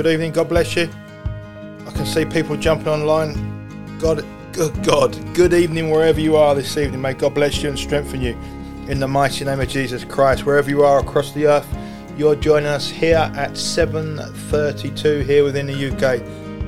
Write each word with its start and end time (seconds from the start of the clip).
Good 0.00 0.14
evening. 0.14 0.32
God 0.32 0.48
bless 0.48 0.76
you. 0.76 0.88
I 1.86 1.90
can 1.90 2.06
see 2.06 2.24
people 2.24 2.56
jumping 2.56 2.88
online. 2.88 3.98
God, 3.98 4.24
good 4.50 4.82
God. 4.82 5.34
Good 5.34 5.52
evening 5.52 5.90
wherever 5.90 6.18
you 6.18 6.36
are 6.36 6.54
this 6.54 6.78
evening. 6.78 7.02
May 7.02 7.12
God 7.12 7.34
bless 7.34 7.62
you 7.62 7.68
and 7.68 7.78
strengthen 7.78 8.22
you 8.22 8.34
in 8.88 8.98
the 8.98 9.06
mighty 9.06 9.44
name 9.44 9.60
of 9.60 9.68
Jesus 9.68 10.02
Christ. 10.02 10.46
Wherever 10.46 10.70
you 10.70 10.84
are 10.84 11.00
across 11.00 11.32
the 11.32 11.48
earth, 11.48 11.68
you're 12.16 12.34
joining 12.34 12.68
us 12.68 12.88
here 12.88 13.30
at 13.36 13.58
7:32 13.58 15.20
here 15.20 15.44
within 15.44 15.66
the 15.66 15.74
UK. 15.74 16.22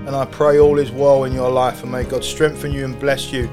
And 0.06 0.14
I 0.14 0.27
pray 0.27 0.58
all 0.58 0.78
is 0.78 0.91
well 0.91 1.24
in 1.24 1.33
your 1.33 1.50
life 1.50 1.83
and 1.83 1.91
may 1.91 2.05
God 2.05 2.22
strengthen 2.22 2.70
you 2.70 2.84
and 2.84 3.00
bless 3.00 3.33
you 3.33 3.48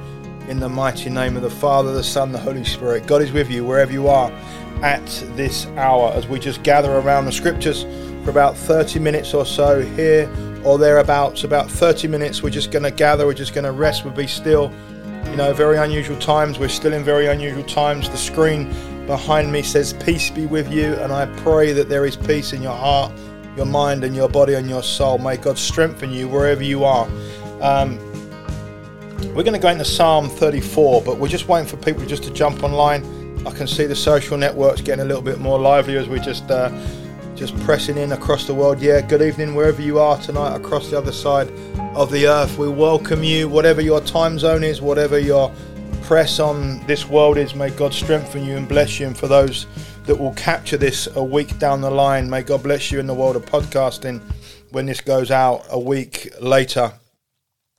in 0.49 0.59
the 0.59 0.67
mighty 0.67 1.09
name 1.09 1.37
of 1.37 1.41
the 1.41 1.49
Father, 1.49 1.93
the 1.93 2.03
Son, 2.03 2.33
the 2.33 2.37
Holy 2.37 2.65
Spirit. 2.65 3.07
God 3.07 3.21
is 3.21 3.31
with 3.31 3.49
you 3.49 3.63
wherever 3.63 3.93
you 3.93 4.09
are 4.09 4.29
at 4.83 5.05
this 5.37 5.67
hour 5.77 6.11
as 6.15 6.27
we 6.27 6.37
just 6.37 6.63
gather 6.63 6.97
around 6.97 7.23
the 7.23 7.31
scriptures 7.31 7.85
for 8.29 8.31
about 8.31 8.55
30 8.55 8.99
minutes 8.99 9.33
or 9.33 9.43
so 9.43 9.81
here 9.81 10.29
or 10.63 10.77
thereabouts. 10.77 11.43
About 11.43 11.67
30 11.67 12.07
minutes, 12.07 12.43
we're 12.43 12.51
just 12.51 12.69
going 12.69 12.83
to 12.83 12.91
gather, 12.91 13.25
we're 13.25 13.33
just 13.33 13.55
going 13.55 13.63
to 13.63 13.71
rest, 13.71 14.05
we'll 14.05 14.13
be 14.13 14.27
still. 14.27 14.71
You 15.25 15.35
know, 15.35 15.51
very 15.51 15.77
unusual 15.77 16.17
times. 16.19 16.59
We're 16.59 16.69
still 16.69 16.93
in 16.93 17.03
very 17.03 17.25
unusual 17.25 17.63
times. 17.63 18.07
The 18.07 18.17
screen 18.17 18.71
behind 19.07 19.51
me 19.51 19.63
says, 19.63 19.93
Peace 19.93 20.29
be 20.29 20.45
with 20.45 20.71
you, 20.71 20.93
and 20.95 21.11
I 21.11 21.25
pray 21.37 21.73
that 21.73 21.89
there 21.89 22.05
is 22.05 22.15
peace 22.15 22.53
in 22.53 22.61
your 22.61 22.75
heart, 22.75 23.11
your 23.57 23.65
mind, 23.65 24.03
and 24.03 24.15
your 24.15 24.29
body 24.29 24.53
and 24.53 24.69
your 24.69 24.83
soul. 24.83 25.17
May 25.17 25.35
God 25.37 25.57
strengthen 25.57 26.11
you 26.11 26.27
wherever 26.27 26.63
you 26.63 26.83
are. 26.83 27.09
Um, 27.61 27.97
we're 29.33 29.43
going 29.43 29.53
to 29.53 29.59
go 29.59 29.69
into 29.69 29.85
Psalm 29.85 30.29
34, 30.29 31.01
but 31.01 31.17
we're 31.17 31.29
just 31.29 31.47
waiting 31.47 31.67
for 31.67 31.77
people 31.77 32.05
just 32.05 32.23
to 32.25 32.31
jump 32.31 32.63
online. 32.63 33.03
I 33.47 33.51
can 33.51 33.65
see 33.65 33.85
the 33.85 33.95
social 33.95 34.37
networks 34.37 34.81
getting 34.81 35.03
a 35.03 35.07
little 35.07 35.23
bit 35.23 35.39
more 35.39 35.59
lively 35.59 35.97
as 35.97 36.07
we 36.07 36.19
just 36.19 36.51
uh, 36.51 36.69
just 37.39 37.57
pressing 37.61 37.97
in 37.97 38.11
across 38.11 38.45
the 38.45 38.53
world. 38.53 38.81
Yeah, 38.81 38.99
good 38.99 39.21
evening 39.21 39.55
wherever 39.55 39.81
you 39.81 39.97
are 39.97 40.17
tonight 40.17 40.57
across 40.57 40.89
the 40.89 40.97
other 40.97 41.13
side 41.13 41.49
of 41.95 42.11
the 42.11 42.27
earth. 42.27 42.57
We 42.57 42.67
welcome 42.67 43.23
you, 43.23 43.47
whatever 43.47 43.79
your 43.79 44.01
time 44.01 44.37
zone 44.37 44.61
is, 44.61 44.81
whatever 44.81 45.17
your 45.17 45.49
press 46.01 46.41
on 46.41 46.85
this 46.85 47.07
world 47.07 47.37
is. 47.37 47.55
May 47.55 47.69
God 47.69 47.93
strengthen 47.93 48.43
you 48.43 48.57
and 48.57 48.67
bless 48.67 48.99
you. 48.99 49.07
And 49.07 49.17
for 49.17 49.27
those 49.27 49.67
that 50.03 50.17
will 50.17 50.33
capture 50.33 50.75
this 50.75 51.07
a 51.15 51.23
week 51.23 51.57
down 51.59 51.79
the 51.79 51.89
line, 51.89 52.29
may 52.29 52.43
God 52.43 52.61
bless 52.61 52.91
you 52.91 52.99
in 52.99 53.07
the 53.07 53.13
world 53.13 53.37
of 53.37 53.45
podcasting 53.45 54.21
when 54.71 54.85
this 54.85 54.99
goes 54.99 55.31
out 55.31 55.65
a 55.69 55.79
week 55.79 56.27
later 56.41 56.91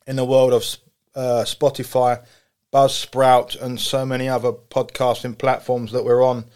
in 0.07 0.17
the 0.17 0.25
world 0.25 0.55
of 0.55 0.65
uh, 1.15 1.45
Spotify, 1.45 2.25
Buzzsprout, 2.73 3.61
and 3.61 3.79
so 3.79 4.07
many 4.07 4.27
other 4.27 4.53
podcasting 4.53 5.37
platforms 5.37 5.93
that 5.93 6.03
we're 6.03 6.25
on, 6.25 6.47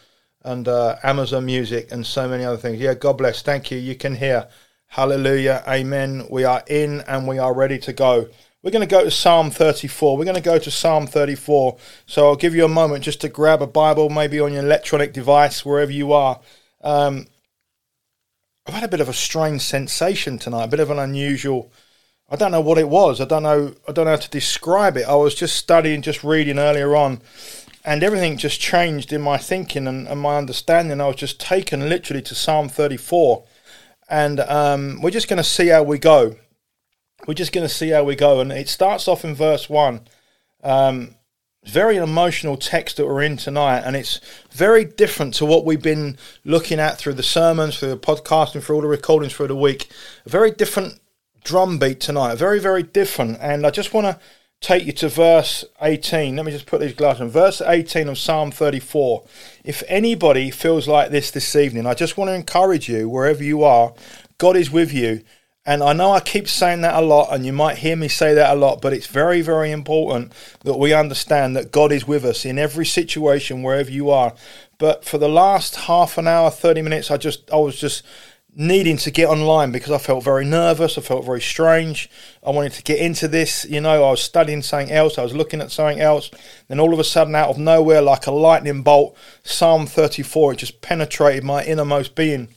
and 0.44 0.68
uh, 0.68 0.96
Amazon 1.02 1.46
Music, 1.46 1.90
and 1.90 2.06
so 2.06 2.28
many 2.28 2.44
other 2.44 2.56
things. 2.56 2.78
Yeah, 2.78 2.94
God 2.94 3.18
bless. 3.18 3.42
Thank 3.42 3.70
you. 3.70 3.78
You 3.78 3.94
can 3.94 4.14
hear. 4.14 4.48
Hallelujah. 4.86 5.64
Amen. 5.66 6.26
We 6.30 6.44
are 6.44 6.62
in 6.68 7.00
and 7.02 7.26
we 7.26 7.38
are 7.38 7.52
ready 7.52 7.78
to 7.78 7.92
go. 7.92 8.28
We're 8.62 8.70
going 8.70 8.86
to 8.86 8.90
go 8.90 9.04
to 9.04 9.10
Psalm 9.10 9.50
34. 9.50 10.16
We're 10.16 10.24
going 10.24 10.36
to 10.36 10.40
go 10.40 10.58
to 10.58 10.70
Psalm 10.70 11.06
34. 11.06 11.76
So 12.06 12.26
I'll 12.26 12.36
give 12.36 12.54
you 12.54 12.64
a 12.64 12.68
moment 12.68 13.04
just 13.04 13.20
to 13.22 13.28
grab 13.28 13.60
a 13.60 13.66
Bible, 13.66 14.08
maybe 14.08 14.38
on 14.38 14.52
your 14.52 14.62
electronic 14.62 15.12
device, 15.12 15.64
wherever 15.64 15.90
you 15.90 16.12
are. 16.12 16.40
Um, 16.82 17.26
I've 18.66 18.74
had 18.74 18.84
a 18.84 18.88
bit 18.88 19.00
of 19.00 19.08
a 19.08 19.12
strange 19.12 19.62
sensation 19.62 20.38
tonight, 20.38 20.64
a 20.64 20.68
bit 20.68 20.80
of 20.80 20.90
an 20.90 20.98
unusual 20.98 21.72
I 22.30 22.36
don't 22.36 22.52
know 22.52 22.60
what 22.60 22.78
it 22.78 22.88
was. 22.88 23.20
I 23.20 23.26
don't 23.26 23.42
know. 23.42 23.74
I 23.86 23.92
don't 23.92 24.06
know 24.06 24.12
how 24.12 24.16
to 24.16 24.30
describe 24.30 24.96
it. 24.96 25.06
I 25.06 25.14
was 25.14 25.34
just 25.34 25.56
studying, 25.56 26.02
just 26.02 26.24
reading 26.24 26.58
earlier 26.58 26.96
on, 26.96 27.20
and 27.84 28.02
everything 28.02 28.36
just 28.36 28.60
changed 28.60 29.12
in 29.12 29.20
my 29.20 29.36
thinking 29.36 29.86
and, 29.86 30.08
and 30.08 30.20
my 30.20 30.36
understanding. 30.36 31.00
I 31.00 31.06
was 31.06 31.16
just 31.16 31.38
taken 31.38 31.88
literally 31.88 32.22
to 32.22 32.34
Psalm 32.34 32.68
34, 32.68 33.44
and 34.08 34.40
um, 34.40 35.00
we're 35.02 35.10
just 35.10 35.28
going 35.28 35.38
to 35.38 35.44
see 35.44 35.68
how 35.68 35.82
we 35.82 35.98
go. 35.98 36.36
We're 37.26 37.34
just 37.34 37.52
going 37.52 37.66
to 37.66 37.72
see 37.72 37.90
how 37.90 38.04
we 38.04 38.16
go, 38.16 38.40
and 38.40 38.52
it 38.52 38.68
starts 38.68 39.08
off 39.08 39.24
in 39.24 39.34
verse 39.34 39.68
one. 39.68 40.02
Um, 40.62 41.16
very 41.66 41.96
emotional 41.96 42.56
text 42.56 42.98
that 42.98 43.06
we're 43.06 43.22
in 43.22 43.36
tonight, 43.36 43.80
and 43.80 43.96
it's 43.96 44.20
very 44.50 44.84
different 44.84 45.34
to 45.34 45.46
what 45.46 45.64
we've 45.64 45.82
been 45.82 46.18
looking 46.44 46.78
at 46.78 46.98
through 46.98 47.14
the 47.14 47.22
sermons, 47.22 47.78
through 47.78 47.90
the 47.90 47.96
podcasting, 47.96 48.62
through 48.62 48.76
all 48.76 48.82
the 48.82 48.88
recordings 48.88 49.32
through 49.32 49.48
the 49.48 49.56
week. 49.56 49.90
A 50.26 50.28
very 50.28 50.50
different 50.50 51.00
drum 51.42 51.78
beat 51.78 52.00
tonight. 52.00 52.34
Very, 52.34 52.58
very 52.58 52.82
different. 52.82 53.38
And 53.40 53.66
I 53.66 53.70
just 53.70 53.94
want 53.94 54.06
to 54.06 54.18
take 54.64 54.86
you 54.86 54.92
to 54.92 55.08
verse 55.10 55.62
18. 55.82 56.36
Let 56.36 56.46
me 56.46 56.52
just 56.52 56.64
put 56.64 56.80
these 56.80 56.94
glasses 56.94 57.20
on. 57.20 57.28
Verse 57.28 57.60
18 57.60 58.08
of 58.08 58.18
Psalm 58.18 58.50
34. 58.50 59.22
If 59.62 59.82
anybody 59.88 60.50
feels 60.50 60.88
like 60.88 61.10
this 61.10 61.30
this 61.30 61.54
evening, 61.54 61.86
I 61.86 61.92
just 61.92 62.16
want 62.16 62.30
to 62.30 62.34
encourage 62.34 62.88
you, 62.88 63.08
wherever 63.08 63.44
you 63.44 63.62
are, 63.62 63.92
God 64.38 64.56
is 64.56 64.70
with 64.70 64.92
you. 64.92 65.22
And 65.66 65.82
I 65.82 65.92
know 65.92 66.12
I 66.12 66.20
keep 66.20 66.48
saying 66.48 66.80
that 66.80 66.94
a 66.94 67.00
lot, 67.00 67.28
and 67.30 67.44
you 67.44 67.52
might 67.52 67.78
hear 67.78 67.96
me 67.96 68.08
say 68.08 68.34
that 68.34 68.54
a 68.54 68.58
lot, 68.58 68.80
but 68.80 68.92
it's 68.92 69.06
very, 69.06 69.42
very 69.42 69.70
important 69.70 70.32
that 70.62 70.78
we 70.78 70.92
understand 70.92 71.56
that 71.56 71.70
God 71.72 71.92
is 71.92 72.06
with 72.06 72.24
us 72.24 72.44
in 72.44 72.58
every 72.58 72.84
situation, 72.86 73.62
wherever 73.62 73.90
you 73.90 74.10
are. 74.10 74.34
But 74.78 75.04
for 75.04 75.18
the 75.18 75.28
last 75.28 75.76
half 75.76 76.18
an 76.18 76.26
hour, 76.26 76.50
30 76.50 76.82
minutes, 76.82 77.10
I 77.10 77.16
just, 77.16 77.50
I 77.50 77.56
was 77.56 77.78
just 77.78 78.02
needing 78.56 78.96
to 78.98 79.10
get 79.10 79.28
online 79.28 79.72
because 79.72 79.90
I 79.90 79.98
felt 79.98 80.24
very 80.24 80.44
nervous. 80.44 80.96
I 80.96 81.00
felt 81.00 81.24
very 81.24 81.40
strange. 81.40 82.08
I 82.44 82.50
wanted 82.50 82.72
to 82.72 82.82
get 82.82 82.98
into 82.98 83.28
this. 83.28 83.64
You 83.64 83.80
know, 83.80 84.04
I 84.04 84.10
was 84.10 84.22
studying 84.22 84.62
something 84.62 84.94
else. 84.94 85.18
I 85.18 85.22
was 85.22 85.34
looking 85.34 85.60
at 85.60 85.72
something 85.72 86.00
else. 86.00 86.30
Then 86.68 86.80
all 86.80 86.92
of 86.92 86.98
a 86.98 87.04
sudden, 87.04 87.34
out 87.34 87.50
of 87.50 87.58
nowhere, 87.58 88.02
like 88.02 88.26
a 88.26 88.30
lightning 88.30 88.82
bolt, 88.82 89.16
Psalm 89.42 89.86
34, 89.86 90.52
it 90.52 90.56
just 90.56 90.80
penetrated 90.80 91.44
my 91.44 91.64
innermost 91.64 92.14
being. 92.14 92.48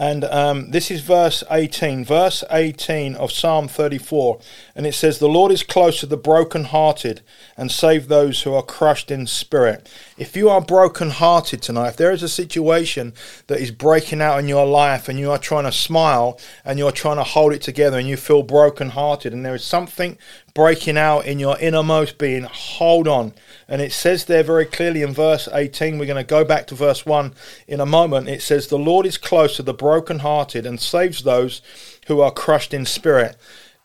And 0.00 0.24
um, 0.24 0.70
this 0.70 0.90
is 0.90 1.02
verse 1.02 1.44
18, 1.50 2.06
verse 2.06 2.42
18 2.50 3.16
of 3.16 3.30
Psalm 3.30 3.68
34. 3.68 4.40
And 4.74 4.86
it 4.86 4.94
says, 4.94 5.18
The 5.18 5.28
Lord 5.28 5.52
is 5.52 5.62
close 5.62 6.00
to 6.00 6.06
the 6.06 6.16
brokenhearted 6.16 7.20
and 7.54 7.70
save 7.70 8.08
those 8.08 8.40
who 8.40 8.54
are 8.54 8.62
crushed 8.62 9.10
in 9.10 9.26
spirit. 9.26 9.92
If 10.16 10.36
you 10.36 10.48
are 10.48 10.62
brokenhearted 10.62 11.60
tonight, 11.60 11.88
if 11.90 11.96
there 11.98 12.12
is 12.12 12.22
a 12.22 12.30
situation 12.30 13.12
that 13.48 13.60
is 13.60 13.72
breaking 13.72 14.22
out 14.22 14.38
in 14.38 14.48
your 14.48 14.66
life 14.66 15.06
and 15.06 15.18
you 15.18 15.30
are 15.30 15.36
trying 15.36 15.64
to 15.64 15.72
smile 15.72 16.40
and 16.64 16.78
you're 16.78 16.92
trying 16.92 17.18
to 17.18 17.22
hold 17.22 17.52
it 17.52 17.60
together 17.60 17.98
and 17.98 18.08
you 18.08 18.16
feel 18.16 18.42
brokenhearted 18.42 19.34
and 19.34 19.44
there 19.44 19.54
is 19.54 19.64
something 19.64 20.16
breaking 20.54 20.96
out 20.96 21.26
in 21.26 21.38
your 21.38 21.58
innermost 21.58 22.16
being, 22.16 22.44
hold 22.44 23.06
on. 23.06 23.34
And 23.70 23.80
it 23.80 23.92
says 23.92 24.24
there 24.24 24.42
very 24.42 24.66
clearly 24.66 25.02
in 25.02 25.14
verse 25.14 25.48
18, 25.50 25.96
we're 25.98 26.04
going 26.04 26.16
to 26.16 26.24
go 26.24 26.44
back 26.44 26.66
to 26.66 26.74
verse 26.74 27.06
1 27.06 27.32
in 27.68 27.80
a 27.80 27.86
moment. 27.86 28.28
It 28.28 28.42
says, 28.42 28.66
The 28.66 28.76
Lord 28.76 29.06
is 29.06 29.16
close 29.16 29.56
to 29.56 29.62
the 29.62 29.72
brokenhearted 29.72 30.66
and 30.66 30.80
saves 30.80 31.22
those 31.22 31.62
who 32.08 32.20
are 32.20 32.32
crushed 32.32 32.74
in 32.74 32.84
spirit 32.84 33.36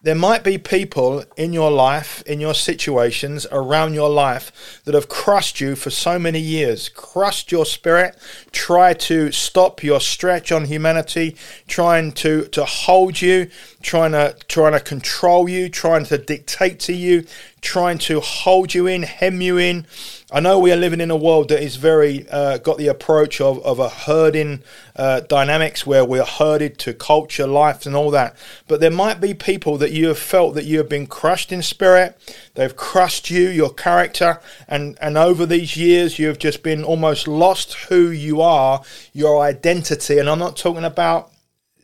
there 0.05 0.13
might 0.13 0.43
be 0.43 0.59
people 0.59 1.23
in 1.35 1.51
your 1.51 1.71
life, 1.71 2.21
in 2.27 2.39
your 2.39 2.53
situations, 2.53 3.47
around 3.51 3.95
your 3.95 4.09
life 4.09 4.79
that 4.85 4.93
have 4.93 5.09
crushed 5.09 5.59
you 5.59 5.75
for 5.75 5.89
so 5.89 6.19
many 6.19 6.39
years, 6.39 6.89
crushed 6.89 7.51
your 7.51 7.65
spirit, 7.65 8.15
try 8.51 8.93
to 8.93 9.31
stop 9.31 9.81
your 9.81 9.99
stretch 9.99 10.51
on 10.51 10.65
humanity, 10.65 11.35
trying 11.67 12.11
to, 12.11 12.45
to 12.49 12.63
hold 12.65 13.19
you, 13.19 13.49
trying 13.81 14.11
to 14.11 14.35
trying 14.47 14.73
to 14.73 14.79
control 14.79 15.49
you, 15.49 15.69
trying 15.69 16.05
to 16.05 16.19
dictate 16.19 16.79
to 16.81 16.93
you, 16.93 17.25
trying 17.65 17.97
to 17.97 18.21
hold 18.21 18.73
you 18.73 18.87
in, 18.87 19.03
hem 19.03 19.41
you 19.41 19.57
in. 19.57 19.85
I 20.31 20.39
know 20.39 20.59
we 20.59 20.71
are 20.71 20.77
living 20.77 21.01
in 21.01 21.11
a 21.11 21.15
world 21.17 21.49
that 21.49 21.61
is 21.61 21.75
very 21.75 22.27
uh, 22.29 22.59
got 22.59 22.77
the 22.77 22.87
approach 22.87 23.41
of, 23.41 23.63
of 23.65 23.79
a 23.79 23.89
herding 23.89 24.61
uh, 24.95 25.21
dynamics 25.21 25.85
where 25.85 26.05
we're 26.05 26.25
herded 26.25 26.77
to 26.79 26.93
culture, 26.93 27.47
life, 27.47 27.85
and 27.85 27.95
all 27.95 28.11
that. 28.11 28.35
But 28.67 28.79
there 28.81 28.91
might 28.91 29.19
be 29.19 29.33
people 29.33 29.77
that 29.77 29.91
you 29.91 30.07
have 30.07 30.19
felt 30.19 30.55
that 30.55 30.65
you 30.65 30.77
have 30.77 30.89
been 30.89 31.07
crushed 31.07 31.51
in 31.51 31.61
spirit. 31.61 32.17
They've 32.53 32.75
crushed 32.75 33.29
you, 33.29 33.49
your 33.49 33.73
character, 33.73 34.39
and, 34.67 34.97
and 35.01 35.17
over 35.17 35.45
these 35.45 35.75
years 35.75 36.17
you 36.19 36.27
have 36.27 36.39
just 36.39 36.63
been 36.63 36.83
almost 36.83 37.27
lost 37.27 37.73
who 37.89 38.09
you 38.09 38.41
are, 38.41 38.83
your 39.13 39.41
identity. 39.41 40.17
And 40.17 40.29
I'm 40.29 40.39
not 40.39 40.55
talking 40.55 40.85
about 40.85 41.31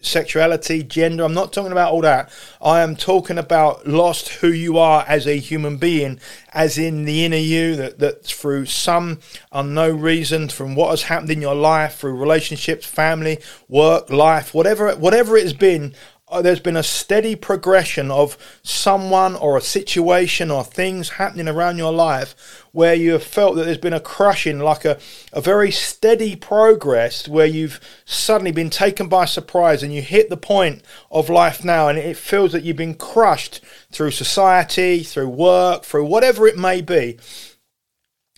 sexuality, 0.01 0.83
gender. 0.83 1.23
I'm 1.23 1.33
not 1.33 1.53
talking 1.53 1.71
about 1.71 1.91
all 1.91 2.01
that. 2.01 2.31
I 2.61 2.81
am 2.81 2.95
talking 2.95 3.37
about 3.37 3.87
lost 3.87 4.29
who 4.29 4.49
you 4.51 4.77
are 4.77 5.05
as 5.07 5.27
a 5.27 5.37
human 5.37 5.77
being, 5.77 6.19
as 6.53 6.77
in 6.77 7.05
the 7.05 7.25
inner 7.25 7.37
you 7.37 7.75
that, 7.75 7.99
that 7.99 8.25
through 8.25 8.65
some 8.65 9.19
unknown 9.51 10.01
reason, 10.01 10.49
from 10.49 10.75
what 10.75 10.89
has 10.89 11.03
happened 11.03 11.31
in 11.31 11.41
your 11.41 11.55
life, 11.55 11.95
through 11.95 12.17
relationships, 12.17 12.85
family, 12.85 13.39
work, 13.67 14.09
life, 14.09 14.53
whatever 14.53 14.95
whatever 14.95 15.37
it 15.37 15.43
has 15.43 15.53
been, 15.53 15.93
Uh, 16.31 16.41
there's 16.41 16.61
been 16.61 16.77
a 16.77 16.83
steady 16.83 17.35
progression 17.35 18.09
of 18.09 18.37
someone 18.63 19.35
or 19.35 19.57
a 19.57 19.61
situation 19.61 20.49
or 20.49 20.63
things 20.63 21.09
happening 21.09 21.49
around 21.49 21.77
your 21.77 21.91
life 21.91 22.63
where 22.71 22.95
you 22.95 23.11
have 23.11 23.23
felt 23.23 23.57
that 23.57 23.65
there's 23.65 23.77
been 23.77 23.91
a 23.91 23.99
crushing, 23.99 24.57
like 24.59 24.85
a, 24.85 24.97
a 25.33 25.41
very 25.41 25.69
steady 25.69 26.33
progress 26.37 27.27
where 27.27 27.45
you've 27.45 27.81
suddenly 28.05 28.53
been 28.53 28.69
taken 28.69 29.09
by 29.09 29.25
surprise 29.25 29.83
and 29.83 29.93
you 29.93 30.01
hit 30.01 30.29
the 30.29 30.37
point 30.37 30.81
of 31.11 31.29
life 31.29 31.65
now 31.65 31.89
and 31.89 31.99
it 31.99 32.15
feels 32.15 32.53
that 32.53 32.63
you've 32.63 32.77
been 32.77 32.95
crushed 32.95 33.59
through 33.91 34.11
society, 34.11 35.03
through 35.03 35.27
work, 35.27 35.83
through 35.83 36.05
whatever 36.05 36.47
it 36.47 36.57
may 36.57 36.79
be. 36.79 37.17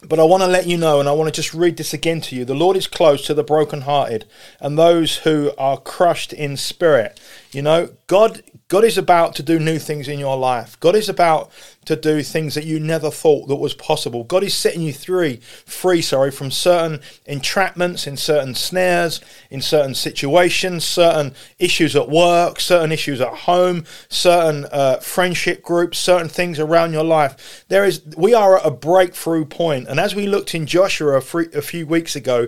But 0.08 0.20
I 0.20 0.24
want 0.24 0.44
to 0.44 0.48
let 0.48 0.68
you 0.68 0.78
know, 0.78 1.00
and 1.00 1.08
I 1.08 1.14
want 1.14 1.34
to 1.34 1.42
just 1.42 1.54
read 1.54 1.78
this 1.78 1.94
again 1.94 2.22
to 2.22 2.36
you. 2.36 2.46
The 2.46 2.54
Lord 2.54 2.76
is 2.78 2.88
close 2.88 3.26
to 3.26 3.34
the 3.34 3.44
brokenhearted 3.44 4.26
and 4.60 4.78
those 4.78 5.18
who 5.18 5.52
are 5.58 5.78
crushed 5.78 6.34
in 6.34 6.58
spirit. 6.58 7.20
You 7.52 7.62
know, 7.62 7.90
God 8.08 8.44
God 8.68 8.84
is 8.84 8.98
about 8.98 9.36
to 9.36 9.44
do 9.44 9.60
new 9.60 9.78
things 9.78 10.08
in 10.08 10.20
your 10.20 10.36
life. 10.36 10.80
God 10.80 10.96
is 10.96 11.08
about 11.08 11.52
to 11.86 11.96
do 11.96 12.24
things 12.24 12.56
that 12.56 12.66
you 12.66 12.80
never 12.80 13.12
thought 13.12 13.48
that 13.48 13.56
was 13.56 13.74
possible. 13.74 14.24
God 14.24 14.44
is 14.44 14.54
setting 14.54 14.82
you 14.82 14.94
free, 14.94 15.38
free, 15.66 16.02
sorry, 16.02 16.32
from 16.32 16.52
certain 16.52 17.00
entrapments, 17.28 18.08
in 18.08 18.18
certain 18.18 18.56
snares, 18.56 19.22
in 19.50 19.62
certain 19.62 19.96
situations, 19.96 20.84
certain 20.84 21.34
issues 21.60 21.96
at 21.96 22.10
work, 22.10 22.60
certain 22.60 22.92
issues 22.92 23.22
at 23.22 23.34
home, 23.34 23.86
certain 24.10 24.66
uh, 24.72 24.98
friendship 24.98 25.62
groups, 25.62 25.98
certain 25.98 26.30
things 26.30 26.60
around 26.60 26.94
your 26.94 27.04
life. 27.04 27.66
There 27.68 27.86
is, 27.86 28.02
we 28.18 28.34
are 28.34 28.58
at 28.58 28.66
a 28.66 28.72
breakthrough 28.72 29.46
point. 29.46 29.88
and 29.88 30.00
as 30.00 30.16
we 30.16 30.28
looked 30.28 30.56
in 30.56 30.66
Joshua 30.66 31.18
a, 31.18 31.22
few 31.22 31.86
weeks 31.86 32.16
ago, 32.16 32.48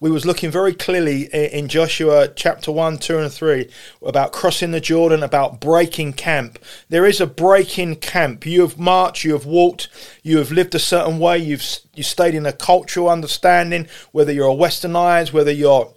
we 0.00 0.10
was 0.10 0.26
looking 0.26 0.50
very 0.50 0.74
clearly 0.74 1.22
in 1.32 1.68
Joshua 1.68 2.28
chapter 2.28 2.72
one, 2.72 2.98
two, 2.98 3.18
and 3.18 3.32
three 3.32 3.68
about 4.04 4.32
crossing 4.32 4.70
the 4.70 4.80
Jordan, 4.80 5.22
about 5.22 5.60
breaking 5.60 6.12
camp. 6.12 6.58
There 6.88 7.06
is 7.06 7.20
a 7.20 7.26
breaking 7.26 7.96
camp. 7.96 8.46
You 8.46 8.62
have 8.62 8.75
marched, 8.78 9.24
you 9.24 9.32
have 9.32 9.46
walked, 9.46 9.88
you 10.22 10.38
have 10.38 10.52
lived 10.52 10.74
a 10.74 10.78
certain 10.78 11.18
way, 11.18 11.38
you've 11.38 11.64
you 11.94 12.02
stayed 12.02 12.34
in 12.34 12.46
a 12.46 12.52
cultural 12.52 13.08
understanding, 13.08 13.88
whether 14.12 14.32
you're 14.32 14.50
a 14.50 14.54
westernized, 14.54 15.32
whether 15.32 15.52
you're 15.52 15.92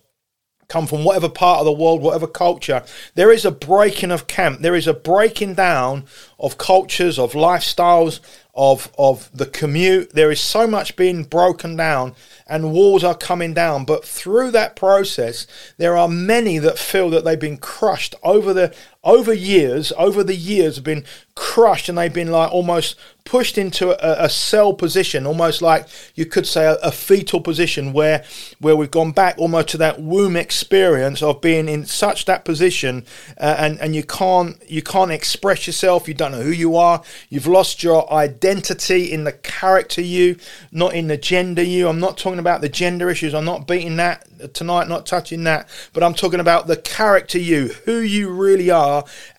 come 0.69 0.85
from 0.85 1.03
whatever 1.03 1.27
part 1.27 1.59
of 1.59 1.65
the 1.65 1.71
world, 1.71 2.01
whatever 2.01 2.27
culture, 2.27 2.83
there 3.15 3.31
is 3.31 3.43
a 3.43 3.51
breaking 3.51 4.11
of 4.11 4.27
camp. 4.27 4.61
There 4.61 4.75
is 4.75 4.87
a 4.87 4.93
breaking 4.93 5.55
down 5.55 6.05
of 6.39 6.57
cultures, 6.57 7.19
of 7.19 7.33
lifestyles, 7.33 8.19
of 8.53 8.91
of 8.97 9.29
the 9.35 9.47
commute. 9.47 10.13
There 10.13 10.31
is 10.31 10.39
so 10.39 10.67
much 10.67 10.95
being 10.95 11.23
broken 11.23 11.75
down 11.75 12.13
and 12.47 12.71
walls 12.71 13.03
are 13.03 13.15
coming 13.15 13.53
down. 13.53 13.85
But 13.85 14.05
through 14.05 14.51
that 14.51 14.75
process, 14.75 15.47
there 15.77 15.97
are 15.97 16.07
many 16.07 16.59
that 16.59 16.77
feel 16.77 17.09
that 17.09 17.25
they've 17.25 17.39
been 17.39 17.57
crushed 17.57 18.15
over 18.21 18.53
the 18.53 18.73
over 19.03 19.33
years, 19.33 19.93
over 19.97 20.23
the 20.23 20.35
years 20.35 20.75
have 20.75 20.83
been 20.83 21.05
crushed 21.33 21.87
and 21.87 21.97
they've 21.97 22.13
been 22.13 22.31
like 22.31 22.51
almost 22.51 22.99
pushed 23.23 23.57
into 23.57 23.91
a, 23.91 24.25
a 24.25 24.29
cell 24.29 24.73
position, 24.73 25.25
almost 25.25 25.61
like 25.61 25.87
you 26.15 26.25
could 26.25 26.45
say 26.45 26.65
a, 26.65 26.73
a, 26.77 26.91
fetal 26.91 27.39
position 27.39 27.93
where 27.93 28.25
where 28.59 28.75
we've 28.75 28.91
gone 28.91 29.11
back 29.11 29.37
almost 29.37 29.69
to 29.69 29.77
that 29.77 30.01
womb 30.01 30.35
experience 30.35 31.21
of 31.21 31.39
being 31.39 31.69
in 31.69 31.85
such 31.85 32.25
that 32.25 32.43
position 32.43 33.05
uh, 33.39 33.55
and 33.57 33.79
and 33.79 33.95
you 33.95 34.03
can't 34.03 34.57
you 34.69 34.81
can't 34.81 35.11
express 35.11 35.65
yourself, 35.65 36.07
you 36.07 36.13
don't 36.13 36.31
know 36.31 36.41
who 36.41 36.51
you 36.51 36.75
are, 36.75 37.01
you've 37.29 37.47
lost 37.47 37.83
your 37.83 38.11
identity 38.11 39.11
in 39.11 39.23
the 39.23 39.31
character 39.31 40.01
you, 40.01 40.35
not 40.71 40.93
in 40.93 41.07
the 41.07 41.17
gender 41.17 41.63
you. 41.63 41.87
I'm 41.87 41.99
not 41.99 42.17
talking 42.17 42.39
about 42.39 42.59
the 42.61 42.69
gender 42.69 43.09
issues. 43.09 43.33
I'm 43.33 43.45
not 43.45 43.65
beating 43.65 43.95
that 43.97 44.53
tonight, 44.53 44.89
not 44.89 45.05
touching 45.05 45.43
that, 45.45 45.69
but 45.93 46.03
I'm 46.03 46.13
talking 46.13 46.39
about 46.39 46.67
the 46.67 46.77
character 46.77 47.37
you, 47.37 47.67
who 47.85 47.99
you 47.99 48.29
really 48.29 48.69
are 48.71 48.88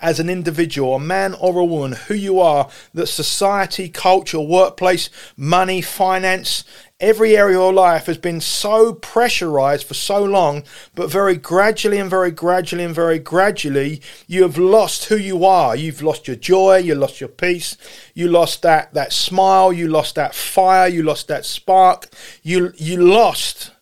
as 0.00 0.20
an 0.20 0.31
individual, 0.31 0.94
a 0.94 1.00
man 1.00 1.35
or 1.35 1.58
a 1.58 1.64
woman, 1.64 1.93
who 1.93 2.14
you 2.14 2.41
are, 2.41 2.69
that 2.94 3.06
society, 3.06 3.88
culture, 3.88 4.41
workplace, 4.41 5.11
money, 5.37 5.81
finance, 5.81 6.64
every 7.00 7.37
area 7.37 7.56
of 7.56 7.62
your 7.62 7.73
life 7.73 8.06
has 8.06 8.19
been 8.19 8.41
so 8.41 8.93
pressurized 8.93 9.87
for 9.87 9.94
so 9.94 10.23
long, 10.23 10.62
but 10.94 11.11
very 11.11 11.37
gradually 11.37 11.99
and 11.99 12.11
very 12.11 12.31
gradually 12.31 12.85
and 12.85 12.94
very 12.94 13.19
gradually, 13.19 14.02
you 14.26 14.43
have 14.43 14.58
lost 14.58 15.06
who 15.06 15.17
you 15.17 15.44
are. 15.44 15.75
You've 15.75 16.02
lost 16.02 16.29
your 16.29 16.37
joy, 16.37 16.79
you 16.79 16.94
lost 16.94 17.20
your 17.20 17.29
peace, 17.29 17.76
you 18.14 18.29
lost 18.29 18.62
that, 18.62 18.93
that 18.94 19.12
smile, 19.12 19.73
you 19.73 19.88
lost 19.88 20.14
that 20.17 20.35
fire, 20.35 20.88
you 20.88 21.02
lost 21.02 21.29
that 21.29 21.44
spark, 21.44 22.08
you, 22.43 22.73
you 22.76 22.99
lost 23.02 23.73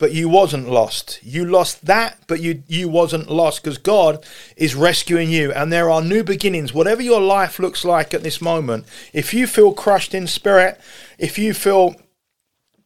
but 0.00 0.12
you 0.12 0.28
wasn't 0.28 0.68
lost. 0.68 1.20
You 1.22 1.44
lost 1.44 1.84
that, 1.84 2.18
but 2.26 2.40
you 2.40 2.64
you 2.66 2.88
wasn't 2.88 3.30
lost 3.30 3.62
because 3.62 3.78
God 3.78 4.24
is 4.56 4.74
rescuing 4.74 5.30
you 5.30 5.52
and 5.52 5.70
there 5.70 5.90
are 5.90 6.02
new 6.02 6.24
beginnings. 6.24 6.74
Whatever 6.74 7.02
your 7.02 7.20
life 7.20 7.60
looks 7.60 7.84
like 7.84 8.12
at 8.14 8.22
this 8.24 8.40
moment, 8.40 8.86
if 9.12 9.32
you 9.34 9.46
feel 9.46 9.72
crushed 9.74 10.14
in 10.14 10.26
spirit, 10.26 10.80
if 11.18 11.38
you 11.38 11.52
feel 11.54 11.94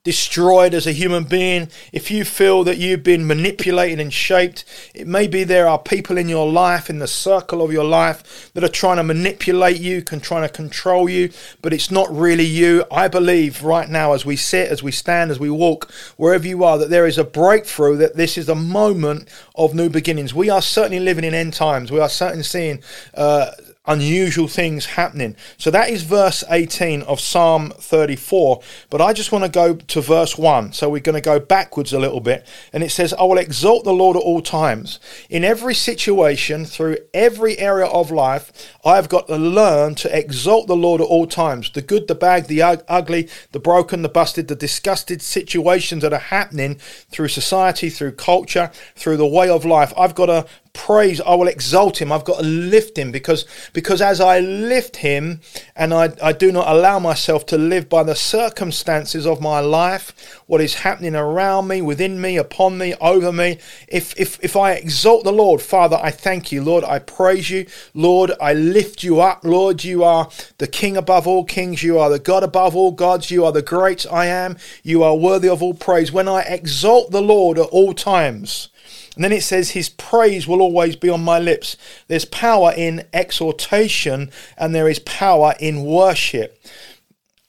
destroyed 0.04 0.74
as 0.74 0.86
a 0.86 0.92
human 0.92 1.24
being, 1.24 1.68
if 1.90 2.10
you 2.10 2.24
feel 2.24 2.62
that 2.62 2.76
you've 2.76 3.02
been 3.02 3.26
manipulated 3.26 3.98
and 3.98 4.12
shaped, 4.12 4.64
it 4.94 5.06
may 5.06 5.26
be 5.26 5.44
there 5.44 5.66
are 5.66 5.78
people 5.78 6.18
in 6.18 6.28
your 6.28 6.50
life, 6.50 6.90
in 6.90 6.98
the 6.98 7.08
circle 7.08 7.62
of 7.62 7.72
your 7.72 7.84
life, 7.84 8.50
that 8.52 8.62
are 8.62 8.68
trying 8.68 8.98
to 8.98 9.02
manipulate 9.02 9.80
you, 9.80 10.02
can 10.02 10.20
trying 10.20 10.46
to 10.46 10.54
control 10.54 11.08
you, 11.08 11.30
but 11.62 11.72
it's 11.72 11.90
not 11.90 12.14
really 12.14 12.44
you. 12.44 12.84
I 12.92 13.08
believe 13.08 13.62
right 13.64 13.88
now, 13.88 14.12
as 14.12 14.26
we 14.26 14.36
sit, 14.36 14.70
as 14.70 14.82
we 14.82 14.92
stand, 14.92 15.30
as 15.30 15.40
we 15.40 15.48
walk, 15.48 15.90
wherever 16.18 16.46
you 16.46 16.64
are, 16.64 16.76
that 16.76 16.90
there 16.90 17.06
is 17.06 17.16
a 17.16 17.24
breakthrough, 17.24 17.96
that 17.96 18.14
this 18.14 18.36
is 18.36 18.50
a 18.50 18.54
moment 18.54 19.28
of 19.54 19.74
new 19.74 19.88
beginnings. 19.88 20.34
We 20.34 20.50
are 20.50 20.62
certainly 20.62 21.00
living 21.00 21.24
in 21.24 21.32
end 21.32 21.54
times. 21.54 21.90
We 21.90 22.00
are 22.00 22.10
certainly 22.10 22.44
seeing 22.44 22.82
uh, 23.14 23.52
unusual 23.86 24.48
things 24.48 24.86
happening. 24.86 25.36
So 25.58 25.70
that 25.70 25.90
is 25.90 26.02
verse 26.02 26.42
18 26.48 27.02
of 27.02 27.20
Psalm 27.20 27.70
34. 27.70 28.62
But 28.88 29.00
I 29.00 29.12
just 29.12 29.30
want 29.30 29.44
to 29.44 29.50
go 29.50 29.74
to 29.74 30.00
verse 30.00 30.38
1. 30.38 30.72
So 30.72 30.88
we're 30.88 31.00
going 31.00 31.14
to 31.14 31.20
go 31.20 31.38
backwards 31.38 31.92
a 31.92 31.98
little 31.98 32.20
bit. 32.20 32.46
And 32.72 32.82
it 32.82 32.90
says, 32.90 33.12
I 33.14 33.22
will 33.24 33.38
exalt 33.38 33.84
the 33.84 33.92
Lord 33.92 34.16
at 34.16 34.22
all 34.22 34.40
times. 34.40 35.00
In 35.28 35.44
every 35.44 35.74
situation, 35.74 36.64
through 36.64 36.96
every 37.12 37.58
area 37.58 37.86
of 37.86 38.10
life, 38.10 38.72
I've 38.84 39.08
got 39.08 39.26
to 39.28 39.36
learn 39.36 39.94
to 39.96 40.18
exalt 40.18 40.66
the 40.66 40.76
Lord 40.76 41.00
at 41.00 41.06
all 41.06 41.26
times. 41.26 41.70
The 41.70 41.82
good, 41.82 42.08
the 42.08 42.14
bad, 42.14 42.46
the 42.46 42.62
ugly, 42.62 43.28
the 43.52 43.60
broken, 43.60 44.02
the 44.02 44.08
busted, 44.08 44.48
the 44.48 44.54
disgusted 44.54 45.20
situations 45.20 46.02
that 46.02 46.12
are 46.12 46.18
happening 46.18 46.76
through 47.10 47.28
society, 47.28 47.90
through 47.90 48.12
culture, 48.12 48.70
through 48.96 49.18
the 49.18 49.26
way 49.26 49.50
of 49.50 49.64
life. 49.64 49.92
I've 49.96 50.14
got 50.14 50.26
to 50.26 50.46
praise 50.74 51.20
i 51.22 51.34
will 51.34 51.48
exalt 51.48 52.02
him. 52.02 52.12
I've 52.12 52.24
got 52.24 52.38
to 52.38 52.44
lift 52.44 52.98
him 52.98 53.10
because 53.10 53.46
because 53.72 54.02
as 54.02 54.20
i 54.20 54.40
lift 54.40 54.96
him 54.96 55.40
and 55.74 55.94
i 55.94 56.12
i 56.22 56.32
do 56.32 56.52
not 56.52 56.68
allow 56.68 56.98
myself 56.98 57.46
to 57.46 57.56
live 57.56 57.88
by 57.88 58.02
the 58.02 58.14
circumstances 58.14 59.26
of 59.26 59.40
my 59.40 59.60
life 59.60 60.42
what 60.46 60.60
is 60.60 60.74
happening 60.74 61.14
around 61.14 61.68
me 61.68 61.80
within 61.80 62.20
me 62.20 62.36
upon 62.36 62.76
me 62.76 62.94
over 63.00 63.32
me 63.32 63.58
if 63.88 64.18
if 64.20 64.38
if 64.42 64.56
i 64.56 64.72
exalt 64.72 65.24
the 65.24 65.32
lord 65.32 65.62
father 65.62 65.98
i 66.02 66.10
thank 66.10 66.52
you. 66.52 66.62
Lord 66.62 66.84
i 66.84 66.98
praise 66.98 67.50
you. 67.50 67.66
Lord 67.94 68.32
i 68.40 68.52
lift 68.52 69.02
you 69.02 69.20
up. 69.20 69.44
Lord 69.44 69.84
you 69.84 70.02
are 70.02 70.28
the 70.58 70.66
king 70.66 70.96
above 70.96 71.26
all 71.26 71.44
kings. 71.44 71.82
You 71.82 71.98
are 71.98 72.10
the 72.10 72.18
god 72.18 72.42
above 72.42 72.74
all 72.74 72.92
gods. 72.92 73.30
You 73.30 73.44
are 73.44 73.52
the 73.52 73.62
great 73.62 74.04
i 74.10 74.26
am. 74.26 74.56
You 74.82 75.02
are 75.02 75.16
worthy 75.16 75.48
of 75.48 75.62
all 75.62 75.74
praise. 75.74 76.10
When 76.12 76.28
i 76.28 76.40
exalt 76.42 77.10
the 77.10 77.22
lord 77.22 77.58
at 77.58 77.66
all 77.66 77.94
times 77.94 78.68
and 79.14 79.24
then 79.24 79.32
it 79.32 79.42
says, 79.42 79.70
His 79.70 79.88
praise 79.88 80.46
will 80.46 80.60
always 80.60 80.96
be 80.96 81.08
on 81.08 81.22
my 81.22 81.38
lips. 81.38 81.76
There's 82.08 82.24
power 82.24 82.72
in 82.76 83.06
exhortation 83.12 84.30
and 84.56 84.74
there 84.74 84.88
is 84.88 84.98
power 85.00 85.54
in 85.60 85.84
worship. 85.84 86.60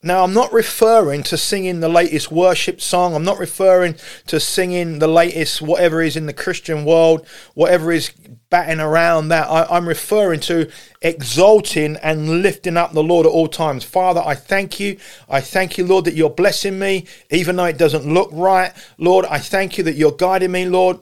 Now, 0.05 0.23
I'm 0.23 0.35
not 0.35 0.53
referring 0.53 1.23
to 1.23 1.37
singing 1.37 1.79
the 1.79 1.89
latest 1.89 2.31
worship 2.31 2.79
song. 2.79 3.15
I'm 3.15 3.23
not 3.23 3.39
referring 3.39 3.95
to 4.27 4.39
singing 4.39 4.99
the 4.99 5.07
latest 5.07 5.63
whatever 5.63 5.99
is 5.99 6.15
in 6.15 6.27
the 6.27 6.33
Christian 6.33 6.85
world, 6.85 7.25
whatever 7.55 7.91
is 7.91 8.11
batting 8.51 8.79
around 8.79 9.29
that. 9.29 9.47
I, 9.47 9.75
am 9.75 9.87
referring 9.87 10.41
to 10.41 10.69
exalting 11.01 11.95
and 12.03 12.43
lifting 12.43 12.77
up 12.77 12.91
the 12.91 13.03
Lord 13.03 13.25
at 13.25 13.31
all 13.31 13.47
times. 13.47 13.83
Father, 13.83 14.21
I 14.23 14.35
thank 14.35 14.79
you. 14.79 14.99
I 15.27 15.41
thank 15.41 15.75
you, 15.79 15.87
Lord, 15.87 16.05
that 16.05 16.13
you're 16.13 16.29
blessing 16.29 16.77
me, 16.77 17.07
even 17.31 17.55
though 17.55 17.65
it 17.65 17.79
doesn't 17.79 18.05
look 18.05 18.29
right. 18.31 18.73
Lord, 18.99 19.25
I 19.25 19.39
thank 19.39 19.79
you 19.79 19.83
that 19.85 19.95
you're 19.95 20.11
guiding 20.11 20.51
me, 20.51 20.67
Lord. 20.69 20.99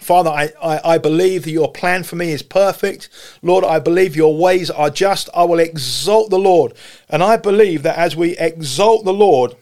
Father, 0.00 0.30
I, 0.30 0.52
I, 0.62 0.80
I, 0.94 0.98
believe 0.98 1.44
that 1.44 1.50
your 1.50 1.72
plan 1.72 2.02
for 2.02 2.16
me 2.16 2.30
is 2.30 2.42
perfect. 2.42 3.08
Lord, 3.42 3.64
I 3.64 3.78
believe 3.78 4.14
your 4.14 4.36
ways 4.36 4.70
are 4.70 4.90
just. 4.90 5.28
I 5.34 5.44
will 5.44 5.58
exalt 5.58 6.30
the 6.30 6.38
Lord. 6.38 6.74
And 7.08 7.22
I 7.22 7.36
believe 7.38 7.82
that 7.82 7.96
as 7.96 8.14
we 8.14 8.36
exalt 8.36 9.04
the 9.04 9.14
Lord 9.14 9.56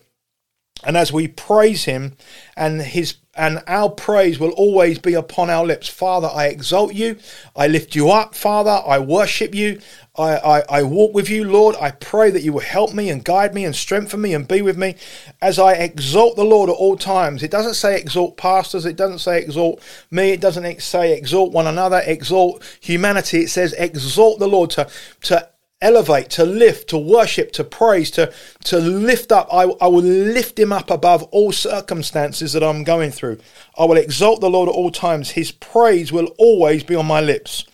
and 0.83 0.97
as 0.97 1.13
we 1.13 1.29
praise 1.29 1.85
him 1.85 2.17
and 2.57 2.83
his 2.83 3.17
and 3.37 3.63
our 3.67 3.91
praise 3.91 4.39
will 4.39 4.53
always 4.53 4.99
be 4.99 5.15
upon 5.15 5.51
our 5.51 5.65
lips. 5.67 5.89
Father, 5.89 6.29
I 6.33 6.47
exalt 6.47 6.95
you. 6.95 7.17
I 7.57 7.67
lift 7.67 7.97
you 7.97 8.11
up, 8.11 8.35
Father. 8.35 8.81
I 8.87 9.01
worship 9.01 9.55
you. 9.55 9.81
I, 10.17 10.37
I, 10.37 10.63
I, 10.69 10.83
walk 10.85 11.13
with 11.13 11.29
you, 11.29 11.45
Lord. 11.45 11.75
I 11.81 11.91
pray 11.91 12.31
that 12.31 12.43
you 12.43 12.53
will 12.53 12.61
help 12.61 12.95
me 12.95 13.11
and 13.11 13.25
guide 13.25 13.53
me 13.53 13.65
and 13.65 13.75
strengthen 13.75 14.21
me 14.21 14.33
and 14.33 14.47
be 14.47 14.63
with 14.63 14.79
me 14.79 14.95
as 15.43 15.59
I 15.59 15.73
exalt 15.73 16.37
the 16.37 16.45
Lord 16.45 16.71
at 16.71 16.77
all 16.77 16.97
times. 16.97 17.43
It 17.43 17.51
doesn't 17.51 17.75
say 17.75 17.99
exalt 17.99 18.37
pastors, 18.37 18.87
it 18.87 18.95
doesn't 18.95 19.19
say 19.19 19.43
exalt 19.43 19.83
me, 20.13 20.31
it 20.31 20.41
doesn't 20.41 20.81
say 20.83 21.19
exalt 21.19 21.53
one 21.53 21.67
another, 21.67 22.01
exalt 22.07 22.63
humanity. 22.81 23.41
It 23.41 23.51
says 23.51 23.73
exalt 23.73 24.39
the 24.39 24.47
Lord 24.47 24.71
to, 24.71 24.89
to 25.23 25.49
elevate, 25.83 26.31
to 26.31 26.45
lift, 26.45 26.91
to 26.91 26.99
worship, 26.99 27.51
to 27.53 27.65
praise, 27.65 28.13
to, 28.13 28.33
to 28.65 28.79
lift 28.79 29.33
up. 29.33 29.49
I, 29.53 29.65
I 29.81 29.89
will 29.89 30.03
lift 30.03 30.61
him 30.61 30.73
up 30.73 30.91
above 30.91 31.25
all 31.25 31.51
circumstances 31.51 32.53
that 32.53 32.63
I'm 32.63 32.85
going 32.85 33.11
through. 33.11 33.39
I 33.77 33.85
will 33.85 33.97
exalt 33.97 34.41
the 34.41 34.49
Lord 34.49 34.69
at 34.69 34.77
all 34.77 34.93
times. 34.93 35.33
His 35.33 35.51
praise 35.51 36.13
will 36.13 36.29
always 36.39 36.85
be 36.85 36.95
on 36.95 37.07
my 37.07 37.21
lips. 37.21 37.65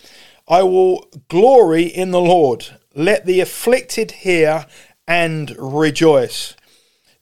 I 0.50 0.64
will 0.64 1.08
glory 1.28 1.84
in 1.84 2.10
the 2.10 2.20
Lord. 2.20 2.66
Let 2.92 3.24
the 3.24 3.38
afflicted 3.40 4.10
hear 4.10 4.66
and 5.06 5.54
rejoice. 5.56 6.56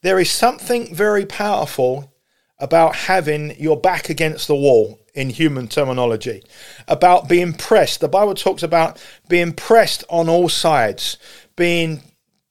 there 0.02 0.18
is 0.18 0.30
something 0.30 0.94
very 0.94 1.26
powerful 1.26 2.12
about 2.58 2.94
having 2.94 3.54
your 3.60 3.78
back 3.78 4.08
against 4.08 4.46
the 4.46 4.54
wall 4.54 4.98
in 5.14 5.30
human 5.30 5.68
terminology, 5.68 6.42
about 6.86 7.28
being 7.28 7.52
pressed. 7.52 8.00
The 8.00 8.08
Bible 8.08 8.34
talks 8.34 8.62
about 8.62 8.98
being 9.28 9.52
pressed 9.52 10.04
on 10.08 10.28
all 10.28 10.48
sides, 10.48 11.18
being 11.56 12.02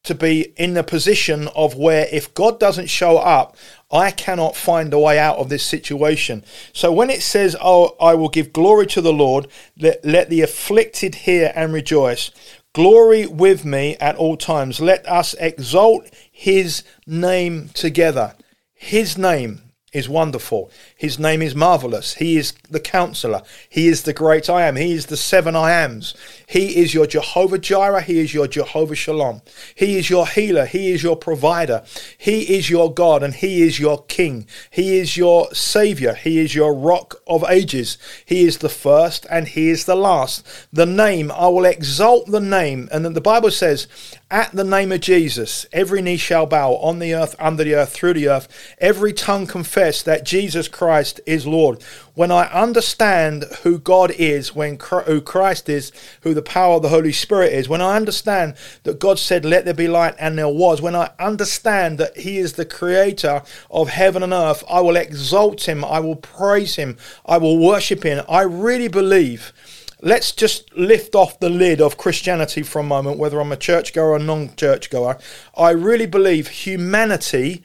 to 0.04 0.16
be 0.16 0.54
in 0.58 0.74
the 0.74 0.84
position 0.84 1.48
of 1.50 1.76
where 1.76 2.08
if 2.12 2.34
God 2.34 2.60
doesn't 2.60 2.90
show 2.90 3.18
up, 3.18 3.58
I 3.92 4.12
cannot 4.12 4.56
find 4.56 4.94
a 4.94 5.00
way 5.00 5.18
out 5.18 5.38
of 5.38 5.50
this 5.50 5.64
situation. 5.64 6.44
So 6.74 6.92
when 6.92 7.10
it 7.10 7.22
says, 7.22 7.56
Oh, 7.62 7.96
I 8.02 8.16
will 8.16 8.30
give 8.30 8.52
glory 8.52 8.86
to 8.88 9.02
the 9.02 9.14
Lord, 9.14 9.48
let, 9.78 10.04
let 10.04 10.30
the 10.30 10.42
afflicted 10.42 11.16
hear 11.16 11.54
and 11.56 11.72
rejoice. 11.72 12.32
Glory 12.74 13.26
with 13.26 13.64
me 13.66 13.96
at 13.98 14.18
all 14.18 14.38
times. 14.38 14.80
Let 14.80 15.08
us 15.08 15.34
exalt 15.36 16.10
his 16.32 16.84
name 17.06 17.70
together. 17.74 18.36
His 18.74 19.18
name 19.18 19.64
is 19.98 20.08
wonderful. 20.08 20.72
His 20.96 21.20
name 21.20 21.42
is 21.42 21.56
marvelous. 21.56 22.16
He 22.16 22.38
is 22.38 22.54
the 22.70 22.80
counselor. 22.80 23.42
He 23.70 23.88
is 23.88 24.04
the 24.04 24.14
great 24.14 24.50
I 24.50 24.68
am. 24.68 24.76
He 24.76 24.94
is 24.94 25.08
the 25.08 25.18
seven 25.18 25.56
I 25.56 25.72
ams. 25.72 26.16
He 26.48 26.78
is 26.78 26.94
your 26.94 27.08
Jehovah 27.08 27.58
Jireh. 27.58 28.02
He 28.02 28.20
is 28.20 28.34
your 28.34 28.48
Jehovah 28.48 28.96
Shalom. 28.96 29.42
He 29.76 29.98
is 29.98 30.10
your 30.10 30.28
healer. 30.28 30.66
He 30.66 30.92
is 30.92 31.04
your 31.04 31.18
provider. 31.18 31.84
He 32.18 32.56
is 32.58 32.70
your 32.70 32.94
God 32.94 33.24
and 33.24 33.34
he 33.34 33.64
is 33.64 33.80
your 33.80 34.04
king. 34.04 34.48
He 34.70 34.98
is 34.98 35.18
your 35.18 35.54
savior. 35.54 36.14
He 36.14 36.40
is 36.40 36.56
your 36.56 36.74
rock 36.74 37.22
of 37.28 37.44
ages. 37.50 37.98
He 38.26 38.46
is 38.46 38.60
the 38.60 38.70
first 38.70 39.26
and 39.30 39.48
he 39.48 39.70
is 39.70 39.86
the 39.86 39.96
last. 39.96 40.46
The 40.72 40.86
name, 40.86 41.32
I 41.32 41.48
will 41.48 41.66
exalt 41.66 42.28
the 42.28 42.40
name. 42.40 42.88
And 42.92 43.04
then 43.04 43.14
the 43.14 43.22
Bible 43.22 43.52
says, 43.52 43.88
at 44.30 44.52
the 44.52 44.66
name 44.66 44.92
of 44.92 45.00
Jesus, 45.00 45.66
every 45.72 46.02
knee 46.02 46.18
shall 46.18 46.46
bow 46.46 46.76
on 46.76 47.00
the 47.00 47.16
earth, 47.16 47.34
under 47.40 47.64
the 47.64 47.76
earth, 47.76 47.94
through 47.94 48.14
the 48.14 48.28
earth. 48.28 48.50
Every 48.78 49.14
tongue 49.14 49.48
confess 49.48 49.87
that 50.04 50.26
Jesus 50.26 50.68
Christ 50.68 51.20
is 51.26 51.48
Lord. 51.48 51.82
When 52.14 52.32
I 52.32 52.46
understand 52.48 53.46
who 53.64 53.80
God 53.80 54.12
is, 54.12 54.56
when 54.56 54.78
who 54.80 55.22
Christ 55.22 55.70
is, 55.70 55.92
who 56.22 56.34
the 56.34 56.42
power 56.42 56.76
of 56.76 56.82
the 56.82 56.90
Holy 56.90 57.12
Spirit 57.12 57.54
is, 57.54 57.70
when 57.70 57.82
I 57.82 57.96
understand 57.96 58.56
that 58.84 59.00
God 59.00 59.20
said, 59.20 59.46
"Let 59.46 59.66
there 59.66 59.74
be 59.74 59.88
light," 59.88 60.16
and 60.20 60.38
there 60.38 60.50
was, 60.50 60.82
when 60.82 60.96
I 60.96 61.12
understand 61.20 61.98
that 62.00 62.18
He 62.18 62.38
is 62.38 62.54
the 62.54 62.66
Creator 62.66 63.44
of 63.72 63.90
heaven 63.90 64.24
and 64.24 64.34
earth, 64.34 64.64
I 64.70 64.82
will 64.82 64.96
exalt 64.96 65.68
Him. 65.68 65.86
I 65.86 66.00
will 66.00 66.16
praise 66.16 66.76
Him. 66.76 66.98
I 67.26 67.38
will 67.38 67.58
worship 67.58 68.04
Him. 68.04 68.24
I 68.28 68.42
really 68.42 68.88
believe 68.88 69.54
let's 70.02 70.32
just 70.32 70.76
lift 70.76 71.16
off 71.16 71.40
the 71.40 71.50
lid 71.50 71.82
of 71.82 71.98
Christianity 71.98 72.64
for 72.64 72.80
a 72.80 72.84
moment, 72.84 73.18
whether 73.18 73.40
I'm 73.40 73.52
a 73.52 73.58
churchgoer 73.58 74.12
or 74.12 74.20
non 74.20 74.56
churchgoer. 74.56 75.18
I 75.56 75.72
really 75.72 76.06
believe 76.06 76.48
humanity 76.50 77.64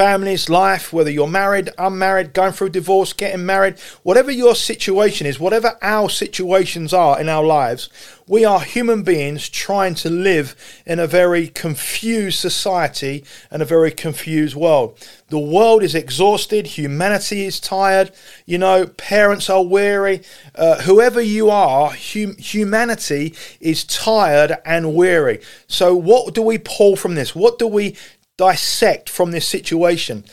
families, 0.00 0.48
life, 0.48 0.94
whether 0.94 1.10
you're 1.10 1.28
married, 1.28 1.68
unmarried, 1.76 2.32
going 2.32 2.52
through 2.52 2.70
divorce, 2.70 3.12
getting 3.12 3.44
married, 3.44 3.78
whatever 4.02 4.30
your 4.30 4.54
situation 4.54 5.26
is, 5.26 5.38
whatever 5.38 5.76
our 5.82 6.08
situations 6.08 6.94
are 6.94 7.20
in 7.20 7.28
our 7.28 7.44
lives, 7.44 7.90
we 8.26 8.42
are 8.42 8.60
human 8.60 9.02
beings 9.02 9.50
trying 9.50 9.94
to 9.94 10.08
live 10.08 10.54
in 10.86 10.98
a 10.98 11.06
very 11.06 11.48
confused 11.48 12.38
society 12.38 13.22
and 13.50 13.60
a 13.60 13.66
very 13.66 13.90
confused 13.90 14.56
world. 14.56 14.96
The 15.28 15.38
world 15.38 15.82
is 15.82 15.94
exhausted, 15.94 16.66
humanity 16.66 17.44
is 17.44 17.60
tired, 17.60 18.10
you 18.46 18.56
know, 18.56 18.86
parents 18.86 19.50
are 19.50 19.62
weary. 19.62 20.22
Uh, 20.54 20.80
whoever 20.80 21.20
you 21.20 21.50
are, 21.50 21.90
hum- 21.90 22.38
humanity 22.38 23.34
is 23.60 23.84
tired 23.84 24.56
and 24.64 24.94
weary. 24.94 25.40
So, 25.66 25.94
what 25.94 26.32
do 26.32 26.40
we 26.40 26.56
pull 26.56 26.96
from 26.96 27.16
this? 27.16 27.34
What 27.34 27.58
do 27.58 27.66
we 27.66 27.96
dissect 28.40 29.10
from 29.10 29.32
this 29.32 29.46
situation. 29.46 30.24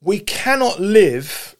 We 0.00 0.18
cannot 0.18 0.80
live 0.80 1.54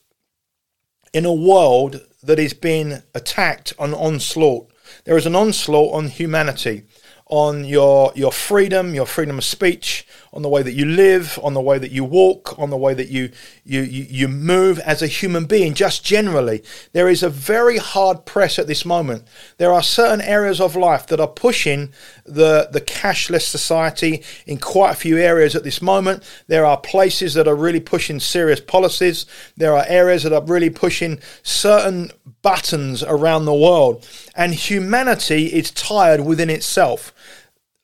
in 1.12 1.24
a 1.24 1.32
world 1.32 2.00
that 2.20 2.40
is 2.40 2.52
being 2.52 3.00
attacked 3.14 3.72
on 3.78 3.94
onslaught. 3.94 4.72
There 5.04 5.16
is 5.16 5.24
an 5.24 5.36
onslaught 5.36 5.94
on 5.94 6.08
humanity 6.08 6.82
on 7.26 7.64
your 7.64 8.10
your 8.16 8.32
freedom, 8.32 8.92
your 8.92 9.06
freedom 9.06 9.38
of 9.38 9.44
speech, 9.44 10.04
on 10.32 10.40
the 10.42 10.48
way 10.48 10.62
that 10.62 10.72
you 10.72 10.86
live, 10.86 11.38
on 11.42 11.52
the 11.52 11.60
way 11.60 11.78
that 11.78 11.90
you 11.90 12.04
walk, 12.04 12.58
on 12.58 12.70
the 12.70 12.76
way 12.76 12.94
that 12.94 13.08
you 13.08 13.30
you 13.64 13.82
you, 13.82 14.28
move 14.28 14.78
as 14.80 15.02
a 15.02 15.06
human 15.06 15.44
being. 15.44 15.74
Just 15.74 16.04
generally, 16.04 16.62
there 16.92 17.08
is 17.08 17.22
a 17.22 17.28
very 17.28 17.76
hard 17.76 18.24
press 18.24 18.58
at 18.58 18.66
this 18.66 18.84
moment. 18.86 19.24
There 19.58 19.72
are 19.72 19.82
certain 19.82 20.22
areas 20.22 20.60
of 20.60 20.74
life 20.74 21.06
that 21.08 21.20
are 21.20 21.28
pushing 21.28 21.92
the 22.24 22.68
the 22.72 22.80
cashless 22.80 23.42
society 23.42 24.22
in 24.46 24.58
quite 24.58 24.92
a 24.92 24.96
few 24.96 25.18
areas 25.18 25.54
at 25.54 25.64
this 25.64 25.82
moment. 25.82 26.22
There 26.46 26.64
are 26.64 26.78
places 26.78 27.34
that 27.34 27.46
are 27.48 27.56
really 27.56 27.80
pushing 27.80 28.18
serious 28.18 28.60
policies. 28.60 29.26
There 29.56 29.74
are 29.74 29.84
areas 29.86 30.22
that 30.22 30.32
are 30.32 30.44
really 30.44 30.70
pushing 30.70 31.20
certain 31.42 32.10
buttons 32.40 33.02
around 33.02 33.44
the 33.44 33.54
world, 33.54 34.08
and 34.34 34.54
humanity 34.54 35.46
is 35.46 35.70
tired 35.70 36.20
within 36.20 36.48
itself 36.48 37.12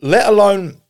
let 0.00 0.28
alone. 0.28 0.80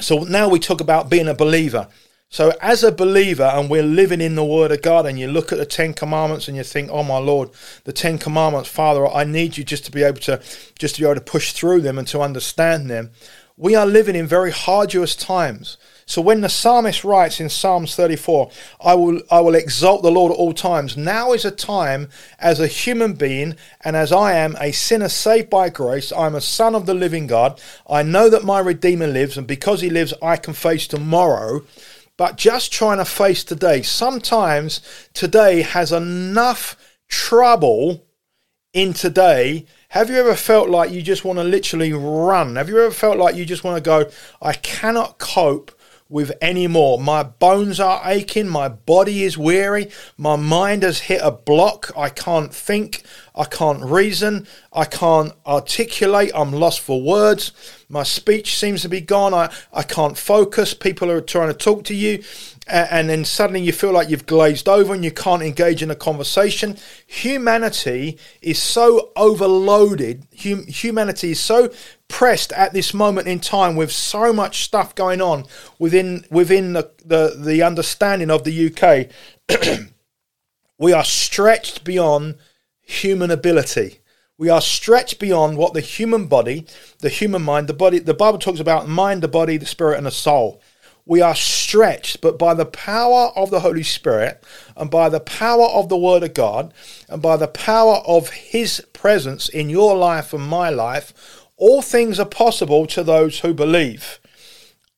So 0.00 0.20
now 0.20 0.48
we 0.48 0.58
talk 0.58 0.80
about 0.80 1.10
being 1.10 1.28
a 1.28 1.34
believer. 1.34 1.88
So, 2.30 2.54
as 2.62 2.82
a 2.82 2.90
believer, 2.90 3.42
and 3.42 3.68
we're 3.68 3.82
living 3.82 4.22
in 4.22 4.36
the 4.36 4.44
Word 4.44 4.72
of 4.72 4.80
God, 4.80 5.04
and 5.04 5.20
you 5.20 5.28
look 5.28 5.52
at 5.52 5.58
the 5.58 5.66
Ten 5.66 5.92
Commandments 5.92 6.48
and 6.48 6.56
you 6.56 6.62
think, 6.62 6.88
"Oh 6.90 7.02
my 7.02 7.18
Lord, 7.18 7.50
the 7.84 7.92
Ten 7.92 8.16
Commandments, 8.16 8.70
Father, 8.70 9.06
I 9.06 9.24
need 9.24 9.58
you 9.58 9.64
just 9.64 9.84
to 9.84 9.90
be 9.90 10.02
able 10.02 10.20
to 10.20 10.40
just 10.78 10.94
to 10.94 11.02
be 11.02 11.06
able 11.06 11.16
to 11.16 11.20
push 11.20 11.52
through 11.52 11.82
them 11.82 11.98
and 11.98 12.08
to 12.08 12.22
understand 12.22 12.88
them." 12.88 13.10
We 13.58 13.74
are 13.74 13.84
living 13.84 14.16
in 14.16 14.26
very 14.26 14.54
arduous 14.66 15.14
times. 15.14 15.76
So 16.06 16.20
when 16.20 16.40
the 16.40 16.48
psalmist 16.48 17.04
writes 17.04 17.40
in 17.40 17.48
Psalms 17.48 17.94
34, 17.94 18.50
I 18.84 18.94
will, 18.94 19.22
I 19.30 19.40
will 19.40 19.54
exalt 19.54 20.02
the 20.02 20.10
Lord 20.10 20.32
at 20.32 20.38
all 20.38 20.52
times, 20.52 20.96
now 20.96 21.32
is 21.32 21.44
a 21.44 21.50
time 21.50 22.08
as 22.38 22.60
a 22.60 22.66
human 22.66 23.14
being 23.14 23.56
and 23.82 23.96
as 23.96 24.12
I 24.12 24.34
am 24.34 24.56
a 24.60 24.72
sinner 24.72 25.08
saved 25.08 25.50
by 25.50 25.68
grace, 25.68 26.12
I'm 26.12 26.34
a 26.34 26.40
son 26.40 26.74
of 26.74 26.86
the 26.86 26.94
living 26.94 27.26
God. 27.26 27.60
I 27.88 28.02
know 28.02 28.28
that 28.28 28.44
my 28.44 28.58
Redeemer 28.60 29.06
lives, 29.06 29.36
and 29.36 29.46
because 29.46 29.80
he 29.80 29.90
lives, 29.90 30.14
I 30.22 30.36
can 30.36 30.54
face 30.54 30.86
tomorrow. 30.86 31.62
But 32.16 32.36
just 32.36 32.72
trying 32.72 32.98
to 32.98 33.04
face 33.04 33.42
today, 33.42 33.82
sometimes 33.82 34.80
today 35.14 35.62
has 35.62 35.92
enough 35.92 36.76
trouble 37.08 38.04
in 38.72 38.92
today 38.92 39.66
have 39.92 40.08
you 40.08 40.16
ever 40.16 40.34
felt 40.34 40.70
like 40.70 40.90
you 40.90 41.02
just 41.02 41.22
want 41.22 41.38
to 41.38 41.44
literally 41.44 41.92
run? 41.92 42.56
Have 42.56 42.70
you 42.70 42.80
ever 42.80 42.94
felt 42.94 43.18
like 43.18 43.36
you 43.36 43.44
just 43.44 43.62
want 43.62 43.76
to 43.76 43.82
go, 43.82 44.10
I 44.40 44.54
cannot 44.54 45.18
cope 45.18 45.70
with 46.12 46.30
any 46.42 46.66
more. 46.66 47.00
My 47.00 47.22
bones 47.22 47.80
are 47.80 48.02
aching, 48.04 48.46
my 48.46 48.68
body 48.68 49.24
is 49.24 49.38
weary, 49.38 49.90
my 50.18 50.36
mind 50.36 50.82
has 50.82 51.00
hit 51.00 51.20
a 51.22 51.30
block. 51.30 51.90
I 51.96 52.10
can't 52.10 52.54
think, 52.54 53.02
I 53.34 53.44
can't 53.44 53.82
reason, 53.82 54.46
I 54.74 54.84
can't 54.84 55.32
articulate, 55.46 56.30
I'm 56.34 56.52
lost 56.52 56.80
for 56.80 57.00
words. 57.02 57.52
My 57.88 58.02
speech 58.02 58.56
seems 58.56 58.82
to 58.82 58.88
be 58.90 59.00
gone, 59.00 59.32
I, 59.32 59.50
I 59.72 59.82
can't 59.82 60.18
focus. 60.18 60.74
People 60.74 61.10
are 61.10 61.22
trying 61.22 61.48
to 61.48 61.54
talk 61.54 61.84
to 61.84 61.94
you, 61.94 62.22
and 62.68 63.08
then 63.08 63.24
suddenly 63.24 63.62
you 63.62 63.72
feel 63.72 63.92
like 63.92 64.10
you've 64.10 64.26
glazed 64.26 64.68
over 64.68 64.94
and 64.94 65.04
you 65.04 65.10
can't 65.10 65.42
engage 65.42 65.82
in 65.82 65.90
a 65.90 65.96
conversation. 65.96 66.76
Humanity 67.06 68.18
is 68.42 68.60
so 68.60 69.12
overloaded, 69.16 70.26
hum- 70.38 70.66
humanity 70.66 71.30
is 71.32 71.40
so 71.40 71.70
pressed 72.12 72.52
at 72.52 72.74
this 72.74 72.92
moment 72.92 73.26
in 73.26 73.40
time 73.40 73.74
with 73.74 73.90
so 73.90 74.34
much 74.34 74.62
stuff 74.62 74.94
going 74.94 75.22
on 75.22 75.46
within 75.78 76.24
within 76.30 76.74
the, 76.74 76.90
the, 77.04 77.34
the 77.36 77.62
understanding 77.62 78.30
of 78.30 78.44
the 78.44 78.66
UK. 78.68 79.08
we 80.78 80.92
are 80.92 81.04
stretched 81.04 81.84
beyond 81.84 82.36
human 82.82 83.30
ability. 83.30 84.00
We 84.36 84.50
are 84.50 84.60
stretched 84.60 85.20
beyond 85.20 85.56
what 85.56 85.72
the 85.72 85.80
human 85.80 86.26
body, 86.26 86.66
the 86.98 87.08
human 87.08 87.42
mind, 87.42 87.66
the 87.66 87.74
body, 87.74 87.98
the 87.98 88.14
Bible 88.14 88.38
talks 88.38 88.60
about 88.60 88.88
mind, 88.88 89.22
the 89.22 89.28
body, 89.28 89.56
the 89.56 89.66
spirit, 89.66 89.96
and 89.96 90.06
the 90.06 90.10
soul. 90.10 90.60
We 91.06 91.20
are 91.20 91.34
stretched, 91.34 92.20
but 92.20 92.38
by 92.38 92.54
the 92.54 92.66
power 92.66 93.32
of 93.34 93.50
the 93.50 93.60
Holy 93.60 93.82
Spirit 93.82 94.44
and 94.76 94.90
by 94.90 95.08
the 95.08 95.20
power 95.20 95.66
of 95.66 95.88
the 95.88 95.96
Word 95.96 96.22
of 96.22 96.34
God 96.34 96.72
and 97.08 97.20
by 97.20 97.36
the 97.36 97.48
power 97.48 97.96
of 98.06 98.30
His 98.30 98.84
presence 98.92 99.48
in 99.48 99.68
your 99.68 99.96
life 99.96 100.32
and 100.32 100.46
my 100.46 100.70
life, 100.70 101.41
all 101.62 101.80
things 101.80 102.18
are 102.18 102.26
possible 102.26 102.88
to 102.88 103.04
those 103.04 103.38
who 103.38 103.54
believe. 103.54 104.18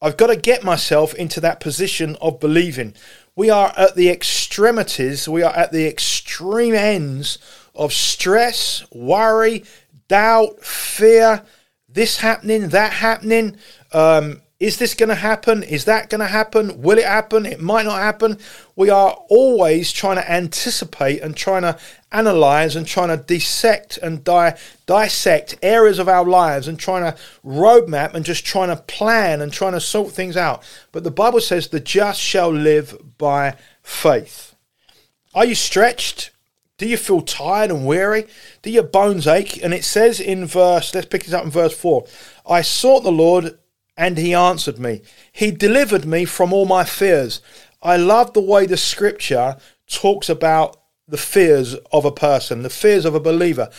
I've 0.00 0.16
got 0.16 0.28
to 0.28 0.36
get 0.36 0.64
myself 0.64 1.12
into 1.12 1.38
that 1.42 1.60
position 1.60 2.16
of 2.22 2.40
believing. 2.40 2.94
We 3.36 3.50
are 3.50 3.74
at 3.76 3.96
the 3.96 4.08
extremities, 4.08 5.28
we 5.28 5.42
are 5.42 5.54
at 5.54 5.72
the 5.72 5.86
extreme 5.86 6.72
ends 6.72 7.36
of 7.74 7.92
stress, 7.92 8.82
worry, 8.90 9.64
doubt, 10.08 10.64
fear, 10.64 11.42
this 11.86 12.16
happening, 12.20 12.70
that 12.70 12.94
happening. 12.94 13.58
Um, 13.92 14.40
Is 14.64 14.78
this 14.78 14.94
going 14.94 15.10
to 15.10 15.14
happen? 15.14 15.62
Is 15.62 15.84
that 15.84 16.08
going 16.08 16.22
to 16.22 16.26
happen? 16.26 16.80
Will 16.80 16.96
it 16.96 17.04
happen? 17.04 17.44
It 17.44 17.60
might 17.60 17.84
not 17.84 17.98
happen. 17.98 18.38
We 18.74 18.88
are 18.88 19.10
always 19.28 19.92
trying 19.92 20.16
to 20.16 20.32
anticipate 20.32 21.20
and 21.20 21.36
trying 21.36 21.64
to 21.64 21.78
analyze 22.10 22.74
and 22.74 22.86
trying 22.86 23.10
to 23.10 23.22
dissect 23.22 23.98
and 23.98 24.24
di- 24.24 24.56
dissect 24.86 25.58
areas 25.60 25.98
of 25.98 26.08
our 26.08 26.24
lives 26.24 26.66
and 26.66 26.78
trying 26.78 27.04
to 27.04 27.18
roadmap 27.44 28.14
and 28.14 28.24
just 28.24 28.46
trying 28.46 28.74
to 28.74 28.82
plan 28.84 29.42
and 29.42 29.52
trying 29.52 29.74
to 29.74 29.80
sort 29.82 30.12
things 30.12 30.34
out. 30.34 30.62
But 30.92 31.04
the 31.04 31.10
Bible 31.10 31.42
says 31.42 31.68
the 31.68 31.78
just 31.78 32.18
shall 32.18 32.50
live 32.50 32.96
by 33.18 33.58
faith. 33.82 34.54
Are 35.34 35.44
you 35.44 35.54
stretched? 35.54 36.30
Do 36.78 36.88
you 36.88 36.96
feel 36.96 37.20
tired 37.20 37.70
and 37.70 37.84
weary? 37.84 38.28
Do 38.62 38.70
your 38.70 38.82
bones 38.82 39.26
ache? 39.26 39.62
And 39.62 39.74
it 39.74 39.84
says 39.84 40.20
in 40.20 40.46
verse, 40.46 40.94
let's 40.94 41.06
pick 41.06 41.24
this 41.24 41.34
up 41.34 41.44
in 41.44 41.50
verse 41.50 41.76
4 41.76 42.06
I 42.46 42.62
sought 42.62 43.02
the 43.02 43.12
Lord 43.12 43.58
and 43.96 44.18
he 44.18 44.34
answered 44.34 44.78
me. 44.78 45.02
He 45.32 45.50
delivered 45.50 46.04
me 46.04 46.24
from 46.24 46.52
all 46.52 46.66
my 46.66 46.84
fears. 46.84 47.40
I 47.82 47.96
love 47.96 48.32
the 48.32 48.40
way 48.40 48.66
the 48.66 48.76
scripture 48.76 49.56
talks 49.86 50.28
about 50.28 50.80
the 51.06 51.18
fears 51.18 51.74
of 51.92 52.04
a 52.04 52.12
person, 52.12 52.62
the 52.62 52.70
fears 52.70 53.04
of 53.04 53.14
a 53.14 53.20
believer. 53.20 53.70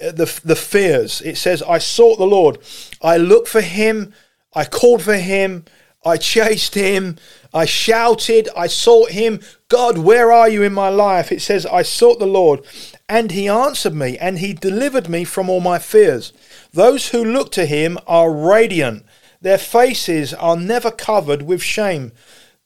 Uh, 0.00 0.12
the, 0.12 0.40
the 0.44 0.56
fears. 0.56 1.20
It 1.22 1.36
says, 1.36 1.62
I 1.62 1.78
sought 1.78 2.18
the 2.18 2.26
Lord. 2.26 2.58
I 3.02 3.16
looked 3.16 3.48
for 3.48 3.60
him. 3.60 4.14
I 4.54 4.64
called 4.64 5.02
for 5.02 5.16
him. 5.16 5.64
I 6.04 6.16
chased 6.16 6.74
him. 6.74 7.16
I 7.52 7.64
shouted. 7.64 8.48
I 8.56 8.68
sought 8.68 9.10
him. 9.10 9.40
God, 9.68 9.98
where 9.98 10.30
are 10.30 10.48
you 10.48 10.62
in 10.62 10.72
my 10.72 10.88
life? 10.88 11.32
It 11.32 11.42
says, 11.42 11.66
I 11.66 11.82
sought 11.82 12.20
the 12.20 12.26
Lord. 12.26 12.64
And 13.08 13.32
he 13.32 13.48
answered 13.48 13.94
me, 13.94 14.16
and 14.18 14.38
he 14.38 14.52
delivered 14.52 15.08
me 15.08 15.24
from 15.24 15.50
all 15.50 15.60
my 15.60 15.78
fears. 15.78 16.32
Those 16.72 17.08
who 17.08 17.24
look 17.24 17.50
to 17.52 17.66
him 17.66 17.98
are 18.06 18.30
radiant 18.30 19.04
their 19.40 19.58
faces 19.58 20.34
are 20.34 20.56
never 20.56 20.90
covered 20.90 21.42
with 21.42 21.62
shame. 21.62 22.12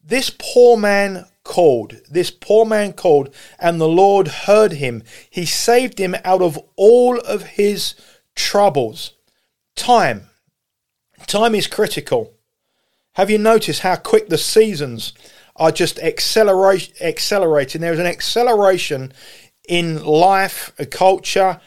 This 0.02 0.30
poor 0.30 0.76
man 0.76 1.26
called, 1.44 1.96
this 2.10 2.30
poor 2.30 2.64
man 2.64 2.92
called, 2.92 3.34
and 3.58 3.80
the 3.80 3.88
Lord 3.88 4.28
heard 4.28 4.72
him. 4.72 5.02
He 5.28 5.44
saved 5.44 5.98
him 5.98 6.16
out 6.24 6.42
of 6.42 6.58
all 6.76 7.18
of 7.20 7.42
his 7.42 7.94
troubles. 8.34 9.12
Time. 9.76 10.28
Time 11.26 11.54
is 11.54 11.66
critical. 11.66 12.32
Have 13.14 13.30
you 13.30 13.38
noticed 13.38 13.80
how 13.80 13.96
quick 13.96 14.28
the 14.28 14.38
seasons 14.38 15.12
are 15.56 15.70
just 15.70 15.98
accelerate, 15.98 16.92
accelerating? 17.00 17.80
There 17.80 17.92
is 17.92 17.98
an 17.98 18.06
acceleration 18.06 19.12
in 19.68 20.02
life, 20.04 20.72
a 20.78 20.86
culture, 20.86 21.60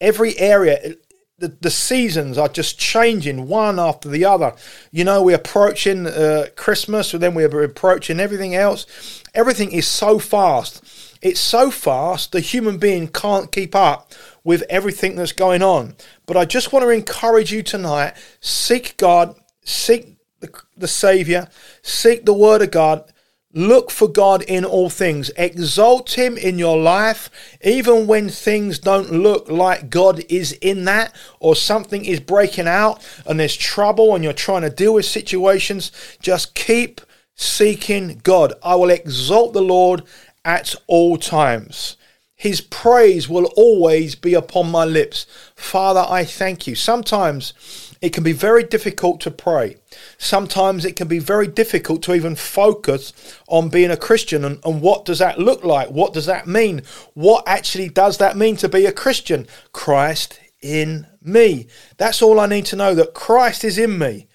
every 0.00 0.38
area 0.38 0.96
the, 1.38 1.56
the 1.60 1.70
seasons 1.70 2.36
are 2.36 2.48
just 2.48 2.78
changing 2.78 3.46
one 3.46 3.78
after 3.78 4.08
the 4.08 4.24
other. 4.24 4.54
You 4.90 5.04
know, 5.04 5.22
we're 5.22 5.36
approaching 5.36 6.06
uh, 6.06 6.46
Christmas, 6.56 7.14
and 7.14 7.22
then 7.22 7.34
we're 7.34 7.62
approaching 7.62 8.18
everything 8.18 8.54
else. 8.54 9.22
Everything 9.34 9.72
is 9.72 9.86
so 9.86 10.18
fast. 10.18 10.84
It's 11.20 11.40
so 11.40 11.70
fast, 11.70 12.32
the 12.32 12.40
human 12.40 12.78
being 12.78 13.08
can't 13.08 13.50
keep 13.50 13.74
up 13.74 14.12
with 14.44 14.62
everything 14.70 15.16
that's 15.16 15.32
going 15.32 15.62
on. 15.62 15.96
But 16.26 16.36
I 16.36 16.44
just 16.44 16.72
want 16.72 16.84
to 16.84 16.90
encourage 16.90 17.52
you 17.52 17.62
tonight 17.62 18.14
seek 18.40 18.96
God, 18.96 19.34
seek 19.64 20.16
the, 20.40 20.50
the 20.76 20.86
Savior, 20.86 21.48
seek 21.82 22.24
the 22.24 22.34
Word 22.34 22.62
of 22.62 22.70
God 22.70 23.12
Look 23.54 23.90
for 23.90 24.08
God 24.08 24.42
in 24.42 24.64
all 24.66 24.90
things. 24.90 25.30
Exalt 25.36 26.18
Him 26.18 26.36
in 26.36 26.58
your 26.58 26.78
life, 26.78 27.30
even 27.62 28.06
when 28.06 28.28
things 28.28 28.78
don't 28.78 29.10
look 29.10 29.50
like 29.50 29.88
God 29.88 30.22
is 30.28 30.52
in 30.52 30.84
that, 30.84 31.14
or 31.40 31.56
something 31.56 32.04
is 32.04 32.20
breaking 32.20 32.68
out 32.68 33.02
and 33.26 33.40
there's 33.40 33.56
trouble 33.56 34.14
and 34.14 34.22
you're 34.22 34.34
trying 34.34 34.62
to 34.62 34.70
deal 34.70 34.94
with 34.94 35.06
situations. 35.06 35.92
Just 36.20 36.54
keep 36.54 37.00
seeking 37.34 38.20
God. 38.22 38.52
I 38.62 38.74
will 38.74 38.90
exalt 38.90 39.54
the 39.54 39.62
Lord 39.62 40.02
at 40.44 40.74
all 40.86 41.16
times. 41.16 41.96
His 42.34 42.60
praise 42.60 43.28
will 43.28 43.46
always 43.56 44.14
be 44.14 44.34
upon 44.34 44.70
my 44.70 44.84
lips. 44.84 45.26
Father, 45.56 46.04
I 46.08 46.24
thank 46.24 46.66
you. 46.66 46.74
Sometimes 46.74 47.87
it 48.00 48.10
can 48.10 48.22
be 48.22 48.32
very 48.32 48.62
difficult 48.62 49.20
to 49.20 49.30
pray. 49.30 49.76
Sometimes 50.18 50.84
it 50.84 50.96
can 50.96 51.08
be 51.08 51.18
very 51.18 51.46
difficult 51.46 52.02
to 52.04 52.14
even 52.14 52.36
focus 52.36 53.12
on 53.48 53.68
being 53.68 53.90
a 53.90 53.96
Christian 53.96 54.44
and, 54.44 54.60
and 54.64 54.80
what 54.80 55.04
does 55.04 55.18
that 55.18 55.38
look 55.38 55.64
like? 55.64 55.90
What 55.90 56.12
does 56.12 56.26
that 56.26 56.46
mean? 56.46 56.82
What 57.14 57.46
actually 57.46 57.88
does 57.88 58.18
that 58.18 58.36
mean 58.36 58.56
to 58.56 58.68
be 58.68 58.86
a 58.86 58.92
Christian? 58.92 59.46
Christ 59.72 60.40
in 60.60 61.06
me. 61.22 61.66
That's 61.96 62.22
all 62.22 62.40
I 62.40 62.46
need 62.46 62.66
to 62.66 62.76
know 62.76 62.94
that 62.94 63.14
Christ 63.14 63.64
is 63.64 63.78
in 63.78 63.98
me. 63.98 64.28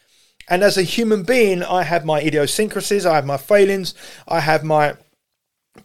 And 0.49 0.62
as 0.62 0.78
a 0.78 0.84
human 0.84 1.23
being, 1.23 1.63
I 1.63 1.84
have 1.84 2.06
my 2.06 2.21
idiosyncrasies, 2.21 3.06
I 3.06 3.15
have 3.15 3.26
my 3.26 3.38
failings, 3.38 3.93
I 4.28 4.41
have 4.41 4.63
my 4.63 4.95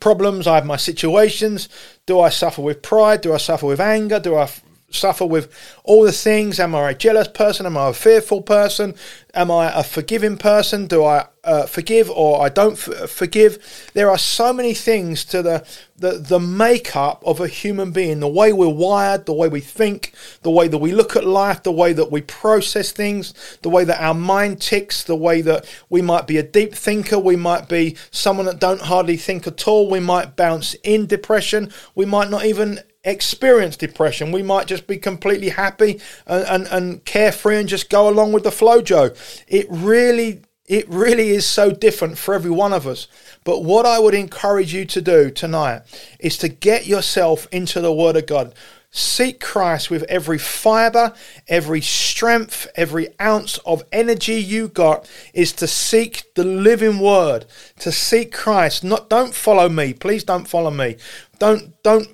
problems, 0.00 0.46
I 0.46 0.56
have 0.56 0.66
my 0.66 0.76
situations. 0.76 1.68
Do 2.06 2.20
I 2.20 2.28
suffer 2.28 2.62
with 2.62 2.82
pride? 2.82 3.20
Do 3.20 3.32
I 3.32 3.38
suffer 3.38 3.66
with 3.66 3.80
anger? 3.80 4.18
Do 4.18 4.36
I 4.36 4.50
suffer 4.90 5.26
with 5.26 5.52
all 5.84 6.02
the 6.02 6.12
things. 6.12 6.58
Am 6.58 6.74
I 6.74 6.90
a 6.90 6.94
jealous 6.94 7.28
person? 7.28 7.66
Am 7.66 7.76
I 7.76 7.90
a 7.90 7.92
fearful 7.92 8.42
person? 8.42 8.94
Am 9.34 9.50
I 9.50 9.70
a 9.72 9.82
forgiving 9.82 10.36
person? 10.38 10.86
Do 10.86 11.04
I 11.04 11.26
uh, 11.44 11.66
forgive 11.66 12.10
or 12.10 12.42
I 12.42 12.48
don't 12.48 12.72
f- 12.72 13.10
forgive? 13.10 13.90
There 13.94 14.10
are 14.10 14.18
so 14.18 14.52
many 14.52 14.74
things 14.74 15.24
to 15.26 15.42
the, 15.42 15.66
the 15.96 16.12
the 16.12 16.40
makeup 16.40 17.22
of 17.24 17.40
a 17.40 17.48
human 17.48 17.92
being. 17.92 18.20
The 18.20 18.28
way 18.28 18.52
we're 18.52 18.68
wired, 18.68 19.26
the 19.26 19.34
way 19.34 19.48
we 19.48 19.60
think, 19.60 20.14
the 20.42 20.50
way 20.50 20.68
that 20.68 20.78
we 20.78 20.92
look 20.92 21.14
at 21.14 21.26
life, 21.26 21.62
the 21.62 21.72
way 21.72 21.92
that 21.92 22.10
we 22.10 22.22
process 22.22 22.90
things, 22.90 23.34
the 23.62 23.70
way 23.70 23.84
that 23.84 24.02
our 24.02 24.14
mind 24.14 24.60
ticks, 24.60 25.04
the 25.04 25.16
way 25.16 25.42
that 25.42 25.66
we 25.90 26.00
might 26.00 26.26
be 26.26 26.38
a 26.38 26.42
deep 26.42 26.74
thinker, 26.74 27.18
we 27.18 27.36
might 27.36 27.68
be 27.68 27.96
someone 28.10 28.46
that 28.46 28.60
don't 28.60 28.82
hardly 28.82 29.16
think 29.16 29.46
at 29.46 29.68
all. 29.68 29.90
We 29.90 30.00
might 30.00 30.36
bounce 30.36 30.74
in 30.82 31.06
depression. 31.06 31.72
We 31.94 32.06
might 32.06 32.30
not 32.30 32.44
even 32.46 32.80
experience 33.04 33.76
depression. 33.76 34.32
We 34.32 34.42
might 34.42 34.66
just 34.66 34.86
be 34.86 34.98
completely 34.98 35.50
happy 35.50 36.00
and, 36.26 36.44
and, 36.46 36.66
and 36.68 37.04
carefree 37.04 37.58
and 37.58 37.68
just 37.68 37.90
go 37.90 38.08
along 38.08 38.32
with 38.32 38.44
the 38.44 38.50
flow, 38.50 38.82
Joe. 38.82 39.10
It 39.46 39.66
really 39.70 40.42
it 40.68 40.86
really 40.90 41.30
is 41.30 41.46
so 41.46 41.70
different 41.70 42.18
for 42.18 42.34
every 42.34 42.50
one 42.50 42.74
of 42.74 42.86
us. 42.86 43.08
But 43.42 43.64
what 43.64 43.86
I 43.86 43.98
would 43.98 44.14
encourage 44.14 44.74
you 44.74 44.84
to 44.84 45.00
do 45.00 45.30
tonight 45.30 45.82
is 46.20 46.36
to 46.38 46.48
get 46.48 46.86
yourself 46.86 47.48
into 47.50 47.80
the 47.80 47.92
Word 47.92 48.16
of 48.16 48.26
God. 48.26 48.54
Seek 48.90 49.40
Christ 49.40 49.90
with 49.90 50.02
every 50.04 50.38
fiber, 50.38 51.12
every 51.46 51.82
strength, 51.82 52.66
every 52.74 53.08
ounce 53.20 53.58
of 53.58 53.84
energy 53.92 54.36
you 54.36 54.68
got 54.68 55.08
is 55.34 55.52
to 55.54 55.66
seek 55.66 56.34
the 56.34 56.44
living 56.44 56.98
word, 56.98 57.44
to 57.80 57.92
seek 57.92 58.32
Christ. 58.32 58.84
Not 58.84 59.10
don't 59.10 59.34
follow 59.34 59.68
me. 59.68 59.92
Please 59.92 60.24
don't 60.24 60.48
follow 60.48 60.70
me. 60.70 60.96
Don't 61.38 61.80
don't 61.82 62.08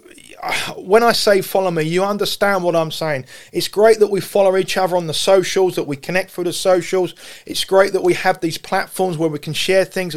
when 0.76 1.02
I 1.02 1.12
say 1.12 1.40
follow 1.40 1.70
me, 1.70 1.82
you 1.82 2.04
understand 2.04 2.64
what 2.64 2.76
I'm 2.76 2.90
saying. 2.90 3.26
It's 3.52 3.68
great 3.68 3.98
that 4.00 4.10
we 4.10 4.20
follow 4.20 4.56
each 4.56 4.76
other 4.76 4.96
on 4.96 5.06
the 5.06 5.14
socials, 5.14 5.76
that 5.76 5.86
we 5.86 5.96
connect 5.96 6.30
through 6.30 6.44
the 6.44 6.52
socials. 6.52 7.14
It's 7.46 7.64
great 7.64 7.92
that 7.92 8.02
we 8.02 8.14
have 8.14 8.40
these 8.40 8.58
platforms 8.58 9.16
where 9.16 9.30
we 9.30 9.38
can 9.38 9.52
share 9.52 9.84
things. 9.84 10.14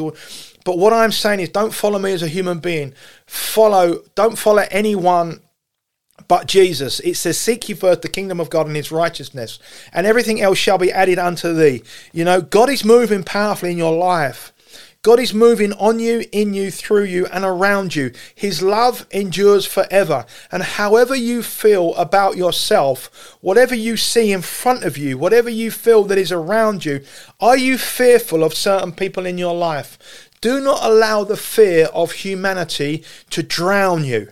But 0.66 0.78
what 0.78 0.94
I'm 0.94 1.12
saying 1.12 1.40
is, 1.40 1.50
don't 1.50 1.74
follow 1.74 2.00
me 2.00 2.12
as 2.12 2.24
a 2.24 2.28
human 2.28 2.60
being. 2.60 2.94
Follow, 3.26 4.04
don't 4.16 4.38
follow 4.38 4.66
anyone 4.70 5.42
but 6.28 6.48
Jesus. 6.48 7.00
It 7.02 7.16
says, 7.16 7.40
Seek 7.40 7.70
ye 7.70 7.76
first 7.76 8.02
the 8.02 8.10
kingdom 8.10 8.40
of 8.40 8.50
God 8.50 8.68
and 8.68 8.76
his 8.76 8.92
righteousness, 8.92 9.60
and 9.94 10.06
everything 10.06 10.42
else 10.42 10.58
shall 10.58 10.78
be 10.78 10.92
added 10.92 11.20
unto 11.20 11.54
thee. 11.54 11.84
You 12.12 12.26
know, 12.26 12.42
God 12.42 12.70
is 12.70 12.84
moving 12.84 13.24
powerfully 13.24 13.72
in 13.72 13.78
your 13.78 13.96
life. 13.96 14.52
God 15.02 15.20
is 15.20 15.34
moving 15.34 15.74
on 15.74 16.00
you, 16.00 16.26
in 16.32 16.54
you, 16.54 16.72
through 16.72 17.04
you, 17.04 17.28
and 17.28 17.46
around 17.46 17.96
you. 17.96 18.12
His 18.36 18.62
love 18.62 19.06
endures 19.12 19.66
forever. 19.66 20.26
And 20.52 20.64
however 20.64 21.16
you 21.16 21.44
feel 21.44 21.96
about 21.96 22.36
yourself, 22.36 23.38
whatever 23.42 23.76
you 23.76 23.96
see 23.96 24.32
in 24.32 24.42
front 24.42 24.84
of 24.84 24.98
you, 24.98 25.18
whatever 25.18 25.50
you 25.50 25.72
feel 25.72 26.04
that 26.06 26.18
is 26.18 26.32
around 26.32 26.84
you, 26.84 27.02
are 27.40 27.58
you 27.58 27.78
fearful 27.78 28.44
of 28.44 28.54
certain 28.54 28.92
people 28.92 29.26
in 29.26 29.38
your 29.38 29.56
life? 29.56 30.30
Do 30.42 30.60
not 30.60 30.84
allow 30.84 31.24
the 31.24 31.38
fear 31.38 31.86
of 31.88 32.12
humanity 32.12 33.04
to 33.30 33.42
drown 33.42 34.04
you. 34.04 34.30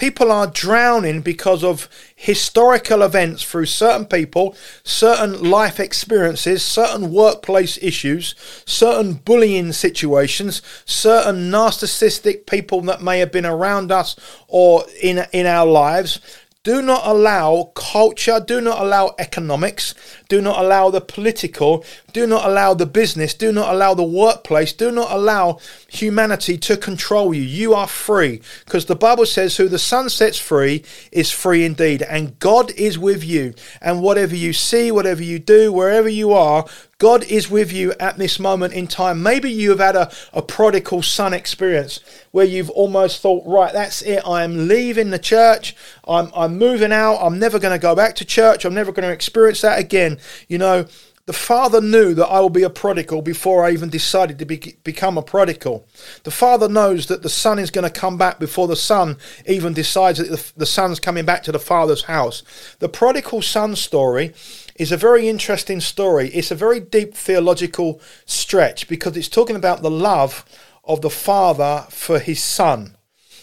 People 0.00 0.32
are 0.32 0.46
drowning 0.46 1.20
because 1.20 1.62
of 1.62 1.90
historical 2.16 3.02
events 3.02 3.42
through 3.42 3.66
certain 3.66 4.06
people, 4.06 4.56
certain 4.82 5.50
life 5.50 5.78
experiences, 5.78 6.62
certain 6.62 7.12
workplace 7.12 7.78
issues, 7.82 8.34
certain 8.64 9.12
bullying 9.12 9.72
situations, 9.74 10.62
certain 10.86 11.50
narcissistic 11.50 12.46
people 12.46 12.80
that 12.80 13.02
may 13.02 13.18
have 13.18 13.30
been 13.30 13.44
around 13.44 13.92
us 13.92 14.16
or 14.48 14.84
in, 15.02 15.26
in 15.32 15.44
our 15.44 15.66
lives 15.66 16.18
do 16.62 16.82
not 16.82 17.06
allow 17.06 17.72
culture, 17.74 18.38
do 18.38 18.60
not 18.60 18.82
allow 18.82 19.14
economics, 19.18 19.94
do 20.28 20.42
not 20.42 20.62
allow 20.62 20.90
the 20.90 21.00
political, 21.00 21.82
do 22.12 22.26
not 22.26 22.44
allow 22.44 22.74
the 22.74 22.84
business, 22.84 23.32
do 23.32 23.50
not 23.50 23.72
allow 23.72 23.94
the 23.94 24.02
workplace, 24.02 24.74
do 24.74 24.90
not 24.90 25.10
allow 25.10 25.58
humanity 25.88 26.58
to 26.58 26.76
control 26.76 27.32
you. 27.32 27.40
You 27.40 27.72
are 27.72 27.88
free 27.88 28.42
because 28.66 28.84
the 28.84 28.94
Bible 28.94 29.24
says, 29.24 29.56
Who 29.56 29.68
the 29.68 29.78
Son 29.78 30.10
sets 30.10 30.36
free 30.36 30.84
is 31.10 31.30
free 31.30 31.64
indeed. 31.64 32.02
And 32.02 32.38
God 32.38 32.72
is 32.72 32.98
with 32.98 33.24
you. 33.24 33.54
And 33.80 34.02
whatever 34.02 34.36
you 34.36 34.52
see, 34.52 34.92
whatever 34.92 35.22
you 35.22 35.38
do, 35.38 35.72
wherever 35.72 36.10
you 36.10 36.34
are, 36.34 36.66
God 37.00 37.24
is 37.24 37.50
with 37.50 37.72
you 37.72 37.94
at 37.98 38.18
this 38.18 38.38
moment 38.38 38.74
in 38.74 38.86
time. 38.86 39.22
Maybe 39.22 39.50
you 39.50 39.70
have 39.70 39.78
had 39.78 39.96
a, 39.96 40.12
a 40.34 40.42
prodigal 40.42 41.00
son 41.00 41.32
experience 41.32 41.98
where 42.30 42.44
you've 42.44 42.68
almost 42.70 43.22
thought, 43.22 43.42
right, 43.46 43.72
that's 43.72 44.02
it. 44.02 44.22
I 44.26 44.44
am 44.44 44.68
leaving 44.68 45.08
the 45.08 45.18
church. 45.18 45.74
I'm, 46.06 46.30
I'm 46.36 46.58
moving 46.58 46.92
out. 46.92 47.16
I'm 47.16 47.38
never 47.38 47.58
going 47.58 47.74
to 47.74 47.82
go 47.82 47.96
back 47.96 48.16
to 48.16 48.26
church. 48.26 48.66
I'm 48.66 48.74
never 48.74 48.92
going 48.92 49.08
to 49.08 49.14
experience 49.14 49.62
that 49.62 49.78
again. 49.78 50.18
You 50.46 50.58
know, 50.58 50.86
the 51.24 51.32
Father 51.32 51.80
knew 51.80 52.12
that 52.14 52.26
I 52.26 52.40
will 52.40 52.50
be 52.50 52.64
a 52.64 52.70
prodigal 52.70 53.22
before 53.22 53.64
I 53.64 53.70
even 53.70 53.88
decided 53.88 54.38
to 54.40 54.44
be, 54.44 54.76
become 54.84 55.16
a 55.16 55.22
prodigal. 55.22 55.86
The 56.24 56.30
Father 56.30 56.68
knows 56.68 57.06
that 57.06 57.22
the 57.22 57.28
Son 57.30 57.58
is 57.58 57.70
going 57.70 57.90
to 57.90 58.00
come 58.00 58.18
back 58.18 58.38
before 58.38 58.68
the 58.68 58.76
Son 58.76 59.16
even 59.46 59.72
decides 59.72 60.18
that 60.18 60.28
the, 60.28 60.52
the 60.56 60.66
Son's 60.66 61.00
coming 61.00 61.24
back 61.24 61.44
to 61.44 61.52
the 61.52 61.58
Father's 61.58 62.02
house. 62.02 62.42
The 62.80 62.88
prodigal 62.90 63.40
son 63.40 63.74
story 63.76 64.34
is 64.80 64.90
a 64.90 64.96
very 64.96 65.28
interesting 65.28 65.78
story. 65.78 66.30
It's 66.30 66.50
a 66.50 66.54
very 66.54 66.80
deep 66.80 67.12
theological 67.14 68.00
stretch 68.24 68.88
because 68.88 69.14
it's 69.14 69.28
talking 69.28 69.54
about 69.54 69.82
the 69.82 69.90
love 69.90 70.42
of 70.84 71.02
the 71.02 71.10
Father 71.10 71.84
for 71.90 72.18
his 72.18 72.42
Son. 72.42 72.96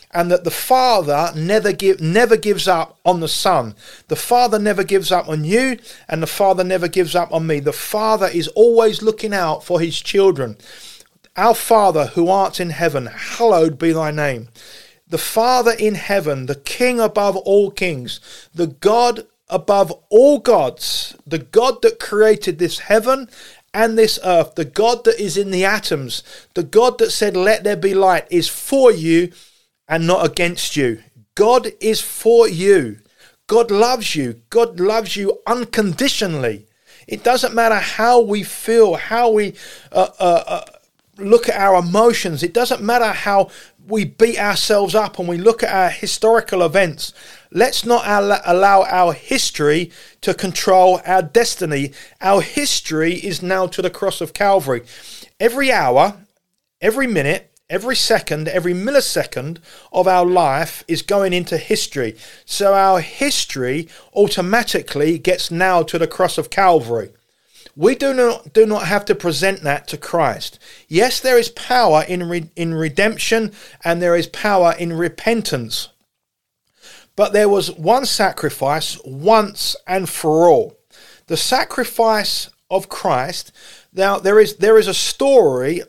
And 0.09 0.31
that 0.31 0.45
the 0.45 0.49
Father 0.49 1.31
never 1.35 1.73
give, 1.73 2.01
never 2.01 2.37
gives 2.37 2.67
up 2.67 2.97
on 3.05 3.19
the 3.19 3.27
Son. 3.27 3.75
The 4.07 4.15
Father 4.15 4.57
never 4.57 4.83
gives 4.83 5.11
up 5.11 5.29
on 5.29 5.43
you, 5.43 5.77
and 6.09 6.23
the 6.23 6.27
Father 6.27 6.63
never 6.63 6.87
gives 6.87 7.13
up 7.13 7.31
on 7.31 7.45
me. 7.45 7.59
The 7.59 7.71
Father 7.71 8.25
is 8.25 8.47
always 8.49 9.03
looking 9.03 9.33
out 9.33 9.63
for 9.63 9.79
his 9.79 10.01
children. 10.01 10.57
Our 11.35 11.53
Father 11.53 12.07
who 12.07 12.29
art 12.29 12.59
in 12.59 12.71
heaven, 12.71 13.05
hallowed 13.05 13.77
be 13.77 13.91
thy 13.91 14.09
name. 14.09 14.47
The 15.07 15.19
Father 15.19 15.73
in 15.77 15.93
heaven, 15.93 16.47
the 16.47 16.55
King 16.55 16.99
above 16.99 17.37
all 17.37 17.69
kings, 17.69 18.19
the 18.55 18.65
God 18.65 19.27
above 19.49 19.91
all 20.09 20.39
gods, 20.39 21.15
the 21.25 21.39
God 21.39 21.81
that 21.81 21.99
created 21.99 22.59
this 22.59 22.79
heaven 22.79 23.29
and 23.73 23.97
this 23.97 24.19
earth, 24.23 24.55
the 24.55 24.65
God 24.65 25.03
that 25.05 25.19
is 25.19 25.37
in 25.37 25.51
the 25.51 25.65
atoms, 25.65 26.23
the 26.53 26.63
God 26.63 26.97
that 26.99 27.11
said, 27.11 27.35
Let 27.35 27.63
there 27.63 27.75
be 27.77 27.93
light, 27.93 28.27
is 28.29 28.47
for 28.47 28.91
you 28.91 29.31
and 29.87 30.07
not 30.07 30.25
against 30.25 30.75
you. 30.75 31.03
God 31.35 31.71
is 31.79 32.01
for 32.01 32.47
you. 32.47 32.99
God 33.47 33.71
loves 33.71 34.15
you. 34.15 34.41
God 34.49 34.79
loves 34.79 35.15
you 35.15 35.39
unconditionally. 35.47 36.65
It 37.07 37.23
doesn't 37.23 37.53
matter 37.53 37.75
how 37.75 38.19
we 38.19 38.43
feel, 38.43 38.95
how 38.95 39.31
we 39.31 39.53
uh, 39.91 40.09
uh, 40.19 40.43
uh, 40.45 40.65
look 41.17 41.47
at 41.47 41.55
our 41.55 41.79
emotions. 41.79 42.43
It 42.43 42.53
doesn't 42.53 42.81
matter 42.81 43.13
how 43.13 43.49
we 43.87 44.03
beat 44.03 44.37
ourselves 44.37 44.93
up 44.93 45.17
and 45.17 45.27
we 45.27 45.37
look 45.37 45.63
at 45.63 45.73
our 45.73 45.89
historical 45.89 46.63
events. 46.63 47.13
Let's 47.51 47.85
not 47.85 48.03
allow 48.45 48.83
our 48.83 49.13
history 49.13 49.91
to 50.21 50.33
control 50.33 51.01
our 51.05 51.21
destiny. 51.21 51.93
Our 52.21 52.41
history 52.41 53.13
is 53.13 53.41
now 53.41 53.67
to 53.67 53.81
the 53.81 53.89
cross 53.89 54.21
of 54.21 54.33
Calvary. 54.33 54.83
Every 55.39 55.71
hour, 55.71 56.15
every 56.81 57.07
minute, 57.07 57.51
every 57.69 57.95
second, 57.95 58.47
every 58.47 58.73
millisecond 58.73 59.59
of 59.91 60.07
our 60.07 60.25
life 60.25 60.83
is 60.87 61.01
going 61.01 61.33
into 61.33 61.57
history. 61.57 62.15
So 62.45 62.73
our 62.73 62.99
history 62.99 63.87
automatically 64.13 65.17
gets 65.17 65.51
now 65.51 65.83
to 65.83 65.97
the 65.97 66.07
cross 66.07 66.37
of 66.37 66.49
Calvary. 66.49 67.11
We 67.75 67.93
do 67.93 68.13
not 68.13 68.53
do 68.53 68.65
not 68.65 68.87
have 68.87 69.05
to 69.05 69.13
present 69.13 69.61
that 69.61 69.87
to 69.89 69.97
Christ. 69.97 70.57
Yes, 70.87 71.19
there 71.19 71.37
is 71.37 71.49
power 71.49 72.03
in 72.07 72.27
re, 72.27 72.49
in 72.55 72.73
redemption 72.73 73.51
and 73.83 74.01
there 74.01 74.15
is 74.15 74.27
power 74.27 74.73
in 74.79 74.93
repentance. 74.93 75.89
But 77.17 77.33
there 77.33 77.49
was 77.49 77.71
one 77.71 78.05
sacrifice 78.05 78.97
once 79.03 79.75
and 79.87 80.07
for 80.07 80.47
all. 80.47 80.77
The 81.25 81.35
sacrifice 81.35 82.49
of 82.69 82.87
Christ. 82.87 83.51
Now 83.91 84.19
there 84.19 84.39
is 84.39 84.57
there 84.57 84.77
is 84.77 84.87
a 84.87 84.93
story 84.93 85.81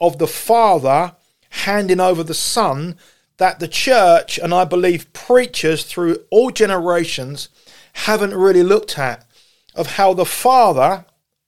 of 0.00 0.18
the 0.18 0.26
Father 0.28 1.14
handing 1.50 2.00
over 2.00 2.22
the 2.22 2.32
Son 2.32 2.96
that 3.38 3.58
the 3.58 3.68
church 3.68 4.38
and 4.38 4.54
I 4.54 4.64
believe 4.64 5.12
preachers 5.12 5.84
through 5.84 6.18
all 6.30 6.50
generations 6.50 7.48
haven't 7.94 8.34
really 8.34 8.62
looked 8.62 8.98
at 8.98 9.26
of 9.74 9.96
how 9.98 10.14
the 10.14 10.24
Father, 10.24 11.04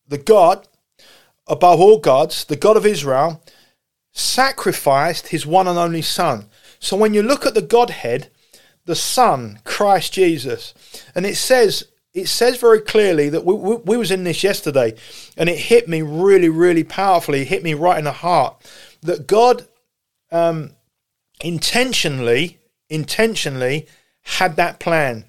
the 0.09 0.19
God 0.19 0.67
above 1.47 1.81
all 1.81 1.99
gods, 1.99 2.45
the 2.45 2.57
God 2.57 2.77
of 2.77 2.85
Israel, 2.85 3.45
sacrificed 4.13 5.29
his 5.29 5.47
one 5.47 5.69
and 5.69 5.79
only 5.79 6.03
Son. 6.03 6.47
So 6.81 6.97
when 6.97 7.15
you 7.15 7.23
look 7.23 7.47
at 7.47 7.55
the 7.55 7.63
Godhead, 7.63 8.31
the 8.85 8.95
Son, 8.95 9.61
Christ 9.65 10.13
Jesus. 10.13 10.75
And 11.15 11.25
it 11.27 11.37
says 11.37 11.85
it 12.13 12.29
says 12.29 12.59
very 12.59 12.81
clearly 12.81 13.29
that 13.29 13.45
we, 13.45 13.55
we, 13.55 13.77
we, 13.77 13.97
was 13.97 14.13
in 14.13 14.23
this 14.23 14.45
yesterday 14.45 14.95
and 15.37 15.49
it 15.49 15.59
hit 15.59 15.89
me 15.89 16.01
really, 16.01 16.49
really 16.49 16.85
powerfully. 16.85 17.43
It 17.43 17.49
hit 17.49 17.65
me 17.65 17.75
right 17.75 17.99
in 17.99 18.05
the 18.05 18.13
heart 18.13 18.57
that 19.03 19.27
God 19.27 19.67
um, 20.31 20.71
intentionally, 21.43 22.59
intentionally 22.89 23.89
had 24.23 24.55
that 24.57 24.79
plan. 24.79 25.25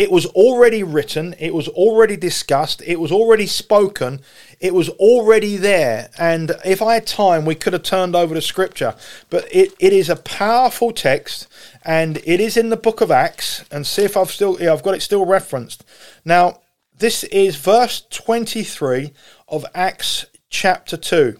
It 0.00 0.10
was 0.10 0.24
already 0.24 0.82
written, 0.82 1.34
it 1.38 1.52
was 1.52 1.68
already 1.68 2.16
discussed, 2.16 2.80
it 2.86 2.98
was 2.98 3.12
already 3.12 3.46
spoken, 3.46 4.22
it 4.58 4.72
was 4.72 4.88
already 4.88 5.58
there. 5.58 6.08
And 6.16 6.52
if 6.64 6.80
I 6.80 6.94
had 6.94 7.06
time, 7.06 7.44
we 7.44 7.54
could 7.54 7.74
have 7.74 7.82
turned 7.82 8.16
over 8.16 8.34
to 8.34 8.40
scripture. 8.40 8.94
But 9.28 9.46
it, 9.54 9.74
it 9.78 9.92
is 9.92 10.08
a 10.08 10.16
powerful 10.16 10.90
text 10.92 11.48
and 11.84 12.16
it 12.24 12.40
is 12.40 12.56
in 12.56 12.70
the 12.70 12.78
book 12.78 13.02
of 13.02 13.10
Acts. 13.10 13.62
And 13.70 13.86
see 13.86 14.04
if 14.04 14.16
I've 14.16 14.30
still, 14.30 14.56
yeah, 14.58 14.72
I've 14.72 14.82
got 14.82 14.94
it 14.94 15.02
still 15.02 15.26
referenced. 15.26 15.84
Now, 16.24 16.62
this 16.96 17.24
is 17.24 17.56
verse 17.56 18.02
23 18.08 19.12
of 19.48 19.66
Acts 19.74 20.24
chapter 20.48 20.96
2. 20.96 21.38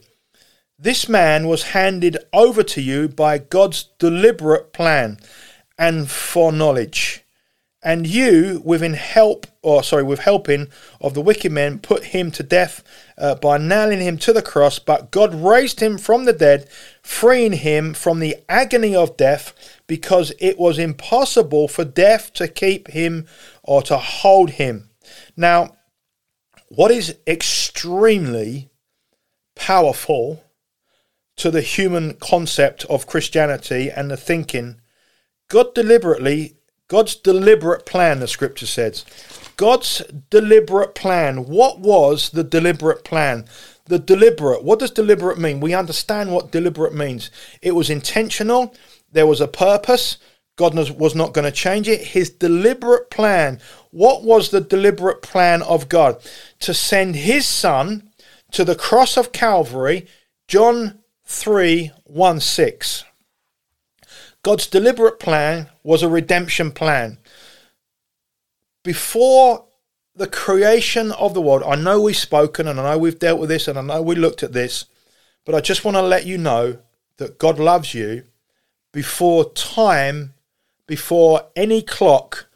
This 0.79 1.09
man 1.09 1.49
was 1.49 1.63
handed 1.63 2.19
over 2.35 2.63
to 2.65 2.83
you 2.83 3.09
by 3.09 3.39
God's 3.39 3.85
deliberate 3.99 4.75
plan 4.75 5.19
and 5.79 6.11
foreknowledge 6.11 7.20
and 7.83 8.07
you, 8.07 8.61
within 8.65 8.95
help, 8.95 9.47
or 9.63 9.83
sorry, 9.83 10.03
with 10.03 10.21
helping 10.21 10.69
of 11.01 11.15
the 11.15 11.23
wicked 11.23 11.51
men, 11.51 11.79
put 11.79 12.05
him 12.05 12.31
to 12.33 12.43
death 12.43 12.83
uh, 13.17 13.35
by 13.37 13.57
nailing 13.57 14.01
him 14.01 14.19
to 14.19 14.33
the 14.33 14.43
cross. 14.43 14.79
But 14.79 15.11
God 15.11 15.35
raised 15.35 15.81
him 15.81 15.97
from 15.97 16.25
the 16.27 16.33
dead, 16.33 16.69
freeing 17.03 17.55
him 17.55 17.95
from 17.95 18.21
the 18.21 18.37
agony 18.49 18.95
of 18.95 19.17
death, 19.17 19.55
because 19.87 20.33
it 20.39 20.59
was 20.59 20.79
impossible 20.79 21.69
for 21.69 21.85
death 21.85 22.33
to 22.35 22.49
keep 22.49 22.89
him 22.89 23.27
or 23.63 23.83
to 23.83 23.97
hold 23.97 24.51
him. 24.51 24.91
Now, 25.37 25.77
what 26.69 26.91
is 26.91 27.17
extremely 27.27 28.69
powerful 29.57 30.45
to 31.37 31.51
the 31.51 31.63
human 31.63 32.15
concept 32.15 32.85
of 32.91 33.07
Christianity 33.07 33.91
and 33.91 34.11
the 34.11 34.17
thinking, 34.17 34.81
God 35.49 35.75
deliberately 35.75 36.57
God's 36.91 37.15
deliberate 37.15 37.87
plan, 37.87 38.19
the 38.19 38.27
scripture 38.27 38.67
says. 38.67 39.05
God's 39.57 40.03
deliberate 40.29 40.97
plan. 40.97 41.47
What 41.47 41.79
was 41.79 42.31
the 42.31 42.43
deliberate 42.43 43.05
plan? 43.05 43.45
The 43.87 44.01
deliberate. 44.01 44.65
What 44.65 44.81
does 44.81 44.91
deliberate 44.91 45.39
mean? 45.39 45.61
We 45.61 45.73
understand 45.73 46.33
what 46.33 46.51
deliberate 46.51 46.93
means. 46.93 47.31
It 47.63 47.77
was 47.77 47.91
intentional. 47.91 48.75
There 49.13 49.29
was 49.29 49.41
a 49.41 49.47
purpose. 49.47 50.19
God 50.57 50.75
was 50.99 51.15
not 51.15 51.33
going 51.33 51.45
to 51.45 51.53
change 51.53 51.87
it. 51.87 52.09
His 52.09 52.29
deliberate 52.29 53.09
plan. 53.09 53.61
What 53.93 54.25
was 54.25 54.51
the 54.51 54.61
deliberate 54.61 55.23
plan 55.23 55.63
of 55.63 55.89
God? 55.89 56.21
To 56.59 56.75
send 56.75 57.15
his 57.15 57.47
son 57.47 58.11
to 58.51 58.65
the 58.65 58.75
cross 58.75 59.17
of 59.17 59.31
Calvary. 59.31 60.09
John 60.49 60.99
3 61.25 61.93
1 62.03 62.41
6. 62.41 63.05
God's 64.43 64.67
deliberate 64.67 65.19
plan 65.19 65.69
was 65.83 66.03
a 66.03 66.09
redemption 66.09 66.73
plan. 66.73 67.19
Before 68.83 69.67
the 70.15 70.27
creation 70.27 71.13
of 71.13 71.35
the 71.35 71.43
world, 71.43 71.63
I 71.67 71.77
know 71.77 72.01
we've 72.01 72.17
spoken 72.17 72.67
and 72.67 72.81
I 72.81 72.93
know 72.93 72.99
we've 72.99 73.19
dealt 73.19 73.41
with 73.41 73.51
this 73.51 73.69
and 73.69 73.79
I 73.79 73.83
know 73.83 74.03
we 74.03 74.15
looked 74.15 74.43
at 74.43 74.53
this, 74.53 74.87
but 75.45 75.55
I 75.55 75.61
just 75.61 75.85
want 75.85 75.97
to 75.97 76.03
let 76.03 76.27
you 76.27 76.39
know 76.39 76.79
that 77.19 77.39
God 77.39 77.59
loves 77.59 77.93
you 77.93 78.25
before 78.93 79.53
time, 79.53 80.35
before 80.87 81.43
any 81.55 81.83
clock, 81.83 82.47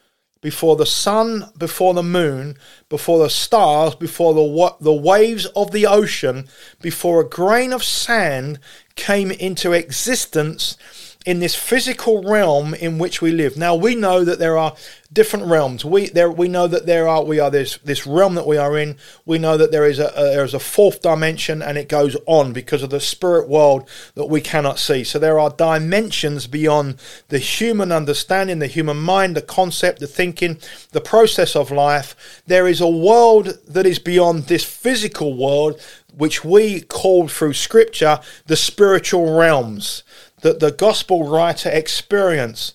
before 0.40 0.76
the 0.76 0.86
sun, 0.86 1.50
before 1.56 1.94
the 1.94 2.02
moon, 2.02 2.56
before 2.88 3.18
the 3.18 3.30
stars, 3.30 3.94
before 3.94 4.34
the 4.34 4.76
the 4.80 4.92
waves 4.92 5.46
of 5.56 5.70
the 5.70 5.86
ocean, 5.86 6.48
before 6.82 7.20
a 7.20 7.28
grain 7.28 7.72
of 7.72 7.84
sand 7.84 8.58
came 8.94 9.30
into 9.30 9.72
existence 9.72 10.76
in 11.24 11.38
this 11.38 11.54
physical 11.54 12.22
realm 12.22 12.74
in 12.74 12.98
which 12.98 13.22
we 13.22 13.32
live. 13.32 13.56
Now 13.56 13.74
we 13.74 13.94
know 13.94 14.24
that 14.24 14.38
there 14.38 14.58
are 14.58 14.74
different 15.10 15.46
realms. 15.46 15.84
We 15.84 16.08
there 16.08 16.30
we 16.30 16.48
know 16.48 16.66
that 16.66 16.86
there 16.86 17.08
are 17.08 17.24
we 17.24 17.40
are 17.40 17.50
this 17.50 17.78
this 17.78 18.06
realm 18.06 18.34
that 18.34 18.46
we 18.46 18.58
are 18.58 18.76
in. 18.76 18.96
We 19.24 19.38
know 19.38 19.56
that 19.56 19.70
there 19.70 19.86
is 19.86 19.98
a, 19.98 20.08
a 20.08 20.24
there 20.24 20.44
is 20.44 20.52
a 20.52 20.58
fourth 20.58 21.00
dimension 21.00 21.62
and 21.62 21.78
it 21.78 21.88
goes 21.88 22.16
on 22.26 22.52
because 22.52 22.82
of 22.82 22.90
the 22.90 23.00
spirit 23.00 23.48
world 23.48 23.88
that 24.14 24.26
we 24.26 24.42
cannot 24.42 24.78
see. 24.78 25.02
So 25.02 25.18
there 25.18 25.38
are 25.38 25.50
dimensions 25.50 26.46
beyond 26.46 26.96
the 27.28 27.38
human 27.38 27.90
understanding, 27.90 28.58
the 28.58 28.66
human 28.66 28.98
mind, 28.98 29.36
the 29.36 29.42
concept, 29.42 30.00
the 30.00 30.06
thinking, 30.06 30.58
the 30.92 31.00
process 31.00 31.56
of 31.56 31.70
life. 31.70 32.42
There 32.46 32.66
is 32.66 32.80
a 32.82 32.88
world 32.88 33.58
that 33.66 33.86
is 33.86 33.98
beyond 33.98 34.44
this 34.44 34.64
physical 34.64 35.34
world 35.34 35.80
which 36.16 36.44
we 36.44 36.80
call 36.80 37.28
through 37.28 37.52
scripture 37.52 38.20
the 38.46 38.56
spiritual 38.56 39.36
realms 39.36 40.04
that 40.44 40.60
the 40.60 40.70
gospel 40.70 41.26
writer 41.26 41.70
experienced 41.70 42.74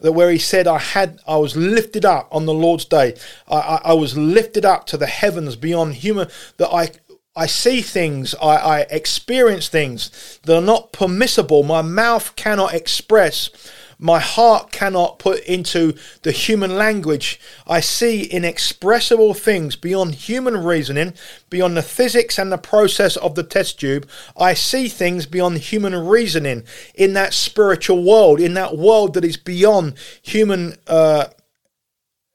that 0.00 0.12
where 0.12 0.30
he 0.30 0.38
said 0.38 0.68
i 0.68 0.78
had 0.78 1.18
i 1.26 1.36
was 1.36 1.56
lifted 1.56 2.04
up 2.04 2.28
on 2.30 2.46
the 2.46 2.54
lord's 2.54 2.84
day. 2.84 3.14
I, 3.48 3.56
I, 3.56 3.80
I, 3.86 3.92
was 3.94 4.16
lifted 4.16 4.64
up 4.64 4.86
to 4.86 4.96
the 4.96 5.08
heavens 5.08 5.56
beyond 5.56 5.94
human 5.94 6.28
that 6.58 6.72
i 6.72 6.90
i 7.34 7.46
see 7.46 7.82
things 7.82 8.36
I, 8.36 8.56
I 8.56 8.80
experience 8.82 9.68
things 9.68 10.38
that 10.44 10.56
are 10.56 10.62
not 10.62 10.92
permissible. 10.92 11.64
My 11.64 11.82
mouth 11.82 12.36
cannot 12.36 12.72
express 12.72 13.50
my 13.98 14.20
heart 14.20 14.70
cannot 14.70 15.18
put 15.18 15.40
into 15.44 15.94
the 16.22 16.30
human 16.30 16.76
language. 16.76 17.40
I 17.66 17.80
see 17.80 18.24
inexpressible 18.24 19.34
things 19.34 19.74
beyond 19.74 20.14
human 20.14 20.56
reasoning, 20.56 21.14
beyond 21.50 21.76
the 21.76 21.82
physics 21.82 22.38
and 22.38 22.52
the 22.52 22.58
process 22.58 23.16
of 23.16 23.34
the 23.34 23.42
test 23.42 23.80
tube. 23.80 24.08
I 24.36 24.54
see 24.54 24.88
things 24.88 25.26
beyond 25.26 25.58
human 25.58 25.94
reasoning 26.06 26.64
in 26.94 27.14
that 27.14 27.34
spiritual 27.34 28.04
world, 28.04 28.40
in 28.40 28.54
that 28.54 28.76
world 28.76 29.14
that 29.14 29.24
is 29.24 29.36
beyond 29.36 29.94
human 30.22 30.76
uh, 30.86 31.26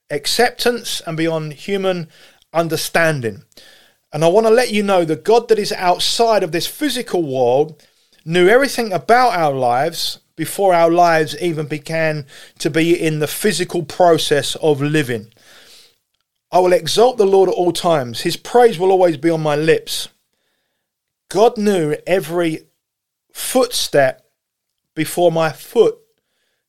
acceptance 0.09 1.01
and 1.07 1.15
beyond 1.15 1.53
human 1.53 2.09
understanding. 2.51 3.43
And 4.11 4.23
I 4.23 4.27
want 4.27 4.45
to 4.47 4.53
let 4.53 4.71
you 4.71 4.83
know 4.83 5.05
the 5.05 5.15
God 5.15 5.47
that 5.47 5.57
is 5.57 5.71
outside 5.71 6.43
of 6.43 6.51
this 6.51 6.67
physical 6.67 7.23
world 7.23 7.81
knew 8.25 8.47
everything 8.47 8.91
about 8.93 9.37
our 9.37 9.53
lives 9.53 10.19
before 10.35 10.73
our 10.73 10.89
lives 10.89 11.35
even 11.39 11.67
began 11.67 12.25
to 12.59 12.69
be 12.69 12.99
in 12.99 13.19
the 13.19 13.27
physical 13.27 13.83
process 13.83 14.55
of 14.55 14.81
living. 14.81 15.31
I 16.51 16.59
will 16.59 16.73
exalt 16.73 17.17
the 17.17 17.25
Lord 17.25 17.49
at 17.49 17.55
all 17.55 17.71
times. 17.71 18.21
His 18.21 18.37
praise 18.37 18.77
will 18.77 18.91
always 18.91 19.17
be 19.17 19.29
on 19.29 19.41
my 19.41 19.55
lips. 19.55 20.09
God 21.29 21.57
knew 21.57 21.95
every 22.05 22.67
footstep 23.33 24.23
before 24.95 25.31
my 25.31 25.51
foot 25.51 25.97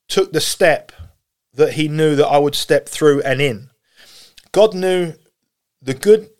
took 0.08 0.32
the 0.32 0.40
step 0.40 0.92
that 1.52 1.74
He 1.74 1.88
knew 1.88 2.16
that 2.16 2.26
I 2.26 2.38
would 2.38 2.54
step 2.54 2.88
through 2.88 3.22
and 3.22 3.40
in. 3.40 3.70
God 4.52 4.74
knew 4.74 5.14
the 5.82 5.94
good 5.94 6.30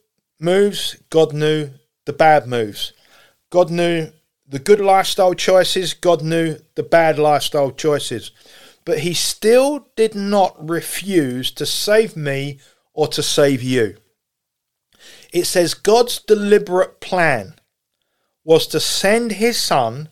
moves, 0.41 0.97
God 1.11 1.33
knew 1.33 1.71
the 2.07 2.13
bad 2.13 2.47
moves. 2.47 2.93
God 3.51 3.71
knew 3.71 4.11
the 4.47 4.59
good 4.59 4.81
lifestyle 4.81 5.35
choices, 5.35 5.95
God 5.95 6.23
knew 6.23 6.59
the 6.75 6.83
bad 6.83 7.19
lifestyle 7.19 7.71
choices. 7.71 8.31
But 8.85 9.01
he 9.01 9.15
still 9.15 9.89
did 9.97 10.15
not 10.15 10.57
refuse 10.69 11.51
to 11.53 11.65
save 11.65 12.17
me 12.17 12.61
or 12.93 13.09
to 13.09 13.23
save 13.23 13.63
you. 13.63 13.97
It 15.33 15.47
says 15.47 15.75
God's 15.75 16.21
deliberate 16.21 17.01
plan 17.01 17.55
was 18.45 18.67
to 18.69 18.81
send 18.81 19.33
his 19.33 19.59
son 19.59 20.11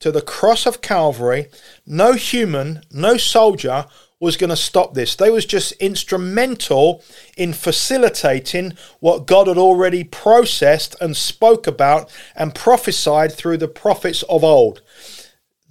to 0.00 0.12
the 0.12 0.22
cross 0.22 0.66
of 0.66 0.82
Calvary. 0.82 1.48
No 1.86 2.12
human, 2.12 2.82
no 2.90 3.16
soldier 3.16 3.86
was 4.22 4.36
going 4.36 4.50
to 4.50 4.56
stop 4.56 4.94
this. 4.94 5.16
They 5.16 5.30
was 5.30 5.44
just 5.44 5.72
instrumental 5.72 7.02
in 7.36 7.52
facilitating 7.52 8.74
what 9.00 9.26
God 9.26 9.48
had 9.48 9.58
already 9.58 10.04
processed 10.04 10.94
and 11.00 11.16
spoke 11.16 11.66
about 11.66 12.08
and 12.36 12.54
prophesied 12.54 13.32
through 13.32 13.56
the 13.56 13.66
prophets 13.66 14.22
of 14.24 14.44
old 14.44 14.80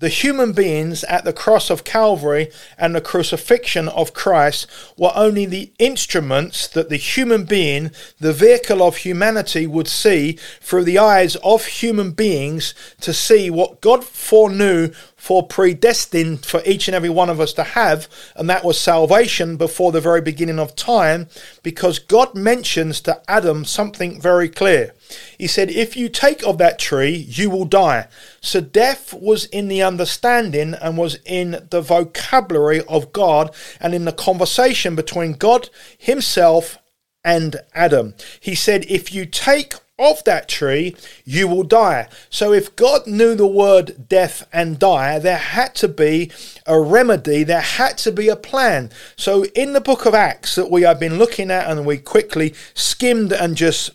the 0.02 0.10
human 0.10 0.52
beings 0.52 1.04
at 1.06 1.24
the 1.24 1.32
cross 1.32 1.70
of 1.70 1.84
Calvary 1.84 2.50
and 2.78 2.94
the 2.94 3.02
crucifixion 3.02 3.88
of 3.88 4.14
Christ 4.14 4.68
were 4.98 5.12
only 5.16 5.46
the 5.46 5.72
instruments 5.78 6.68
that 6.68 6.90
the 6.90 6.98
human 6.98 7.46
being, 7.46 7.92
the 8.20 8.34
vehicle 8.34 8.82
of 8.82 8.98
humanity, 8.98 9.68
would 9.68 9.88
see 9.88 10.40
through 10.60 10.86
the 10.86 10.98
eyes 10.98 11.36
of 11.38 11.66
human 11.66 12.12
beings 12.12 12.74
to 13.00 13.14
see 13.14 13.52
what 13.52 13.80
God 13.80 14.04
foreknew 14.04 14.92
for 15.22 15.46
predestined 15.46 16.44
for 16.44 16.64
each 16.66 16.88
and 16.88 16.96
every 16.96 17.08
one 17.08 17.30
of 17.30 17.40
us 17.40 17.54
to 17.54 17.62
have, 17.64 18.10
and 18.36 18.50
that 18.50 18.66
was 18.66 18.80
salvation 18.80 19.56
before 19.56 19.92
the 19.92 20.02
very 20.02 20.20
beginning 20.20 20.58
of 20.58 20.76
time, 20.76 21.28
because 21.62 22.00
God 22.00 22.34
mentions 22.34 23.00
to 23.02 23.22
Adam 23.30 23.64
something 23.64 24.20
very 24.20 24.50
clear. 24.50 24.96
He 25.38 25.46
said, 25.46 25.70
If 25.70 25.96
you 25.96 26.10
take 26.10 26.44
of 26.44 26.58
that 26.58 26.80
tree, 26.80 27.16
you 27.16 27.52
will 27.52 27.66
die. 27.66 28.08
So 28.42 28.62
death 28.62 29.14
was 29.14 29.46
in 29.46 29.68
the 29.68 29.84
understanding 29.84 30.74
and 30.74 30.98
was 30.98 31.20
in 31.24 31.68
the 31.70 31.82
vocabulary 31.82 32.82
of 32.86 33.14
God 33.14 33.54
and 33.80 33.94
in 33.94 34.06
the 34.06 34.12
conversation 34.12 34.96
between 34.96 35.34
God 35.34 35.70
Himself 36.00 36.80
and 37.24 37.58
Adam. 37.76 38.16
He 38.40 38.56
said, 38.56 38.86
If 38.90 39.14
you 39.14 39.28
take 39.28 39.76
of 40.02 40.24
that 40.24 40.50
tree, 40.50 40.96
you 41.24 41.48
will 41.48 41.64
die. 41.64 42.10
So, 42.30 42.52
if 42.52 42.76
God 42.76 43.08
knew 43.08 43.36
the 43.36 43.48
word 43.48 44.10
death 44.10 44.48
and 44.52 44.80
die, 44.80 45.20
there 45.20 45.38
had 45.38 45.76
to 45.76 45.88
be 45.88 46.32
a 46.66 46.80
remedy, 46.82 47.44
there 47.44 47.62
had 47.62 47.98
to 48.00 48.12
be 48.12 48.28
a 48.28 48.36
plan. 48.36 48.90
So, 49.16 49.46
in 49.56 49.74
the 49.74 49.82
book 49.82 50.06
of 50.06 50.14
Acts 50.14 50.56
that 50.56 50.72
we 50.72 50.82
have 50.82 51.00
been 51.00 51.18
looking 51.18 51.52
at 51.52 51.70
and 51.70 51.86
we 51.86 51.98
quickly 51.98 52.54
skimmed 52.74 53.32
and 53.32 53.56
just 53.56 53.92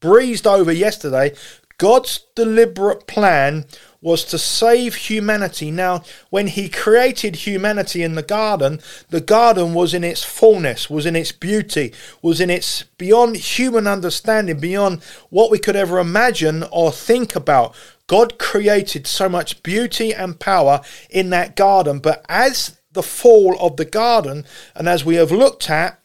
breezed 0.00 0.46
over 0.46 0.72
yesterday, 0.72 1.34
God's 1.78 2.20
deliberate 2.34 3.06
plan 3.06 3.66
was 4.04 4.22
to 4.22 4.38
save 4.38 4.94
humanity. 4.94 5.70
Now, 5.70 6.04
when 6.28 6.48
he 6.48 6.68
created 6.68 7.36
humanity 7.36 8.02
in 8.02 8.14
the 8.14 8.22
garden, 8.22 8.80
the 9.08 9.22
garden 9.22 9.72
was 9.72 9.94
in 9.94 10.04
its 10.04 10.22
fullness, 10.22 10.90
was 10.90 11.06
in 11.06 11.16
its 11.16 11.32
beauty, 11.32 11.94
was 12.20 12.38
in 12.38 12.50
its 12.50 12.82
beyond 12.98 13.36
human 13.36 13.86
understanding, 13.86 14.60
beyond 14.60 15.02
what 15.30 15.50
we 15.50 15.58
could 15.58 15.74
ever 15.74 15.98
imagine 15.98 16.64
or 16.70 16.92
think 16.92 17.34
about. 17.34 17.74
God 18.06 18.38
created 18.38 19.06
so 19.06 19.26
much 19.26 19.62
beauty 19.62 20.12
and 20.12 20.38
power 20.38 20.82
in 21.08 21.30
that 21.30 21.56
garden, 21.56 21.98
but 21.98 22.26
as 22.28 22.76
the 22.92 23.02
fall 23.02 23.56
of 23.58 23.78
the 23.78 23.86
garden, 23.86 24.44
and 24.74 24.86
as 24.86 25.02
we 25.02 25.14
have 25.14 25.32
looked 25.32 25.70
at, 25.70 25.98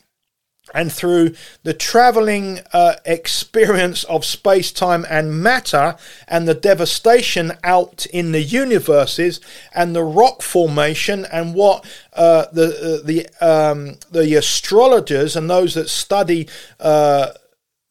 and 0.73 0.91
through 0.91 1.33
the 1.63 1.73
traveling 1.73 2.59
uh, 2.73 2.95
experience 3.05 4.03
of 4.05 4.25
space, 4.25 4.71
time, 4.71 5.05
and 5.09 5.41
matter, 5.41 5.95
and 6.27 6.47
the 6.47 6.53
devastation 6.53 7.53
out 7.63 8.05
in 8.07 8.31
the 8.31 8.41
universes, 8.41 9.39
and 9.73 9.95
the 9.95 10.03
rock 10.03 10.41
formation, 10.41 11.25
and 11.25 11.53
what 11.53 11.85
uh, 12.13 12.45
the 12.51 12.67
uh, 13.01 13.05
the 13.05 13.27
um, 13.41 13.97
the 14.11 14.35
astrologers 14.35 15.35
and 15.35 15.49
those 15.49 15.73
that 15.73 15.89
study 15.89 16.47
uh, 16.79 17.31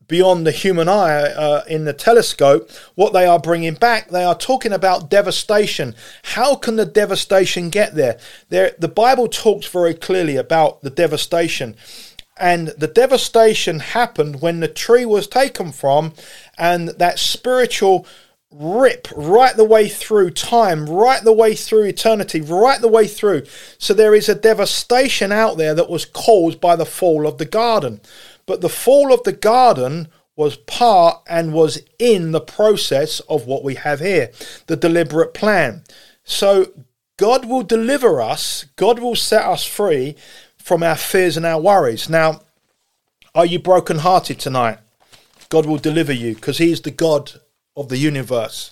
beyond 0.08 0.46
the 0.46 0.50
human 0.50 0.88
eye 0.88 1.20
uh, 1.20 1.62
in 1.68 1.84
the 1.84 1.92
telescope, 1.92 2.70
what 2.94 3.12
they 3.12 3.26
are 3.26 3.38
bringing 3.38 3.74
back, 3.74 4.08
they 4.08 4.24
are 4.24 4.34
talking 4.34 4.72
about 4.72 5.10
devastation. 5.10 5.94
How 6.22 6.56
can 6.56 6.76
the 6.76 6.86
devastation 6.86 7.68
get 7.68 7.94
there? 7.94 8.18
there 8.48 8.74
the 8.78 8.88
Bible 8.88 9.28
talks 9.28 9.66
very 9.66 9.94
clearly 9.94 10.36
about 10.36 10.80
the 10.80 10.90
devastation 10.90 11.76
and 12.40 12.68
the 12.68 12.88
devastation 12.88 13.80
happened 13.80 14.40
when 14.40 14.60
the 14.60 14.68
tree 14.68 15.04
was 15.04 15.26
taken 15.26 15.72
from, 15.72 16.12
and 16.56 16.88
that 16.90 17.18
spiritual 17.18 18.06
rip 18.50 19.08
right 19.14 19.56
the 19.56 19.64
way 19.64 19.88
through 19.88 20.30
time, 20.30 20.86
right 20.86 21.22
the 21.22 21.32
way 21.32 21.54
through 21.54 21.84
eternity, 21.84 22.40
right 22.40 22.80
the 22.80 22.88
way 22.88 23.06
through. 23.06 23.42
So 23.78 23.92
there 23.92 24.14
is 24.14 24.28
a 24.28 24.34
devastation 24.34 25.32
out 25.32 25.58
there 25.58 25.74
that 25.74 25.90
was 25.90 26.04
caused 26.04 26.60
by 26.60 26.76
the 26.76 26.86
fall 26.86 27.26
of 27.26 27.38
the 27.38 27.44
garden. 27.44 28.00
But 28.46 28.60
the 28.62 28.70
fall 28.70 29.12
of 29.12 29.22
the 29.24 29.32
garden 29.32 30.08
was 30.34 30.56
part 30.56 31.20
and 31.28 31.52
was 31.52 31.82
in 31.98 32.32
the 32.32 32.40
process 32.40 33.20
of 33.20 33.46
what 33.46 33.64
we 33.64 33.74
have 33.74 34.00
here 34.00 34.30
the 34.66 34.76
deliberate 34.76 35.34
plan. 35.34 35.82
So 36.24 36.72
God 37.18 37.46
will 37.46 37.64
deliver 37.64 38.22
us, 38.22 38.64
God 38.76 39.00
will 39.00 39.16
set 39.16 39.44
us 39.44 39.64
free 39.64 40.16
from 40.68 40.82
our 40.82 40.96
fears 40.96 41.38
and 41.38 41.46
our 41.46 41.58
worries. 41.58 42.10
Now, 42.10 42.42
are 43.34 43.46
you 43.46 43.58
brokenhearted 43.58 44.38
tonight? 44.38 44.78
God 45.48 45.64
will 45.64 45.78
deliver 45.78 46.12
you 46.12 46.34
because 46.34 46.58
He 46.58 46.70
is 46.70 46.82
the 46.82 46.90
God 46.90 47.32
of 47.74 47.88
the 47.88 47.96
universe. 47.96 48.70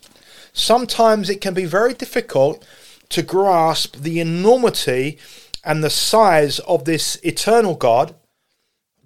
Sometimes 0.52 1.30
it 1.30 1.40
can 1.40 1.54
be 1.54 1.64
very 1.64 1.94
difficult 1.94 2.62
to 3.08 3.22
grasp 3.22 3.96
the 3.96 4.20
enormity 4.20 5.18
and 5.64 5.82
the 5.82 5.88
size 5.88 6.58
of 6.60 6.84
this 6.84 7.18
eternal 7.22 7.74
God. 7.74 8.14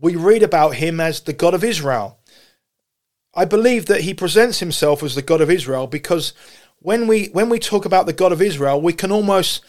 We 0.01 0.17
read 0.17 0.43
about 0.43 0.75
Him 0.75 0.99
as 0.99 1.21
the 1.21 1.33
God 1.33 1.55
of 1.55 1.63
Israel. 1.63 2.19
I 3.37 3.45
believe 3.45 3.87
that 3.87 4.01
He 4.01 4.15
presents 4.15 4.59
Himself 4.59 5.05
as 5.05 5.15
the 5.15 5.23
God 5.23 5.41
of 5.41 5.51
Israel 5.51 5.87
because 5.87 6.33
when 6.81 7.07
we 7.07 7.27
when 7.27 7.51
we 7.51 7.61
talk 7.61 7.85
about 7.85 8.07
the 8.07 8.13
God 8.13 8.33
of 8.33 8.43
Israel, 8.43 8.81
we 8.83 8.95
can 8.95 9.13
almost 9.13 9.65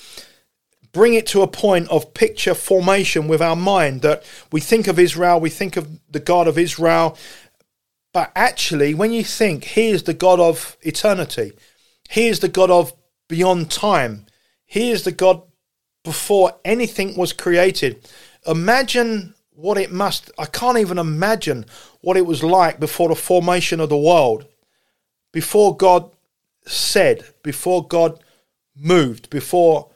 bring 0.92 1.14
it 1.14 1.28
to 1.28 1.42
a 1.42 1.48
point 1.48 1.90
of 1.90 2.14
picture 2.14 2.54
formation 2.54 3.28
with 3.28 3.42
our 3.42 3.56
mind 3.56 4.02
that 4.02 4.24
we 4.52 4.60
think 4.60 4.88
of 4.88 5.00
Israel, 5.00 5.40
we 5.40 5.50
think 5.50 5.78
of 5.78 5.88
the 6.10 6.20
God 6.20 6.48
of 6.48 6.58
Israel, 6.58 7.18
but 8.14 8.32
actually, 8.36 8.94
when 8.94 9.12
you 9.12 9.24
think 9.24 9.64
He 9.64 9.90
is 9.90 10.04
the 10.04 10.14
God 10.14 10.40
of 10.40 10.78
eternity, 10.82 11.54
He 12.10 12.28
is 12.28 12.40
the 12.40 12.50
God 12.50 12.70
of 12.70 12.94
beyond 13.30 13.72
time, 13.72 14.26
He 14.66 14.92
is 14.92 15.04
the 15.04 15.12
God 15.12 15.44
before 16.04 16.56
anything 16.66 17.16
was 17.16 17.32
created. 17.32 18.10
Imagine 18.46 19.36
what 19.52 19.78
it 19.78 19.92
must, 19.92 20.32
I 20.38 20.46
can't 20.46 20.80
even 20.80 20.98
imagine 20.98 21.66
what 22.02 22.18
it 22.18 22.26
was 22.26 22.44
like 22.44 22.80
before 22.80 23.10
the 23.10 23.16
formation 23.16 23.80
of 23.80 23.90
the 23.90 23.98
world, 23.98 24.46
before 25.32 25.78
God 25.78 26.12
said, 26.66 27.24
before 27.44 27.88
God 27.88 28.20
moved, 28.76 29.30
before 29.30 29.91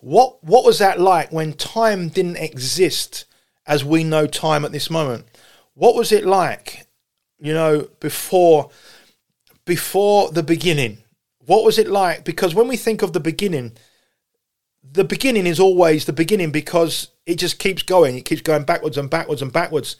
what 0.00 0.42
what 0.42 0.64
was 0.64 0.78
that 0.78 1.00
like 1.00 1.32
when 1.32 1.52
time 1.52 2.08
didn't 2.08 2.36
exist 2.36 3.24
as 3.66 3.84
we 3.84 4.04
know 4.04 4.26
time 4.26 4.64
at 4.64 4.72
this 4.72 4.90
moment? 4.90 5.26
What 5.74 5.94
was 5.94 6.12
it 6.12 6.26
like, 6.26 6.86
you 7.38 7.52
know, 7.52 7.88
before 8.00 8.70
before 9.64 10.30
the 10.30 10.42
beginning? 10.42 10.98
What 11.38 11.64
was 11.64 11.78
it 11.78 11.88
like? 11.88 12.24
Because 12.24 12.54
when 12.54 12.68
we 12.68 12.76
think 12.76 13.02
of 13.02 13.12
the 13.12 13.20
beginning, 13.20 13.72
the 14.82 15.04
beginning 15.04 15.46
is 15.46 15.60
always 15.60 16.04
the 16.04 16.12
beginning 16.12 16.50
because 16.50 17.08
it 17.26 17.36
just 17.36 17.58
keeps 17.58 17.82
going. 17.82 18.16
It 18.16 18.24
keeps 18.24 18.42
going 18.42 18.64
backwards 18.64 18.98
and 18.98 19.10
backwards 19.10 19.42
and 19.42 19.52
backwards, 19.52 19.96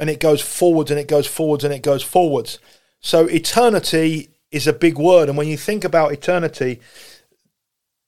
and 0.00 0.08
it 0.08 0.20
goes 0.20 0.40
forwards 0.40 0.90
and 0.90 0.98
it 0.98 1.08
goes 1.08 1.26
forwards 1.26 1.64
and 1.64 1.72
it 1.72 1.82
goes 1.82 2.02
forwards. 2.02 2.58
So 3.00 3.26
eternity 3.26 4.30
is 4.50 4.66
a 4.66 4.72
big 4.72 4.98
word, 4.98 5.28
and 5.28 5.36
when 5.36 5.48
you 5.48 5.56
think 5.56 5.84
about 5.84 6.12
eternity, 6.12 6.80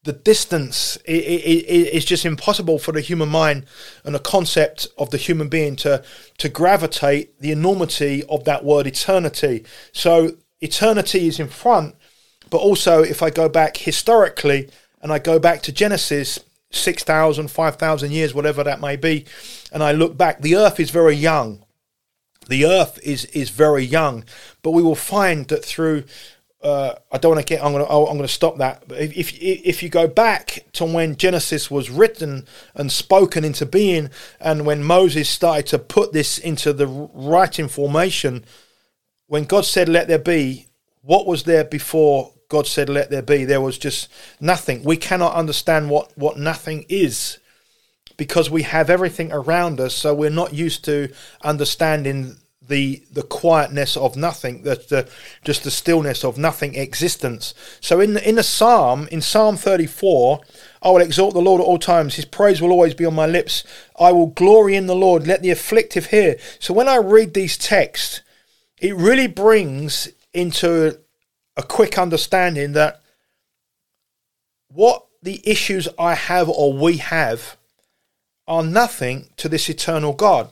the 0.04 0.12
distance 0.12 0.96
it, 1.06 1.24
it, 1.24 1.94
it, 1.94 2.00
just 2.06 2.24
impossible 2.26 2.78
for 2.78 2.92
the 2.92 3.00
human 3.00 3.28
mind 3.28 3.64
and 4.04 4.14
the 4.14 4.18
concept 4.18 4.86
of 4.98 5.10
the 5.10 5.16
human 5.16 5.48
being 5.48 5.76
to 5.76 6.04
to 6.38 6.48
gravitate 6.48 7.40
the 7.40 7.50
enormity 7.50 8.22
of 8.24 8.44
that 8.44 8.64
word 8.64 8.86
eternity. 8.86 9.64
So 9.92 10.36
eternity 10.60 11.26
is 11.26 11.40
in 11.40 11.48
front, 11.48 11.96
but 12.50 12.58
also 12.58 13.02
if 13.02 13.22
I 13.22 13.30
go 13.30 13.48
back 13.48 13.78
historically 13.78 14.70
and 15.00 15.12
I 15.12 15.18
go 15.18 15.38
back 15.38 15.62
to 15.62 15.72
Genesis 15.72 16.38
6,000, 16.70 17.48
5,000 17.50 18.10
years, 18.10 18.34
whatever 18.34 18.64
that 18.64 18.80
may 18.80 18.96
be, 18.96 19.24
and 19.72 19.82
I 19.82 19.92
look 19.92 20.16
back, 20.16 20.40
the 20.40 20.56
earth 20.56 20.80
is 20.80 20.90
very 20.90 21.14
young. 21.14 21.64
The 22.48 22.66
earth 22.66 22.98
is, 23.02 23.24
is 23.26 23.50
very 23.50 23.84
young, 23.84 24.24
but 24.62 24.72
we 24.72 24.82
will 24.82 24.94
find 24.94 25.48
that 25.48 25.64
through 25.64 26.04
uh, 26.64 26.94
I 27.12 27.18
don't 27.18 27.34
want 27.34 27.46
to 27.46 27.54
get. 27.54 27.62
I'm 27.62 27.72
going 27.72 27.84
to. 27.84 27.92
I'm 27.92 28.18
to 28.18 28.28
stop 28.28 28.56
that. 28.56 28.88
But 28.88 28.98
if, 28.98 29.12
if 29.16 29.32
if 29.40 29.82
you 29.82 29.90
go 29.90 30.08
back 30.08 30.64
to 30.72 30.86
when 30.86 31.16
Genesis 31.16 31.70
was 31.70 31.90
written 31.90 32.46
and 32.74 32.90
spoken 32.90 33.44
into 33.44 33.66
being, 33.66 34.08
and 34.40 34.64
when 34.64 34.82
Moses 34.82 35.28
started 35.28 35.66
to 35.66 35.78
put 35.78 36.14
this 36.14 36.38
into 36.38 36.72
the 36.72 36.86
writing 36.86 37.68
formation, 37.68 38.46
when 39.26 39.44
God 39.44 39.66
said, 39.66 39.90
"Let 39.90 40.08
there 40.08 40.18
be," 40.18 40.66
what 41.02 41.26
was 41.26 41.42
there 41.42 41.64
before 41.64 42.32
God 42.48 42.66
said, 42.66 42.88
"Let 42.88 43.10
there 43.10 43.22
be"? 43.22 43.44
There 43.44 43.60
was 43.60 43.76
just 43.76 44.08
nothing. 44.40 44.82
We 44.84 44.96
cannot 44.96 45.34
understand 45.34 45.90
what 45.90 46.16
what 46.16 46.38
nothing 46.38 46.86
is 46.88 47.38
because 48.16 48.48
we 48.48 48.62
have 48.62 48.88
everything 48.88 49.30
around 49.32 49.80
us, 49.80 49.94
so 49.94 50.14
we're 50.14 50.30
not 50.30 50.54
used 50.54 50.82
to 50.86 51.12
understanding 51.42 52.38
the 52.66 53.02
the 53.12 53.22
quietness 53.22 53.96
of 53.96 54.16
nothing, 54.16 54.62
the, 54.62 54.76
the 54.88 55.08
just 55.44 55.64
the 55.64 55.70
stillness 55.70 56.24
of 56.24 56.38
nothing 56.38 56.74
existence. 56.74 57.54
So 57.80 58.00
in 58.00 58.14
the, 58.14 58.28
in 58.28 58.36
the 58.36 58.42
psalm, 58.42 59.08
in 59.10 59.20
Psalm 59.20 59.56
34, 59.56 60.40
I 60.82 60.90
will 60.90 61.00
exalt 61.00 61.34
the 61.34 61.40
Lord 61.40 61.60
at 61.60 61.66
all 61.66 61.78
times. 61.78 62.14
His 62.14 62.24
praise 62.24 62.60
will 62.60 62.70
always 62.70 62.94
be 62.94 63.04
on 63.04 63.14
my 63.14 63.26
lips. 63.26 63.64
I 63.98 64.12
will 64.12 64.28
glory 64.28 64.76
in 64.76 64.86
the 64.86 64.96
Lord. 64.96 65.26
Let 65.26 65.42
the 65.42 65.50
afflictive 65.50 66.06
hear. 66.06 66.36
So 66.58 66.74
when 66.74 66.88
I 66.88 66.96
read 66.96 67.34
these 67.34 67.58
texts, 67.58 68.22
it 68.80 68.94
really 68.96 69.26
brings 69.26 70.08
into 70.32 70.98
a 71.56 71.62
quick 71.62 71.98
understanding 71.98 72.72
that 72.72 73.00
what 74.68 75.06
the 75.22 75.40
issues 75.48 75.88
I 75.98 76.14
have 76.14 76.48
or 76.48 76.72
we 76.72 76.98
have 76.98 77.56
are 78.46 78.62
nothing 78.62 79.30
to 79.38 79.48
this 79.48 79.70
eternal 79.70 80.12
God. 80.12 80.50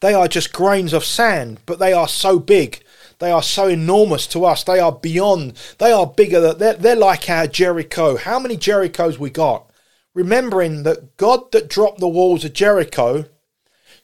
They 0.00 0.14
are 0.14 0.28
just 0.28 0.52
grains 0.52 0.92
of 0.92 1.04
sand, 1.04 1.60
but 1.66 1.78
they 1.78 1.92
are 1.92 2.08
so 2.08 2.38
big. 2.38 2.82
They 3.18 3.30
are 3.30 3.42
so 3.42 3.66
enormous 3.66 4.26
to 4.28 4.44
us. 4.44 4.62
They 4.62 4.78
are 4.78 4.92
beyond. 4.92 5.54
They 5.78 5.90
are 5.90 6.06
bigger. 6.06 6.54
They're, 6.54 6.74
they're 6.74 6.96
like 6.96 7.28
our 7.28 7.46
Jericho. 7.46 8.16
How 8.16 8.38
many 8.38 8.56
Jerichos 8.56 9.18
we 9.18 9.30
got? 9.30 9.70
Remembering 10.14 10.84
that 10.84 11.16
God 11.16 11.50
that 11.52 11.68
dropped 11.68 11.98
the 11.98 12.08
walls 12.08 12.44
of 12.44 12.52
Jericho 12.52 13.24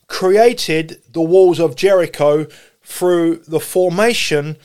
created 0.07 1.03
the 1.11 1.23
walls 1.23 1.59
of 1.59 1.77
Jericho 1.77 2.47
through 2.83 3.37
the 3.49 3.61
formation 3.61 4.57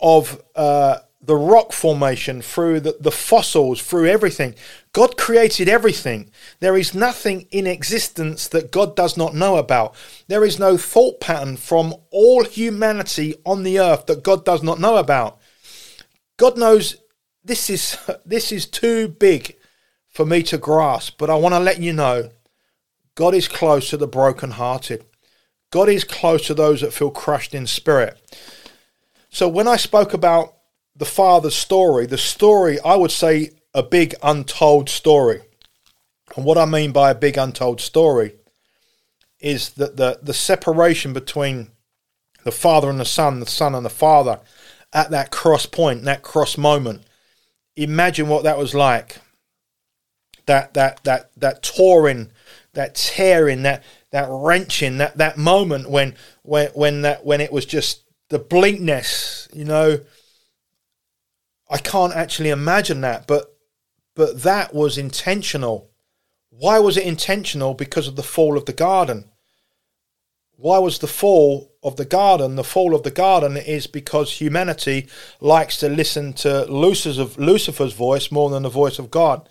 of 0.00 0.42
uh, 0.56 0.98
the 1.22 1.36
rock 1.36 1.72
formation, 1.72 2.40
through 2.40 2.80
the, 2.80 2.96
the 2.98 3.10
fossils, 3.10 3.82
through 3.82 4.08
everything. 4.08 4.54
God 4.92 5.18
created 5.18 5.68
everything. 5.68 6.30
There 6.60 6.76
is 6.76 6.94
nothing 6.94 7.46
in 7.50 7.66
existence 7.66 8.48
that 8.48 8.70
God 8.70 8.96
does 8.96 9.16
not 9.16 9.34
know 9.34 9.56
about. 9.56 9.94
There 10.28 10.44
is 10.44 10.58
no 10.58 10.78
thought 10.78 11.20
pattern 11.20 11.58
from 11.58 11.94
all 12.10 12.44
humanity 12.44 13.34
on 13.44 13.64
the 13.64 13.78
earth 13.78 14.06
that 14.06 14.22
God 14.22 14.44
does 14.46 14.62
not 14.62 14.80
know 14.80 14.96
about. 14.96 15.38
God 16.38 16.56
knows 16.56 16.96
this 17.44 17.68
is 17.68 17.98
this 18.24 18.50
is 18.50 18.66
too 18.66 19.08
big 19.08 19.56
for 20.08 20.24
me 20.24 20.42
to 20.44 20.58
grasp, 20.58 21.16
but 21.18 21.30
I 21.30 21.34
want 21.34 21.54
to 21.54 21.60
let 21.60 21.80
you 21.80 21.92
know 21.92 22.30
God 23.14 23.34
is 23.34 23.46
close 23.46 23.90
to 23.90 23.98
the 23.98 24.08
brokenhearted. 24.08 25.04
God 25.70 25.88
is 25.88 26.02
close 26.02 26.46
to 26.46 26.54
those 26.54 26.80
that 26.80 26.94
feel 26.94 27.10
crushed 27.10 27.54
in 27.54 27.66
spirit. 27.66 28.18
So 29.28 29.48
when 29.48 29.68
I 29.68 29.76
spoke 29.76 30.14
about 30.14 30.54
the 31.00 31.06
father's 31.06 31.54
story, 31.54 32.04
the 32.04 32.18
story, 32.18 32.78
I 32.84 32.94
would 32.94 33.10
say, 33.10 33.52
a 33.72 33.82
big 33.82 34.14
untold 34.22 34.90
story. 34.90 35.40
And 36.36 36.44
what 36.44 36.58
I 36.58 36.66
mean 36.66 36.92
by 36.92 37.10
a 37.10 37.14
big 37.14 37.38
untold 37.38 37.80
story 37.80 38.34
is 39.40 39.70
that 39.70 39.96
the, 39.96 40.18
the 40.22 40.34
separation 40.34 41.14
between 41.14 41.70
the 42.44 42.52
father 42.52 42.90
and 42.90 43.00
the 43.00 43.06
son, 43.06 43.40
the 43.40 43.46
son 43.46 43.74
and 43.74 43.84
the 43.84 43.88
father, 43.88 44.40
at 44.92 45.10
that 45.10 45.30
cross 45.30 45.64
point, 45.64 46.04
that 46.04 46.20
cross 46.20 46.58
moment. 46.58 47.04
Imagine 47.76 48.28
what 48.28 48.44
that 48.44 48.58
was 48.58 48.74
like. 48.74 49.20
That 50.44 50.74
that 50.74 51.02
that 51.04 51.30
that 51.36 51.62
that 52.74 52.94
tearing, 52.96 53.62
that 53.62 53.82
that 54.10 54.28
wrenching, 54.28 54.98
that 54.98 55.16
that 55.16 55.38
moment 55.38 55.88
when 55.88 56.14
when 56.42 56.68
when 56.74 57.02
that 57.02 57.24
when 57.24 57.40
it 57.40 57.52
was 57.52 57.64
just 57.64 58.02
the 58.28 58.38
bleakness, 58.38 59.48
you 59.54 59.64
know, 59.64 60.00
I 61.70 61.78
can't 61.78 62.14
actually 62.14 62.50
imagine 62.50 63.00
that, 63.02 63.26
but 63.26 63.56
but 64.16 64.42
that 64.42 64.74
was 64.74 64.98
intentional. 64.98 65.90
Why 66.50 66.80
was 66.80 66.96
it 66.96 67.06
intentional? 67.06 67.74
Because 67.74 68.08
of 68.08 68.16
the 68.16 68.22
fall 68.22 68.58
of 68.58 68.66
the 68.66 68.72
garden. 68.72 69.30
Why 70.56 70.78
was 70.78 70.98
the 70.98 71.06
fall 71.06 71.72
of 71.82 71.96
the 71.96 72.04
garden? 72.04 72.56
The 72.56 72.64
fall 72.64 72.94
of 72.94 73.02
the 73.02 73.10
garden 73.10 73.56
is 73.56 73.86
because 73.86 74.32
humanity 74.32 75.08
likes 75.40 75.78
to 75.78 75.88
listen 75.88 76.34
to 76.34 76.64
Lucifer's, 76.66 77.38
Lucifer's 77.38 77.94
voice 77.94 78.30
more 78.30 78.50
than 78.50 78.64
the 78.64 78.68
voice 78.68 78.98
of 78.98 79.10
God. 79.10 79.48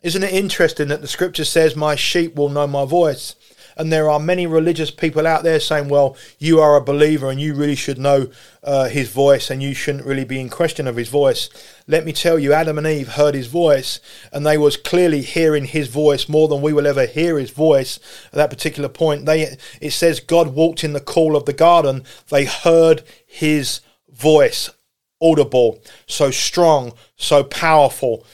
Isn't 0.00 0.22
it 0.22 0.32
interesting 0.32 0.88
that 0.88 1.02
the 1.02 1.08
scripture 1.08 1.44
says, 1.44 1.76
My 1.76 1.96
sheep 1.96 2.36
will 2.36 2.48
know 2.48 2.66
my 2.66 2.84
voice? 2.86 3.34
And 3.78 3.92
there 3.92 4.10
are 4.10 4.18
many 4.18 4.46
religious 4.46 4.90
people 4.90 5.24
out 5.24 5.44
there 5.44 5.60
saying, 5.60 5.88
well, 5.88 6.16
you 6.38 6.60
are 6.60 6.76
a 6.76 6.82
believer 6.82 7.30
and 7.30 7.40
you 7.40 7.54
really 7.54 7.76
should 7.76 7.96
know 7.96 8.28
uh, 8.64 8.88
his 8.88 9.08
voice 9.08 9.50
and 9.50 9.62
you 9.62 9.72
shouldn't 9.72 10.04
really 10.04 10.24
be 10.24 10.40
in 10.40 10.48
question 10.48 10.88
of 10.88 10.96
his 10.96 11.08
voice. 11.08 11.48
Let 11.86 12.04
me 12.04 12.12
tell 12.12 12.40
you, 12.40 12.52
Adam 12.52 12.76
and 12.76 12.86
Eve 12.86 13.10
heard 13.10 13.36
his 13.36 13.46
voice 13.46 14.00
and 14.32 14.44
they 14.44 14.58
was 14.58 14.76
clearly 14.76 15.22
hearing 15.22 15.64
his 15.64 15.86
voice 15.86 16.28
more 16.28 16.48
than 16.48 16.60
we 16.60 16.72
will 16.72 16.88
ever 16.88 17.06
hear 17.06 17.38
his 17.38 17.50
voice 17.50 18.00
at 18.26 18.32
that 18.32 18.50
particular 18.50 18.88
point. 18.88 19.26
They, 19.26 19.56
it 19.80 19.92
says 19.92 20.18
God 20.18 20.54
walked 20.54 20.82
in 20.82 20.92
the 20.92 21.00
cool 21.00 21.36
of 21.36 21.44
the 21.44 21.52
garden. 21.52 22.02
They 22.30 22.46
heard 22.46 23.04
his 23.24 23.80
voice 24.10 24.70
audible, 25.20 25.80
so 26.06 26.32
strong, 26.32 26.92
so 27.16 27.44
powerful 27.44 28.26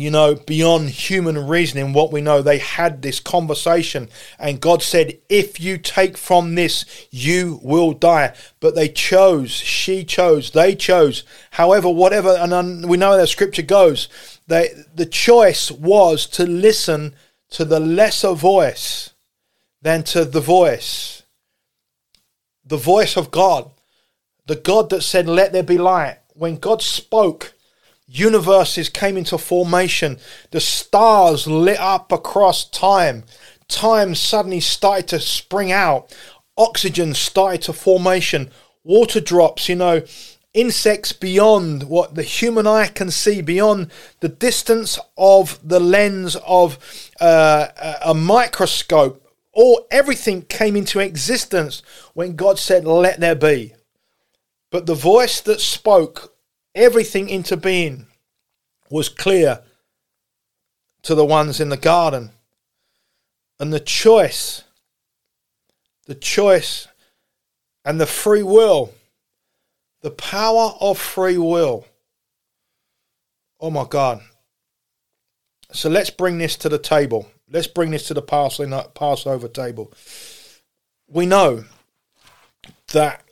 you 0.00 0.10
know, 0.10 0.34
beyond 0.34 0.88
human 0.88 1.46
reasoning, 1.46 1.92
what 1.92 2.10
we 2.10 2.22
know, 2.22 2.40
they 2.40 2.56
had 2.56 3.02
this 3.02 3.20
conversation, 3.20 4.08
and 4.38 4.58
God 4.58 4.82
said, 4.82 5.18
If 5.28 5.60
you 5.60 5.76
take 5.76 6.16
from 6.16 6.54
this, 6.54 7.06
you 7.10 7.60
will 7.62 7.92
die. 7.92 8.34
But 8.60 8.74
they 8.74 8.88
chose, 8.88 9.50
she 9.50 10.04
chose, 10.04 10.52
they 10.52 10.74
chose. 10.74 11.22
However, 11.50 11.90
whatever, 11.90 12.30
and 12.30 12.54
um, 12.54 12.80
we 12.80 12.96
know 12.96 13.14
the 13.14 13.26
scripture 13.26 13.60
goes, 13.60 14.08
they, 14.46 14.70
the 14.94 15.04
choice 15.04 15.70
was 15.70 16.24
to 16.28 16.46
listen 16.46 17.14
to 17.50 17.66
the 17.66 17.78
lesser 17.78 18.32
voice 18.32 19.10
than 19.82 20.02
to 20.04 20.24
the 20.24 20.40
voice, 20.40 21.24
the 22.64 22.78
voice 22.78 23.18
of 23.18 23.30
God, 23.30 23.70
the 24.46 24.56
God 24.56 24.88
that 24.88 25.02
said, 25.02 25.28
Let 25.28 25.52
there 25.52 25.62
be 25.62 25.76
light. 25.76 26.20
When 26.32 26.56
God 26.56 26.80
spoke, 26.80 27.52
universes 28.10 28.88
came 28.88 29.16
into 29.16 29.38
formation, 29.38 30.18
the 30.50 30.60
stars 30.60 31.46
lit 31.46 31.78
up 31.78 32.10
across 32.10 32.68
time, 32.68 33.24
time 33.68 34.14
suddenly 34.14 34.60
started 34.60 35.06
to 35.08 35.20
spring 35.20 35.70
out, 35.70 36.14
oxygen 36.58 37.14
started 37.14 37.62
to 37.62 37.72
formation, 37.72 38.50
water 38.82 39.20
drops, 39.20 39.68
you 39.68 39.76
know, 39.76 40.02
insects 40.52 41.12
beyond 41.12 41.84
what 41.84 42.16
the 42.16 42.24
human 42.24 42.66
eye 42.66 42.88
can 42.88 43.10
see, 43.12 43.40
beyond 43.40 43.88
the 44.18 44.28
distance 44.28 44.98
of 45.16 45.60
the 45.62 45.78
lens 45.78 46.36
of 46.44 46.78
uh, 47.20 47.68
a 48.04 48.12
microscope. 48.12 49.24
All 49.52 49.86
everything 49.90 50.42
came 50.42 50.74
into 50.74 50.98
existence 50.98 51.82
when 52.14 52.34
God 52.34 52.58
said, 52.58 52.84
"Let 52.84 53.20
there 53.20 53.34
be." 53.36 53.74
But 54.70 54.86
the 54.86 54.94
voice 54.94 55.40
that 55.42 55.60
spoke 55.60 56.34
everything 56.74 57.28
into 57.28 57.56
being 57.56 58.06
was 58.88 59.08
clear 59.08 59.62
to 61.02 61.14
the 61.14 61.24
ones 61.24 61.60
in 61.60 61.68
the 61.68 61.76
garden. 61.76 62.30
And 63.58 63.72
the 63.72 63.80
choice, 63.80 64.64
the 66.06 66.14
choice 66.14 66.88
and 67.84 68.00
the 68.00 68.06
free 68.06 68.42
will 68.42 68.92
the 70.02 70.10
power 70.10 70.72
of 70.80 70.98
free 70.98 71.38
will. 71.38 71.86
Oh 73.60 73.70
my 73.70 73.84
God. 73.84 74.20
So 75.72 75.88
let's 75.88 76.10
bring 76.10 76.38
this 76.38 76.56
to 76.56 76.68
the 76.68 76.78
table. 76.78 77.30
Let's 77.50 77.66
bring 77.66 77.90
this 77.90 78.06
to 78.08 78.14
the 78.14 78.22
Passover 78.22 79.48
table. 79.48 79.92
We 81.06 81.26
know 81.26 81.64
that 82.92 83.22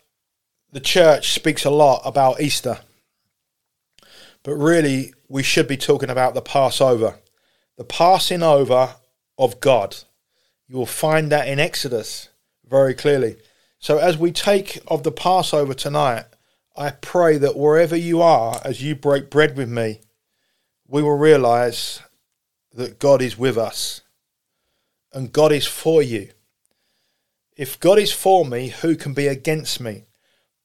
the 0.72 0.80
church 0.80 1.32
speaks 1.32 1.64
a 1.64 1.70
lot 1.70 2.02
about 2.04 2.40
Easter, 2.40 2.80
but 4.48 4.56
really 4.56 5.12
we 5.28 5.42
should 5.42 5.68
be 5.68 5.76
talking 5.76 6.08
about 6.08 6.32
the 6.32 6.40
Passover, 6.40 7.16
the 7.76 7.84
passing 7.84 8.42
over 8.42 8.94
of 9.36 9.60
God. 9.60 9.94
You 10.66 10.78
will 10.78 10.86
find 10.86 11.30
that 11.30 11.48
in 11.48 11.60
Exodus 11.60 12.30
very 12.66 12.94
clearly. 12.94 13.36
So 13.78 13.98
as 13.98 14.16
we 14.16 14.32
take 14.32 14.78
of 14.88 15.02
the 15.02 15.12
Passover 15.12 15.74
tonight, 15.74 16.24
I 16.74 16.92
pray 16.92 17.36
that 17.36 17.58
wherever 17.58 17.94
you 17.94 18.22
are, 18.22 18.58
as 18.64 18.82
you 18.82 18.94
break 18.94 19.28
bread 19.28 19.54
with 19.54 19.68
me, 19.68 20.00
we 20.86 21.02
will 21.02 21.18
realize 21.18 22.00
that 22.72 22.98
God 22.98 23.20
is 23.20 23.36
with 23.36 23.58
us 23.58 24.00
and 25.12 25.30
God 25.30 25.52
is 25.52 25.66
for 25.66 26.02
you. 26.02 26.30
If 27.54 27.78
God 27.78 27.98
is 27.98 28.14
for 28.14 28.46
me, 28.46 28.68
who 28.68 28.96
can 28.96 29.12
be 29.12 29.26
against 29.26 29.78
me? 29.78 30.06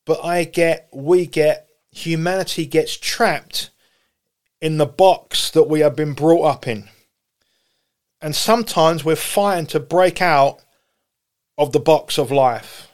But 0.06 0.24
I 0.24 0.46
get, 0.46 0.88
we 0.94 1.26
get, 1.26 1.68
humanity 1.92 2.66
gets 2.66 2.96
trapped 2.96 3.72
in 4.64 4.78
the 4.78 4.86
box 4.86 5.52
that 5.52 5.68
we 5.68 5.82
have 5.82 5.94
been 5.94 6.14
brought 6.14 6.46
up 6.46 6.68
in. 6.70 6.86
And 8.22 8.34
sometimes 8.34 9.04
we're 9.04 9.18
fighting 9.18 9.66
to 9.68 9.80
break 9.82 10.22
out 10.22 10.64
of 11.58 11.74
the 11.74 11.82
box 11.82 12.18
of 12.18 12.32
life 12.32 12.88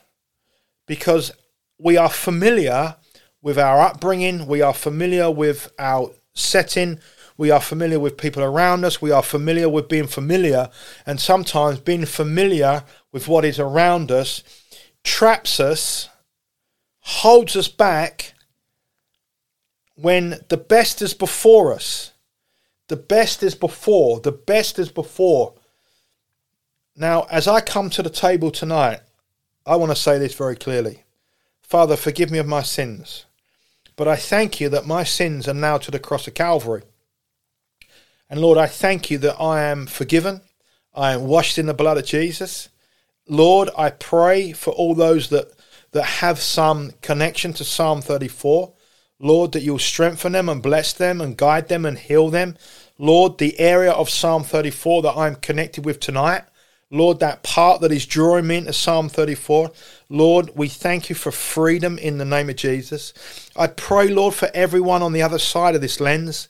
because 0.87 1.31
we 1.77 1.95
are 1.95 2.09
familiar 2.09 2.95
with 3.43 3.59
our 3.59 3.81
upbringing, 3.81 4.47
we 4.47 4.63
are 4.63 4.73
familiar 4.73 5.29
with 5.29 5.71
our 5.77 6.09
setting, 6.33 6.99
we 7.37 7.51
are 7.51 7.61
familiar 7.61 7.99
with 7.99 8.17
people 8.17 8.41
around 8.41 8.83
us, 8.83 8.99
we 8.99 9.11
are 9.11 9.21
familiar 9.21 9.69
with 9.69 9.87
being 9.87 10.07
familiar, 10.07 10.71
and 11.05 11.21
sometimes 11.21 11.79
being 11.79 12.05
familiar 12.05 12.83
with 13.11 13.27
what 13.27 13.45
is 13.45 13.59
around 13.59 14.11
us 14.11 14.43
traps 15.03 15.59
us, 15.59 16.09
holds 17.01 17.55
us 17.55 17.67
back 17.67 18.33
when 20.01 20.39
the 20.49 20.57
best 20.57 21.01
is 21.01 21.13
before 21.13 21.73
us. 21.73 22.11
The 22.87 22.95
best 22.95 23.43
is 23.43 23.53
before, 23.53 24.19
the 24.19 24.31
best 24.31 24.79
is 24.79 24.89
before. 24.89 25.53
Now, 26.95 27.27
as 27.29 27.47
I 27.47 27.61
come 27.61 27.89
to 27.91 28.01
the 28.01 28.09
table 28.09 28.49
tonight, 28.49 29.01
I 29.65 29.75
want 29.75 29.91
to 29.91 29.95
say 29.95 30.17
this 30.17 30.33
very 30.33 30.55
clearly. 30.55 31.03
Father, 31.61 31.95
forgive 31.95 32.31
me 32.31 32.39
of 32.39 32.47
my 32.47 32.63
sins. 32.63 33.25
But 33.95 34.07
I 34.07 34.15
thank 34.15 34.59
you 34.59 34.69
that 34.69 34.87
my 34.87 35.03
sins 35.03 35.47
are 35.47 35.53
now 35.53 35.77
to 35.77 35.91
the 35.91 35.99
cross 35.99 36.27
of 36.27 36.33
Calvary. 36.33 36.83
And 38.29 38.41
Lord, 38.41 38.57
I 38.57 38.65
thank 38.65 39.11
you 39.11 39.17
that 39.19 39.39
I 39.39 39.63
am 39.63 39.85
forgiven. 39.85 40.41
I 40.95 41.13
am 41.13 41.25
washed 41.27 41.57
in 41.57 41.65
the 41.65 41.73
blood 41.73 41.97
of 41.97 42.05
Jesus. 42.05 42.69
Lord, 43.27 43.69
I 43.77 43.91
pray 43.91 44.53
for 44.53 44.71
all 44.71 44.95
those 44.95 45.29
that, 45.29 45.51
that 45.91 46.03
have 46.03 46.39
some 46.39 46.91
connection 47.01 47.53
to 47.53 47.63
Psalm 47.63 48.01
34. 48.01 48.73
Lord, 49.19 49.51
that 49.51 49.61
you'll 49.61 49.79
strengthen 49.79 50.31
them 50.31 50.47
and 50.49 50.63
bless 50.63 50.93
them 50.93 51.19
and 51.19 51.37
guide 51.37 51.67
them 51.67 51.85
and 51.85 51.97
heal 51.97 52.29
them. 52.29 52.55
Lord, 52.97 53.37
the 53.37 53.59
area 53.59 53.91
of 53.91 54.09
Psalm 54.09 54.43
34 54.43 55.01
that 55.03 55.17
I'm 55.17 55.35
connected 55.35 55.85
with 55.85 55.99
tonight, 55.99 56.43
Lord, 56.91 57.19
that 57.19 57.43
part 57.43 57.81
that 57.81 57.91
is 57.91 58.07
drawing 58.07 58.47
me 58.47 58.57
into 58.57 58.73
Psalm 58.73 59.09
34, 59.09 59.71
Lord, 60.09 60.49
we 60.55 60.67
thank 60.67 61.07
you 61.07 61.15
for 61.15 61.31
freedom 61.31 61.99
in 61.99 62.17
the 62.17 62.25
name 62.25 62.49
of 62.49 62.55
Jesus. 62.55 63.13
I 63.55 63.67
pray, 63.67 64.07
Lord, 64.07 64.33
for 64.33 64.49
everyone 64.55 65.03
on 65.03 65.13
the 65.13 65.21
other 65.21 65.37
side 65.37 65.75
of 65.75 65.81
this 65.81 65.99
lens. 65.99 66.47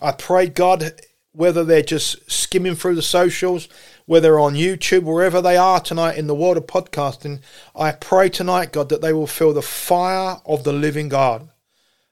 I 0.00 0.12
pray, 0.12 0.46
God, 0.46 0.92
whether 1.32 1.64
they're 1.64 1.82
just 1.82 2.30
skimming 2.30 2.76
through 2.76 2.94
the 2.94 3.02
socials, 3.02 3.68
whether 4.06 4.38
on 4.38 4.54
YouTube, 4.54 5.02
wherever 5.02 5.42
they 5.42 5.56
are 5.56 5.80
tonight 5.80 6.18
in 6.18 6.28
the 6.28 6.36
world 6.36 6.56
of 6.56 6.66
podcasting, 6.66 7.40
I 7.74 7.90
pray 7.90 8.28
tonight, 8.28 8.72
God, 8.72 8.90
that 8.90 9.02
they 9.02 9.12
will 9.12 9.26
feel 9.26 9.52
the 9.52 9.60
fire 9.60 10.36
of 10.46 10.62
the 10.62 10.72
living 10.72 11.08
God. 11.08 11.48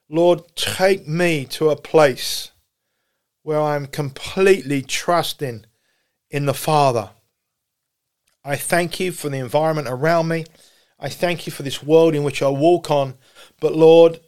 Lord, 0.09 0.41
take 0.55 1.07
me 1.07 1.45
to 1.45 1.69
a 1.69 1.75
place 1.75 2.51
where 3.43 3.61
I'm 3.61 3.85
completely 3.85 4.81
trusting 4.81 5.65
in 6.29 6.45
the 6.45 6.53
Father 6.53 7.11
I 8.43 8.55
thank 8.55 8.99
you 8.99 9.11
for 9.11 9.29
the 9.29 9.37
environment 9.37 9.87
around 9.87 10.27
me. 10.27 10.45
I 10.99 11.09
thank 11.09 11.45
you 11.45 11.51
for 11.51 11.63
this 11.63 11.83
world 11.83 12.15
in 12.15 12.23
which 12.23 12.41
I 12.41 12.49
walk 12.49 12.89
on. 12.89 13.15
But 13.59 13.75
Lord, 13.75 14.19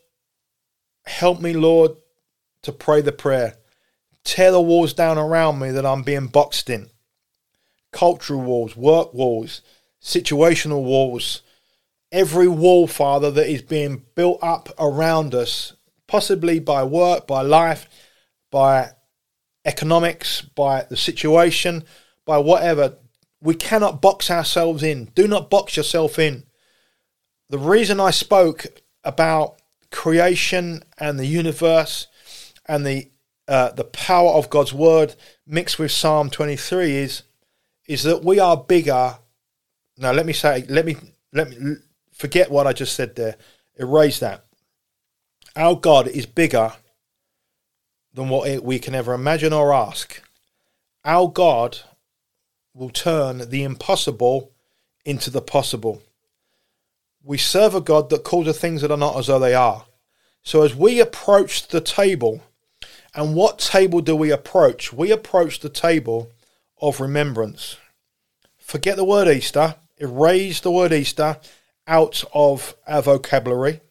help 1.05 1.39
me, 1.39 1.53
Lord, 1.53 1.91
to 2.63 2.71
pray 2.71 3.01
the 3.01 3.11
prayer. 3.11 3.55
Tear 4.23 4.51
the 4.51 4.61
walls 4.61 4.93
down 4.93 5.17
around 5.17 5.59
me 5.59 5.71
that 5.71 5.85
I'm 5.85 6.03
being 6.03 6.27
boxed 6.27 6.69
in. 6.69 6.89
Cultural 7.91 8.41
walls, 8.41 8.75
work 8.75 9.13
walls, 9.13 9.61
situational 10.01 10.83
walls. 10.83 11.41
Every 12.11 12.47
wall, 12.47 12.87
Father, 12.87 13.31
that 13.31 13.49
is 13.49 13.61
being 13.61 14.03
built 14.15 14.39
up 14.41 14.69
around 14.77 15.33
us, 15.33 15.73
possibly 16.07 16.59
by 16.59 16.83
work, 16.83 17.25
by 17.25 17.41
life, 17.41 17.87
by 18.51 18.91
economics, 19.63 20.41
by 20.41 20.85
the 20.89 20.97
situation, 20.97 21.83
by 22.25 22.37
whatever. 22.37 22.97
We 23.41 23.55
cannot 23.55 24.01
box 24.01 24.29
ourselves 24.29 24.83
in. 24.83 25.05
Do 25.15 25.27
not 25.27 25.49
box 25.49 25.77
yourself 25.77 26.19
in. 26.19 26.43
The 27.49 27.57
reason 27.57 27.99
I 27.99 28.11
spoke 28.11 28.65
about 29.03 29.61
creation 29.91 30.83
and 30.97 31.19
the 31.19 31.25
universe 31.25 32.07
and 32.65 32.85
the 32.85 33.09
uh, 33.47 33.71
the 33.71 33.83
power 33.83 34.31
of 34.31 34.49
God's 34.49 34.73
word 34.73 35.15
mixed 35.45 35.77
with 35.77 35.91
Psalm 35.91 36.29
23 36.29 36.95
is 36.95 37.23
is 37.87 38.03
that 38.03 38.23
we 38.23 38.39
are 38.39 38.55
bigger. 38.55 39.17
Now 39.97 40.11
let 40.11 40.25
me 40.25 40.33
say 40.33 40.65
let 40.69 40.85
me 40.85 40.95
let 41.33 41.49
me 41.49 41.75
forget 42.21 42.51
what 42.51 42.67
I 42.67 42.73
just 42.73 42.95
said 42.95 43.15
there. 43.15 43.35
Erase 43.79 44.19
that. 44.19 44.45
Our 45.55 45.75
God 45.75 46.07
is 46.07 46.27
bigger 46.27 46.71
than 48.13 48.29
what 48.29 48.63
we 48.63 48.77
can 48.77 48.93
ever 48.93 49.13
imagine 49.13 49.53
or 49.53 49.73
ask. 49.73 50.21
Our 51.03 51.27
God 51.27 51.79
will 52.75 52.91
turn 52.91 53.49
the 53.49 53.63
impossible 53.63 54.51
into 55.03 55.31
the 55.31 55.41
possible. 55.41 56.03
We 57.23 57.39
serve 57.39 57.73
a 57.73 57.81
God 57.81 58.11
that 58.11 58.23
calls 58.23 58.45
the 58.45 58.53
things 58.53 58.81
that 58.81 58.91
are 58.91 58.97
not 58.97 59.17
as 59.17 59.25
though 59.25 59.39
they 59.39 59.55
are. 59.55 59.85
So 60.43 60.61
as 60.61 60.75
we 60.75 60.99
approach 60.99 61.69
the 61.69 61.81
table, 61.81 62.41
and 63.15 63.35
what 63.35 63.57
table 63.57 64.01
do 64.01 64.15
we 64.15 64.31
approach? 64.31 64.93
We 64.93 65.11
approach 65.11 65.59
the 65.59 65.69
table 65.69 66.29
of 66.79 66.99
remembrance. 66.99 67.77
Forget 68.59 68.95
the 68.95 69.03
word 69.03 69.27
Easter, 69.27 69.75
erase 69.97 70.59
the 70.59 70.71
word 70.71 70.93
Easter 70.93 71.37
out 71.87 72.23
of 72.33 72.75
our 72.87 73.01
vocabulary. 73.01 73.81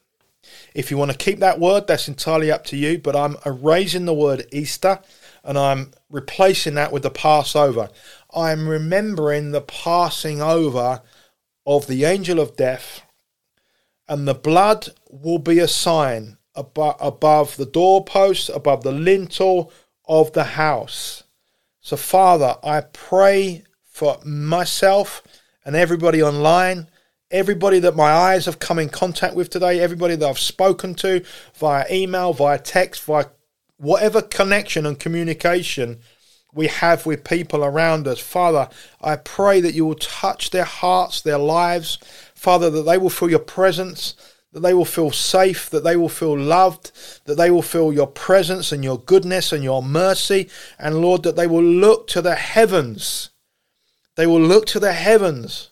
If 0.74 0.90
you 0.90 0.96
want 0.96 1.10
to 1.10 1.16
keep 1.16 1.38
that 1.40 1.60
word, 1.60 1.86
that's 1.86 2.08
entirely 2.08 2.50
up 2.50 2.64
to 2.66 2.76
you, 2.76 2.98
but 2.98 3.16
I'm 3.16 3.36
erasing 3.44 4.04
the 4.04 4.14
word 4.14 4.46
Easter 4.52 5.00
and 5.44 5.58
I'm 5.58 5.92
replacing 6.08 6.74
that 6.74 6.92
with 6.92 7.02
the 7.02 7.10
Passover. 7.10 7.90
I'm 8.34 8.68
remembering 8.68 9.50
the 9.50 9.60
passing 9.60 10.40
over 10.40 11.02
of 11.66 11.86
the 11.86 12.04
angel 12.04 12.40
of 12.40 12.56
death, 12.56 13.02
and 14.08 14.26
the 14.26 14.34
blood 14.34 14.88
will 15.08 15.38
be 15.38 15.58
a 15.58 15.68
sign 15.68 16.36
above 16.54 17.56
the 17.56 17.68
doorpost, 17.70 18.50
above 18.50 18.82
the 18.82 18.92
lintel 18.92 19.72
of 20.06 20.32
the 20.32 20.44
house. 20.44 21.22
So, 21.80 21.96
Father, 21.96 22.56
I 22.62 22.80
pray 22.80 23.64
for 23.84 24.18
myself 24.24 25.22
and 25.64 25.76
everybody 25.76 26.22
online, 26.22 26.88
everybody 27.30 27.78
that 27.80 27.96
my 27.96 28.10
eyes 28.10 28.46
have 28.46 28.58
come 28.58 28.78
in 28.78 28.88
contact 28.88 29.34
with 29.34 29.50
today, 29.50 29.80
everybody 29.80 30.16
that 30.16 30.28
I've 30.28 30.38
spoken 30.38 30.94
to 30.96 31.24
via 31.54 31.84
email, 31.90 32.32
via 32.32 32.58
text, 32.58 33.04
via 33.04 33.26
whatever 33.76 34.20
connection 34.20 34.84
and 34.84 34.98
communication 34.98 36.00
we 36.52 36.66
have 36.66 37.06
with 37.06 37.24
people 37.24 37.64
around 37.64 38.08
us. 38.08 38.18
Father, 38.18 38.68
I 39.00 39.16
pray 39.16 39.60
that 39.60 39.74
you 39.74 39.86
will 39.86 39.94
touch 39.94 40.50
their 40.50 40.64
hearts, 40.64 41.20
their 41.20 41.38
lives. 41.38 41.98
Father, 42.34 42.70
that 42.70 42.82
they 42.82 42.98
will 42.98 43.10
feel 43.10 43.30
your 43.30 43.38
presence, 43.38 44.14
that 44.52 44.60
they 44.60 44.74
will 44.74 44.84
feel 44.84 45.12
safe, 45.12 45.70
that 45.70 45.84
they 45.84 45.96
will 45.96 46.08
feel 46.08 46.36
loved, 46.36 46.90
that 47.26 47.36
they 47.36 47.50
will 47.50 47.62
feel 47.62 47.92
your 47.92 48.08
presence 48.08 48.72
and 48.72 48.82
your 48.82 48.98
goodness 48.98 49.52
and 49.52 49.62
your 49.62 49.82
mercy. 49.82 50.48
And 50.78 51.00
Lord, 51.00 51.22
that 51.22 51.36
they 51.36 51.46
will 51.46 51.62
look 51.62 52.08
to 52.08 52.20
the 52.20 52.34
heavens. 52.34 53.30
They 54.16 54.26
will 54.26 54.40
look 54.40 54.66
to 54.66 54.80
the 54.80 54.92
heavens. 54.92 55.69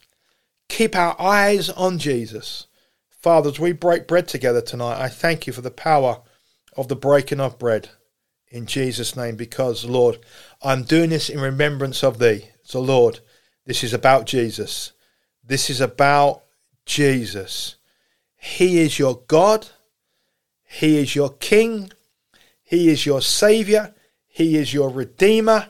Keep 0.69 0.95
our 0.97 1.21
eyes 1.21 1.71
on 1.71 1.99
Jesus. 1.99 2.67
Father, 3.11 3.51
as 3.51 3.59
we 3.59 3.73
break 3.73 4.07
bread 4.07 4.29
together 4.29 4.61
tonight, 4.61 5.01
I 5.01 5.09
thank 5.09 5.47
you 5.47 5.53
for 5.53 5.61
the 5.61 5.71
power 5.71 6.23
of 6.77 6.89
the 6.89 6.97
breaking 6.97 7.41
of 7.41 7.59
bread 7.59 7.91
in 8.51 8.67
Jesus' 8.67 9.17
name, 9.17 9.37
because, 9.37 9.85
Lord, 9.85 10.19
I'm 10.63 10.85
doing 10.85 11.11
this 11.11 11.29
in 11.29 11.41
remembrance 11.41 12.03
of 12.03 12.19
thee. 12.19 12.47
So, 12.63 12.81
Lord, 12.81 13.21
this 13.67 13.85
is 13.85 13.93
about 13.93 14.25
Jesus. 14.25 14.93
This 15.45 15.69
is 15.69 15.81
about 15.81 16.45
Jesus. 16.87 17.77
He 18.37 18.79
is 18.79 18.99
your 18.99 19.23
God. 19.29 19.69
He 20.65 20.99
is 20.99 21.15
your 21.15 21.31
King. 21.31 21.93
He 22.63 22.89
is 22.89 23.05
your 23.05 23.21
Savior. 23.21 23.95
He 24.27 24.57
is 24.57 24.73
your 24.73 24.89
Redeemer. 24.89 25.69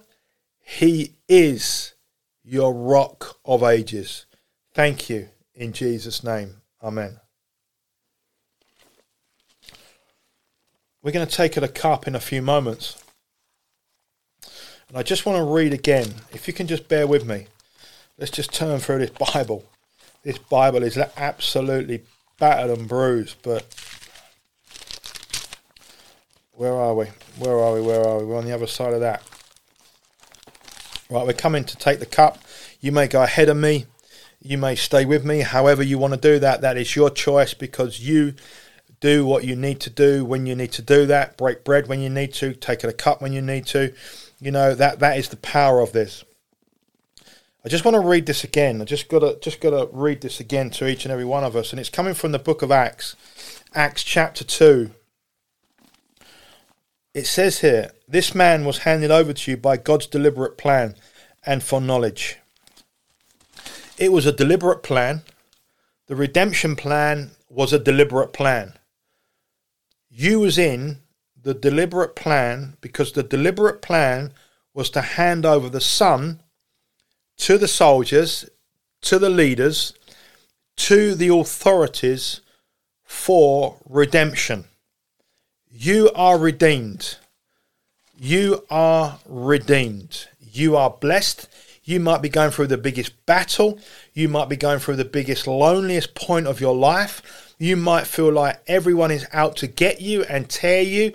He 0.61 1.17
is 1.29 1.95
your 2.45 2.73
Rock 2.73 3.39
of 3.45 3.63
Ages. 3.63 4.27
Thank 4.79 5.11
you 5.11 5.29
in 5.57 5.73
Jesus' 5.73 6.23
name. 6.23 6.59
Amen. 6.85 7.19
We're 11.03 11.11
going 11.11 11.27
to 11.27 11.35
take 11.35 11.57
at 11.57 11.65
a 11.65 11.69
cup 11.69 12.07
in 12.07 12.15
a 12.15 12.21
few 12.21 12.41
moments. 12.41 13.03
And 14.89 14.97
I 14.97 15.03
just 15.03 15.27
want 15.27 15.37
to 15.37 15.43
read 15.43 15.73
again. 15.73 16.15
If 16.31 16.47
you 16.47 16.55
can 16.55 16.69
just 16.69 16.87
bear 16.87 17.09
with 17.09 17.27
me. 17.27 17.49
Let's 18.19 18.31
just 18.31 18.53
turn 18.53 18.79
through 18.79 18.99
this 18.99 19.11
Bible. 19.11 19.65
This 20.23 20.39
Bible 20.39 20.85
is 20.85 20.97
absolutely 20.97 22.03
battered 22.39 22.79
and 22.79 22.89
bruised, 22.89 23.39
but 23.43 23.67
where 26.53 26.75
are 26.75 26.95
we? 26.95 27.07
Where 27.37 27.59
are 27.59 27.75
we? 27.75 27.81
Where 27.81 28.07
are 28.07 28.19
we? 28.19 28.27
We're 28.27 28.39
on 28.39 28.45
the 28.45 28.55
other 28.55 28.69
side 28.69 28.95
of 28.95 29.01
that. 29.01 29.25
Right, 31.11 31.27
we're 31.27 31.33
coming 31.33 31.65
to 31.65 31.77
take 31.77 31.99
the 31.99 32.07
cup. 32.07 32.39
You 32.81 32.93
may 32.93 33.09
go 33.09 33.25
ahead 33.25 33.49
of 33.49 33.57
me. 33.57 33.87
You 34.41 34.59
may 34.59 34.77
stay 34.77 35.05
with 35.05 35.25
me. 35.25 35.41
However, 35.41 35.83
you 35.83 35.99
want 35.99 36.15
to 36.15 36.21
do 36.21 36.39
that, 36.39 36.61
that 36.61 36.77
is 36.77 36.95
your 36.95 37.11
choice 37.11 37.55
because 37.55 38.01
you 38.01 38.35
do 39.01 39.25
what 39.25 39.45
you 39.45 39.57
need 39.57 39.81
to 39.81 39.91
do 39.91 40.25
when 40.25 40.47
you 40.47 40.55
need 40.55 40.73
to 40.73 40.83
do 40.83 41.07
that. 41.07 41.37
Break 41.37 41.65
bread 41.65 41.89
when 41.89 42.01
you 42.01 42.09
need 42.09 42.33
to. 42.35 42.55
Take 42.55 42.85
it 42.85 42.91
a 42.91 42.93
cup 42.93 43.21
when 43.21 43.33
you 43.33 43.43
need 43.43 43.67
to. 43.67 43.93
You 44.41 44.51
know 44.51 44.75
that 44.75 45.01
that 45.01 45.19
is 45.19 45.29
the 45.29 45.37
power 45.37 45.81
of 45.81 45.93
this. 45.93 46.25
I 47.65 47.69
just 47.69 47.85
want 47.85 47.97
to 47.97 48.01
read 48.01 48.27
this 48.27 48.45
again. 48.45 48.81
I 48.81 48.85
just 48.85 49.09
gotta 49.09 49.39
just 49.43 49.61
gotta 49.61 49.89
read 49.93 50.21
this 50.21 50.41
again 50.41 50.71
to 50.71 50.89
each 50.89 51.05
and 51.05 51.13
every 51.13 51.25
one 51.25 51.45
of 51.45 51.57
us, 51.57 51.73
and 51.73 51.81
it's 51.81 51.91
coming 51.91 52.15
from 52.15 52.33
the 52.33 52.39
book 52.39 52.63
of 52.63 52.71
Acts, 52.71 53.17
Acts 53.75 54.05
chapter 54.05 54.45
two. 54.45 54.93
It 57.15 57.27
says 57.27 57.61
here, 57.61 57.91
this 58.07 58.35
man 58.35 58.65
was 58.65 58.79
handed 58.79 59.11
over 59.11 59.33
to 59.33 59.51
you 59.51 59.57
by 59.57 59.77
God's 59.77 60.07
deliberate 60.07 60.57
plan 60.57 60.95
and 61.45 61.63
foreknowledge. 61.63 62.39
It 63.99 64.13
was 64.13 64.27
a 64.27 64.33
deliberate 64.33 64.83
plan. 64.83 65.23
The 66.07 66.15
redemption 66.15 66.77
plan 66.77 67.33
was 67.51 67.73
a 67.73 67.79
deliberate 67.79 68.33
plan. 68.33 68.75
You 70.09 70.41
was 70.41 70.57
in 70.57 70.99
the 71.41 71.55
deliberate 71.55 72.15
plan 72.15 72.77
because 72.81 73.13
the 73.13 73.23
deliberate 73.23 73.83
plan 73.83 74.33
was 74.73 74.91
to 74.91 75.01
hand 75.01 75.45
over 75.45 75.69
the 75.69 75.81
son 75.81 76.41
to 77.39 77.59
the 77.59 77.69
soldiers, 77.69 78.49
to 79.03 79.19
the 79.19 79.31
leaders, 79.31 79.95
to 80.77 81.15
the 81.15 81.33
authorities 81.35 82.41
for 83.05 83.79
redemption. 83.89 84.65
You 85.71 86.11
are 86.15 86.39
redeemed. 86.39 87.17
You 88.17 88.65
are 88.71 89.19
redeemed. 89.27 90.29
You 90.41 90.77
are 90.77 90.91
blessed. 90.91 91.49
You 91.89 92.01
might 92.01 92.21
be 92.21 92.29
going 92.29 92.51
through 92.51 92.67
the 92.67 92.77
biggest 92.77 93.25
battle. 93.25 93.79
You 94.13 94.29
might 94.29 94.51
be 94.51 94.59
going 94.59 94.79
through 94.79 94.97
the 94.97 95.07
biggest, 95.07 95.47
loneliest 95.47 96.15
point 96.15 96.47
of 96.47 96.61
your 96.61 96.77
life. 96.77 97.55
You 97.59 97.79
might 97.79 98.07
feel 98.07 98.31
like 98.31 98.63
everyone 98.67 99.11
is 99.11 99.27
out 99.33 99.57
to 99.57 99.67
get 99.67 99.99
you 99.99 100.23
and 100.25 100.51
tear 100.51 100.83
you 100.83 101.15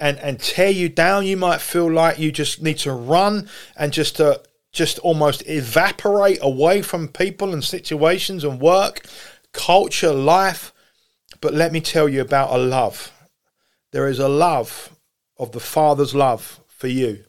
and, 0.00 0.18
and 0.20 0.40
tear 0.40 0.70
you 0.70 0.88
down. 0.88 1.26
You 1.26 1.36
might 1.36 1.60
feel 1.60 1.92
like 1.92 2.18
you 2.18 2.32
just 2.32 2.62
need 2.62 2.78
to 2.78 2.94
run 2.94 3.50
and 3.76 3.92
just 3.92 4.16
to 4.16 4.40
just 4.72 4.98
almost 5.00 5.46
evaporate 5.46 6.38
away 6.40 6.80
from 6.80 7.08
people 7.08 7.52
and 7.52 7.62
situations 7.62 8.42
and 8.42 8.58
work, 8.58 9.04
culture, 9.52 10.14
life. 10.14 10.72
But 11.42 11.52
let 11.52 11.72
me 11.72 11.82
tell 11.82 12.08
you 12.08 12.22
about 12.22 12.54
a 12.54 12.56
love. 12.56 13.12
There 13.92 14.08
is 14.08 14.18
a 14.18 14.28
love 14.28 14.96
of 15.36 15.52
the 15.52 15.60
Father's 15.60 16.14
love 16.14 16.60
for 16.68 16.88
you 16.88 17.25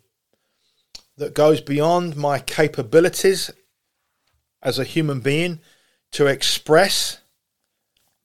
that 1.18 1.34
goes 1.34 1.62
beyond 1.62 2.16
my 2.16 2.40
capabilities 2.40 3.52
as 4.62 4.80
a 4.80 4.84
human 4.84 5.20
being 5.20 5.60
to 6.12 6.28
express 6.28 7.20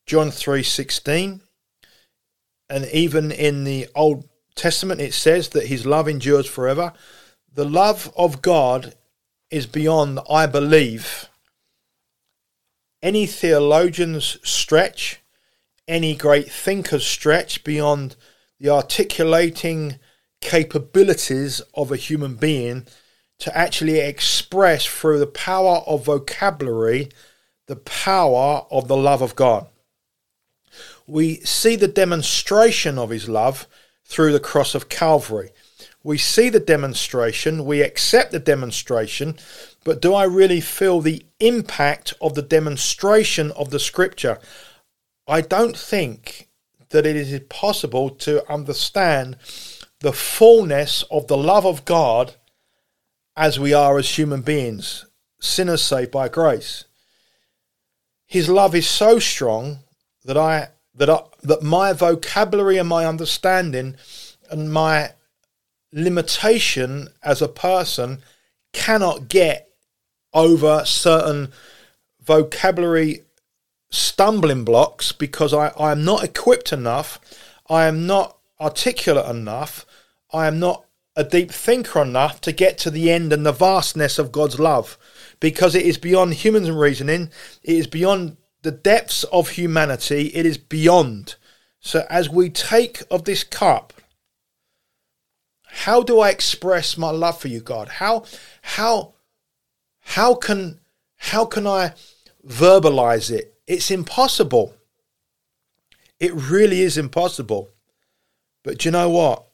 John 0.07 0.31
3:16 0.31 1.41
and 2.69 2.87
even 2.87 3.31
in 3.31 3.65
the 3.65 3.89
Old 3.95 4.29
Testament 4.55 5.01
it 5.01 5.15
says 5.15 5.51
that 5.51 5.67
his 5.67 5.87
love 5.87 6.09
endures 6.09 6.47
forever. 6.47 6.93
The 7.53 7.65
love 7.65 8.13
of 8.17 8.43
God 8.43 8.95
is 9.51 9.67
beyond, 9.67 10.19
I 10.31 10.47
believe, 10.47 11.29
any 13.03 13.27
theologian's 13.27 14.39
stretch, 14.43 15.21
any 15.87 16.15
great 16.15 16.51
thinker's 16.51 17.07
stretch 17.07 17.63
beyond 17.63 18.17
the 18.59 18.71
articulating 18.71 19.99
capabilities 20.43 21.63
of 21.73 21.91
a 21.91 21.97
human 21.97 22.35
being 22.35 22.87
to 23.39 23.57
actually 23.57 23.99
express 24.01 24.85
through 24.85 25.19
the 25.19 25.27
power 25.27 25.79
of 25.87 26.05
vocabulary 26.05 27.09
the 27.67 27.77
power 27.77 28.67
of 28.71 28.89
the 28.89 28.97
love 28.97 29.23
of 29.23 29.35
God. 29.35 29.67
We 31.07 31.37
see 31.37 31.77
the 31.77 31.89
demonstration 31.89 32.99
of 32.99 33.09
his 33.09 33.29
love 33.29 33.67
through 34.05 34.33
the 34.33 34.41
cross 34.41 34.75
of 34.75 34.91
Calvary 34.91 35.53
we 36.05 36.19
see 36.19 36.49
the 36.49 36.61
demonstration, 36.61 37.65
we 37.65 37.81
accept 37.81 38.33
the 38.33 38.41
demonstration, 38.41 39.37
but 39.85 40.03
do 40.03 40.15
I 40.15 40.25
really 40.25 40.61
feel 40.61 41.01
the 41.01 41.25
impact 41.39 42.15
of 42.21 42.35
the 42.35 42.43
demonstration 42.43 43.53
of 43.53 43.71
the 43.71 43.79
scripture? 43.79 44.39
I 45.29 45.41
don't 45.41 45.77
think 45.77 46.49
that 46.91 47.07
it 47.07 47.17
is 47.17 47.39
possible 47.49 48.11
to 48.11 48.49
understand 48.53 49.37
the 50.03 50.13
fullness 50.13 51.05
of 51.11 51.29
the 51.29 51.37
love 51.37 51.65
of 51.65 51.85
God 51.85 52.35
as 53.37 53.59
we 53.59 53.73
are 53.73 53.99
as 53.99 54.19
human 54.19 54.43
beings, 54.43 55.07
sinners 55.41 55.83
saved 55.83 56.11
by 56.11 56.29
grace. 56.29 56.85
His 58.27 58.49
love 58.49 58.75
is 58.75 58.87
so 58.87 59.19
strong 59.19 59.79
that 60.25 60.37
I 60.37 60.69
that 60.95 61.09
I, 61.09 61.23
that 61.43 61.63
my 61.63 61.93
vocabulary 61.93 62.77
and 62.77 62.89
my 62.89 63.07
understanding 63.07 63.97
and 64.51 64.71
my 64.71 65.13
limitation 65.93 67.09
as 67.23 67.41
a 67.41 67.49
person 67.49 68.23
cannot 68.73 69.29
get 69.29 69.71
over 70.35 70.85
certain 70.85 71.53
vocabulary 72.23 73.23
stumbling 73.91 74.65
blocks 74.65 75.13
because 75.13 75.55
I, 75.55 75.69
I 75.79 75.93
am 75.93 76.05
not 76.05 76.25
equipped 76.25 76.73
enough, 76.73 77.19
I 77.69 77.87
am 77.87 78.07
not 78.07 78.37
articulate 78.61 79.29
enough, 79.29 79.87
I 80.33 80.47
am 80.47 80.59
not 80.59 80.85
a 81.15 81.25
deep 81.25 81.51
thinker 81.51 82.01
enough 82.03 82.41
to 82.41 82.53
get 82.53 82.79
to 82.79 82.91
the 82.91 83.11
end 83.11 83.33
and 83.33 83.45
the 83.45 83.53
vastness 83.53 84.19
of 84.19 84.33
God's 84.33 84.59
love 84.59 84.97
because 85.41 85.75
it 85.75 85.85
is 85.85 85.99
beyond 85.99 86.35
human 86.35 86.75
reasoning, 86.75 87.31
it 87.63 87.77
is 87.77 87.87
beyond 87.87 88.37
the 88.63 88.71
depths 88.71 89.25
of 89.25 89.51
humanity, 89.51 90.29
it 90.35 90.47
is 90.47 90.57
beyond. 90.57 91.35
So 91.81 92.07
as 92.09 92.31
we 92.31 92.49
take 92.49 93.03
of 93.11 93.25
this 93.25 93.45
cup, 93.45 93.93
how 95.67 96.03
do 96.03 96.21
I 96.21 96.31
express 96.31 96.97
my 96.97 97.11
love 97.11 97.39
for 97.39 97.49
you, 97.49 97.61
God? 97.61 97.89
How 97.89 98.25
how 98.61 99.15
how 100.01 100.35
can 100.35 100.81
how 101.17 101.45
can 101.45 101.67
I 101.67 101.95
verbalize 102.47 103.31
it? 103.31 103.55
It's 103.67 103.91
impossible. 103.91 104.75
It 106.21 106.33
really 106.35 106.83
is 106.83 106.97
impossible. 106.97 107.71
But 108.63 108.79
do 108.79 108.89
you 108.89 108.93
know 108.93 109.11
what? 109.11 109.47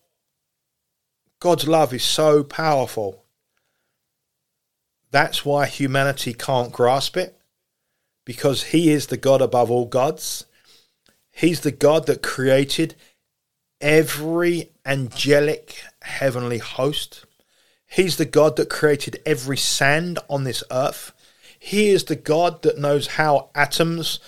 God's 1.40 1.68
love 1.68 1.94
is 1.94 2.02
so 2.02 2.42
powerful. 2.42 3.24
That's 5.10 5.44
why 5.44 5.66
humanity 5.66 6.34
can't 6.34 6.72
grasp 6.72 7.16
it. 7.16 7.38
Because 8.24 8.64
he 8.64 8.90
is 8.90 9.06
the 9.06 9.16
God 9.16 9.40
above 9.40 9.70
all 9.70 9.86
gods. 9.86 10.44
He's 11.30 11.60
the 11.60 11.70
God 11.70 12.06
that 12.06 12.22
created 12.22 12.94
every 13.80 14.70
angelic 14.84 15.80
heavenly 16.02 16.58
host. 16.58 17.24
He's 17.86 18.16
the 18.16 18.26
God 18.26 18.56
that 18.56 18.68
created 18.68 19.22
every 19.24 19.56
sand 19.56 20.18
on 20.28 20.44
this 20.44 20.62
earth. 20.70 21.12
He 21.58 21.88
is 21.88 22.04
the 22.04 22.16
God 22.16 22.62
that 22.62 22.78
knows 22.78 23.06
how 23.06 23.50
atoms 23.54 24.18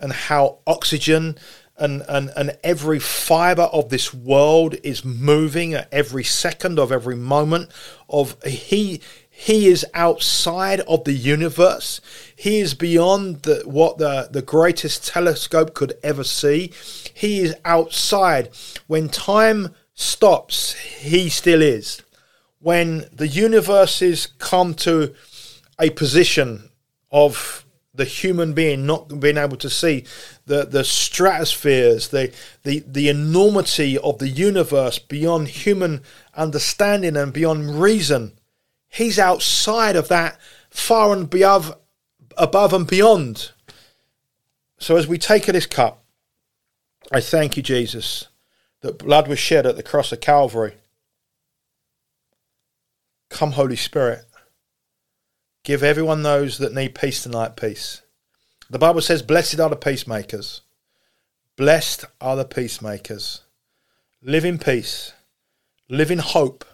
and 0.00 0.12
how 0.12 0.58
oxygen 0.66 1.36
and, 1.76 2.02
and, 2.08 2.30
and 2.36 2.56
every 2.62 2.98
fiber 2.98 3.64
of 3.64 3.88
this 3.88 4.14
world 4.14 4.76
is 4.82 5.04
moving 5.04 5.74
at 5.74 5.88
every 5.92 6.24
second 6.24 6.78
of 6.78 6.92
every 6.92 7.16
moment 7.16 7.70
of 8.08 8.40
he 8.44 9.00
he 9.36 9.66
is 9.66 9.84
outside 9.94 10.78
of 10.82 11.02
the 11.02 11.12
universe. 11.12 12.00
He 12.36 12.60
is 12.60 12.74
beyond 12.74 13.42
the, 13.42 13.62
what 13.64 13.98
the, 13.98 14.28
the 14.30 14.42
greatest 14.42 15.08
telescope 15.08 15.74
could 15.74 15.94
ever 16.04 16.22
see. 16.22 16.72
He 17.12 17.40
is 17.40 17.56
outside. 17.64 18.50
When 18.86 19.08
time 19.08 19.74
stops, 19.92 20.74
he 20.74 21.28
still 21.28 21.62
is. 21.62 22.00
When 22.60 23.08
the 23.12 23.26
universes 23.26 24.28
come 24.38 24.72
to 24.74 25.12
a 25.80 25.90
position 25.90 26.70
of 27.10 27.63
the 27.94 28.04
human 28.04 28.52
being 28.52 28.86
not 28.86 29.20
being 29.20 29.36
able 29.36 29.56
to 29.56 29.70
see 29.70 30.04
the, 30.46 30.64
the 30.64 30.82
stratospheres, 30.82 32.08
the, 32.08 32.32
the, 32.64 32.84
the 32.86 33.08
enormity 33.08 33.96
of 33.98 34.18
the 34.18 34.28
universe 34.28 34.98
beyond 34.98 35.48
human 35.48 36.02
understanding 36.34 37.16
and 37.16 37.32
beyond 37.32 37.80
reason, 37.80 38.32
He's 38.94 39.18
outside 39.18 39.96
of 39.96 40.06
that, 40.06 40.38
far 40.70 41.12
and 41.12 41.24
above, 41.24 41.76
above 42.38 42.72
and 42.72 42.86
beyond. 42.86 43.50
So 44.78 44.96
as 44.96 45.08
we 45.08 45.18
take 45.18 45.46
this 45.46 45.66
cup, 45.66 46.04
I 47.10 47.20
thank 47.20 47.56
you, 47.56 47.62
Jesus, 47.62 48.28
that 48.82 48.98
blood 48.98 49.26
was 49.26 49.40
shed 49.40 49.66
at 49.66 49.74
the 49.74 49.82
cross 49.82 50.12
of 50.12 50.20
Calvary. 50.20 50.74
Come, 53.30 53.52
Holy 53.52 53.74
Spirit. 53.74 54.24
Give 55.64 55.82
everyone 55.82 56.22
those 56.22 56.58
that 56.58 56.74
need 56.74 56.94
peace 56.94 57.22
tonight 57.22 57.56
peace. 57.56 58.02
The 58.70 58.78
Bible 58.78 59.00
says, 59.00 59.22
Blessed 59.22 59.58
are 59.58 59.70
the 59.70 59.76
peacemakers. 59.76 60.60
Blessed 61.56 62.04
are 62.20 62.36
the 62.36 62.44
peacemakers. 62.44 63.40
Live 64.22 64.44
in 64.44 64.58
peace. 64.58 65.12
Live 65.88 66.10
in 66.10 66.20
hope. 66.20 66.64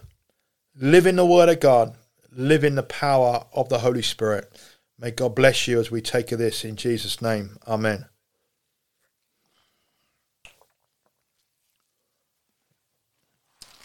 Live 0.76 1.06
in 1.06 1.16
the 1.16 1.26
Word 1.26 1.48
of 1.48 1.60
God 1.60 1.96
live 2.32 2.64
in 2.64 2.74
the 2.74 2.82
power 2.82 3.44
of 3.52 3.68
the 3.68 3.80
Holy 3.80 4.02
Spirit. 4.02 4.50
May 4.98 5.10
God 5.10 5.34
bless 5.34 5.66
you 5.66 5.80
as 5.80 5.90
we 5.90 6.00
take 6.00 6.32
of 6.32 6.38
this 6.38 6.64
in 6.64 6.76
Jesus' 6.76 7.22
name. 7.22 7.56
Amen. 7.66 8.06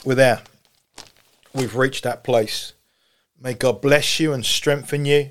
We're 0.04 0.16
there. 0.16 0.42
We've 1.54 1.76
reached 1.76 2.04
that 2.04 2.24
place. 2.24 2.74
May 3.40 3.54
God 3.54 3.82
bless 3.82 4.20
you 4.20 4.34
and 4.34 4.46
strengthen 4.46 5.06
you. 5.06 5.30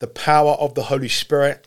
The 0.00 0.06
power 0.06 0.52
of 0.52 0.74
the 0.74 0.84
Holy 0.84 1.08
Spirit 1.08 1.66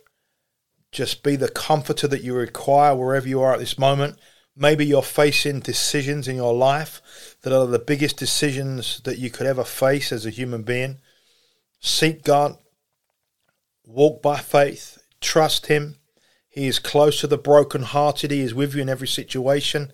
just 0.91 1.23
be 1.23 1.35
the 1.35 1.49
comforter 1.49 2.07
that 2.07 2.23
you 2.23 2.33
require 2.33 2.95
wherever 2.95 3.27
you 3.27 3.41
are 3.41 3.53
at 3.53 3.59
this 3.59 3.77
moment. 3.77 4.17
Maybe 4.55 4.85
you're 4.85 5.01
facing 5.01 5.59
decisions 5.59 6.27
in 6.27 6.37
your 6.37 6.53
life 6.53 7.35
that 7.41 7.53
are 7.53 7.67
the 7.67 7.79
biggest 7.79 8.17
decisions 8.17 9.01
that 9.03 9.17
you 9.17 9.29
could 9.29 9.45
ever 9.45 9.65
face 9.65 10.13
as 10.13 10.25
a 10.25 10.29
human 10.29 10.63
being. 10.63 10.99
Seek 11.81 12.23
God, 12.23 12.57
walk 13.85 14.21
by 14.21 14.37
faith, 14.37 15.03
trust 15.19 15.65
Him. 15.65 15.97
He 16.47 16.67
is 16.67 16.79
close 16.79 17.19
to 17.19 17.27
the 17.27 17.37
brokenhearted, 17.37 18.31
He 18.31 18.39
is 18.39 18.53
with 18.53 18.73
you 18.73 18.81
in 18.81 18.89
every 18.89 19.09
situation. 19.09 19.91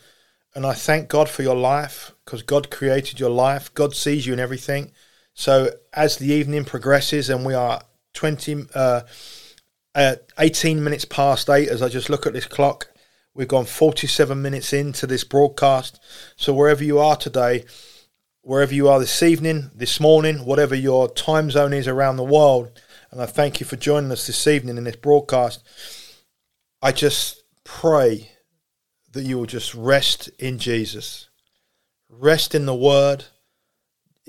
And 0.54 0.66
I 0.66 0.74
thank 0.74 1.10
God 1.10 1.30
for 1.30 1.42
your 1.42 1.56
life 1.56 2.12
because 2.24 2.44
God 2.44 2.70
created 2.70 3.20
your 3.20 3.32
life, 3.32 3.74
God 3.74 3.96
sees 3.96 4.28
you 4.28 4.34
in 4.34 4.40
everything. 4.40 4.92
So 5.42 5.72
as 5.94 6.18
the 6.18 6.32
evening 6.32 6.66
progresses 6.66 7.30
and 7.30 7.46
we 7.46 7.54
are 7.54 7.82
20, 8.14 8.68
uh, 8.76 9.02
uh, 9.96 10.16
18 10.38 10.84
minutes 10.84 11.06
past 11.06 11.50
8 11.50 11.68
as 11.68 11.82
I 11.82 11.90
just 11.90 12.10
look 12.10 12.26
at 12.26 12.34
this 12.34 12.46
clock, 12.46 12.88
We've 13.34 13.48
gone 13.48 13.66
47 13.66 14.42
minutes 14.42 14.74
into 14.74 15.08
this 15.08 15.24
broadcast. 15.24 16.00
So, 16.36 16.54
wherever 16.54 16.84
you 16.84 17.00
are 17.00 17.16
today, 17.16 17.64
wherever 18.42 18.74
you 18.74 18.90
are 18.90 19.00
this 19.00 19.24
evening, 19.24 19.72
this 19.74 20.02
morning, 20.02 20.44
whatever 20.44 20.76
your 20.76 21.10
time 21.10 21.50
zone 21.50 21.72
is 21.72 21.88
around 21.88 22.18
the 22.18 22.26
world, 22.26 22.78
and 23.10 23.22
I 23.22 23.26
thank 23.26 23.62
you 23.62 23.66
for 23.66 23.78
joining 23.78 24.12
us 24.12 24.28
this 24.28 24.48
evening 24.48 24.78
in 24.78 24.84
this 24.84 24.98
broadcast. 24.98 25.64
I 26.82 26.92
just 26.92 27.44
pray 27.64 28.32
that 29.14 29.24
you 29.24 29.38
will 29.38 29.46
just 29.46 29.74
rest 29.76 30.28
in 30.38 30.60
Jesus, 30.60 31.30
rest 32.10 32.54
in 32.54 32.66
the 32.66 32.76
Word. 32.76 33.26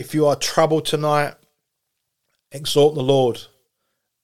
If 0.03 0.15
you 0.15 0.27
are 0.27 0.35
troubled 0.35 0.85
tonight, 0.85 1.35
exalt 2.51 2.97
the 2.97 3.05
Lord 3.05 3.41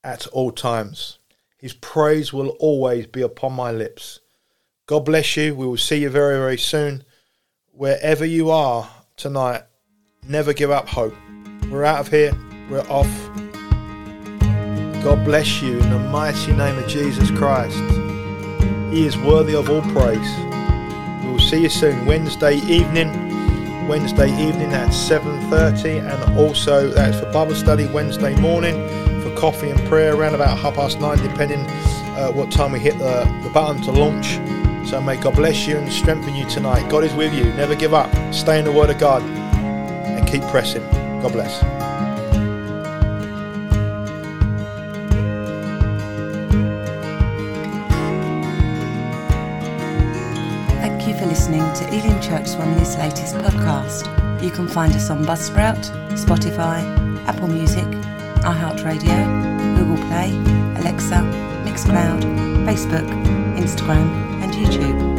at 0.02 0.26
all 0.26 0.50
times. 0.50 1.20
His 1.56 1.72
praise 1.72 2.32
will 2.32 2.48
always 2.58 3.06
be 3.06 3.22
upon 3.22 3.52
my 3.52 3.70
lips. 3.70 4.18
God 4.86 5.04
bless 5.04 5.36
you. 5.36 5.54
We 5.54 5.66
will 5.66 5.76
see 5.76 5.98
you 5.98 6.10
very, 6.10 6.36
very 6.36 6.58
soon. 6.58 7.04
Wherever 7.70 8.24
you 8.24 8.50
are 8.50 8.90
tonight, 9.16 9.62
never 10.26 10.52
give 10.52 10.72
up 10.72 10.88
hope. 10.88 11.14
We're 11.70 11.84
out 11.84 12.00
of 12.00 12.08
here. 12.08 12.32
We're 12.68 12.84
off. 12.88 13.30
God 15.04 15.24
bless 15.24 15.62
you 15.62 15.78
in 15.78 15.90
the 15.90 15.98
mighty 16.10 16.54
name 16.54 16.76
of 16.76 16.88
Jesus 16.88 17.30
Christ. 17.30 17.78
He 18.92 19.06
is 19.06 19.16
worthy 19.18 19.54
of 19.54 19.70
all 19.70 19.82
praise. 19.92 20.28
We 21.22 21.30
will 21.30 21.38
see 21.38 21.62
you 21.62 21.68
soon. 21.68 22.04
Wednesday 22.04 22.56
evening. 22.66 23.27
Wednesday 23.88 24.28
evening 24.46 24.70
at 24.74 24.88
7.30 24.88 26.00
and 26.00 26.38
also 26.38 26.90
that's 26.90 27.18
for 27.18 27.32
Bible 27.32 27.54
study 27.54 27.86
Wednesday 27.86 28.38
morning 28.38 28.76
for 29.22 29.34
coffee 29.34 29.70
and 29.70 29.80
prayer 29.88 30.14
around 30.14 30.34
about 30.34 30.58
half 30.58 30.74
past 30.74 31.00
nine 31.00 31.16
depending 31.18 31.60
uh, 32.18 32.30
what 32.32 32.50
time 32.52 32.72
we 32.72 32.78
hit 32.78 32.98
the, 32.98 33.24
the 33.42 33.50
button 33.50 33.80
to 33.82 33.90
launch. 33.90 34.38
So 34.86 35.00
may 35.00 35.16
God 35.16 35.36
bless 35.36 35.66
you 35.66 35.78
and 35.78 35.90
strengthen 35.90 36.34
you 36.34 36.46
tonight. 36.50 36.88
God 36.90 37.02
is 37.02 37.14
with 37.14 37.32
you. 37.32 37.44
Never 37.54 37.74
give 37.74 37.94
up. 37.94 38.10
Stay 38.34 38.58
in 38.58 38.66
the 38.66 38.72
Word 38.72 38.90
of 38.90 38.98
God 38.98 39.22
and 39.22 40.28
keep 40.28 40.42
pressing. 40.42 40.82
God 41.22 41.32
bless. 41.32 41.77
Listening 51.48 51.72
to 51.72 51.96
Elim 51.96 52.20
Church 52.20 52.46
Swanley's 52.46 52.96
latest 52.98 53.34
podcast. 53.36 54.42
You 54.42 54.50
can 54.50 54.68
find 54.68 54.92
us 54.92 55.08
on 55.08 55.24
Buzzsprout, 55.24 55.78
Spotify, 56.10 56.82
Apple 57.26 57.48
Music, 57.48 57.86
iHeartRadio, 58.44 59.78
Google 59.78 59.96
Play, 60.08 60.30
Alexa, 60.78 61.22
Mixcloud, 61.64 62.22
Facebook, 62.66 63.08
Instagram, 63.56 64.10
and 64.42 64.52
YouTube. 64.52 65.17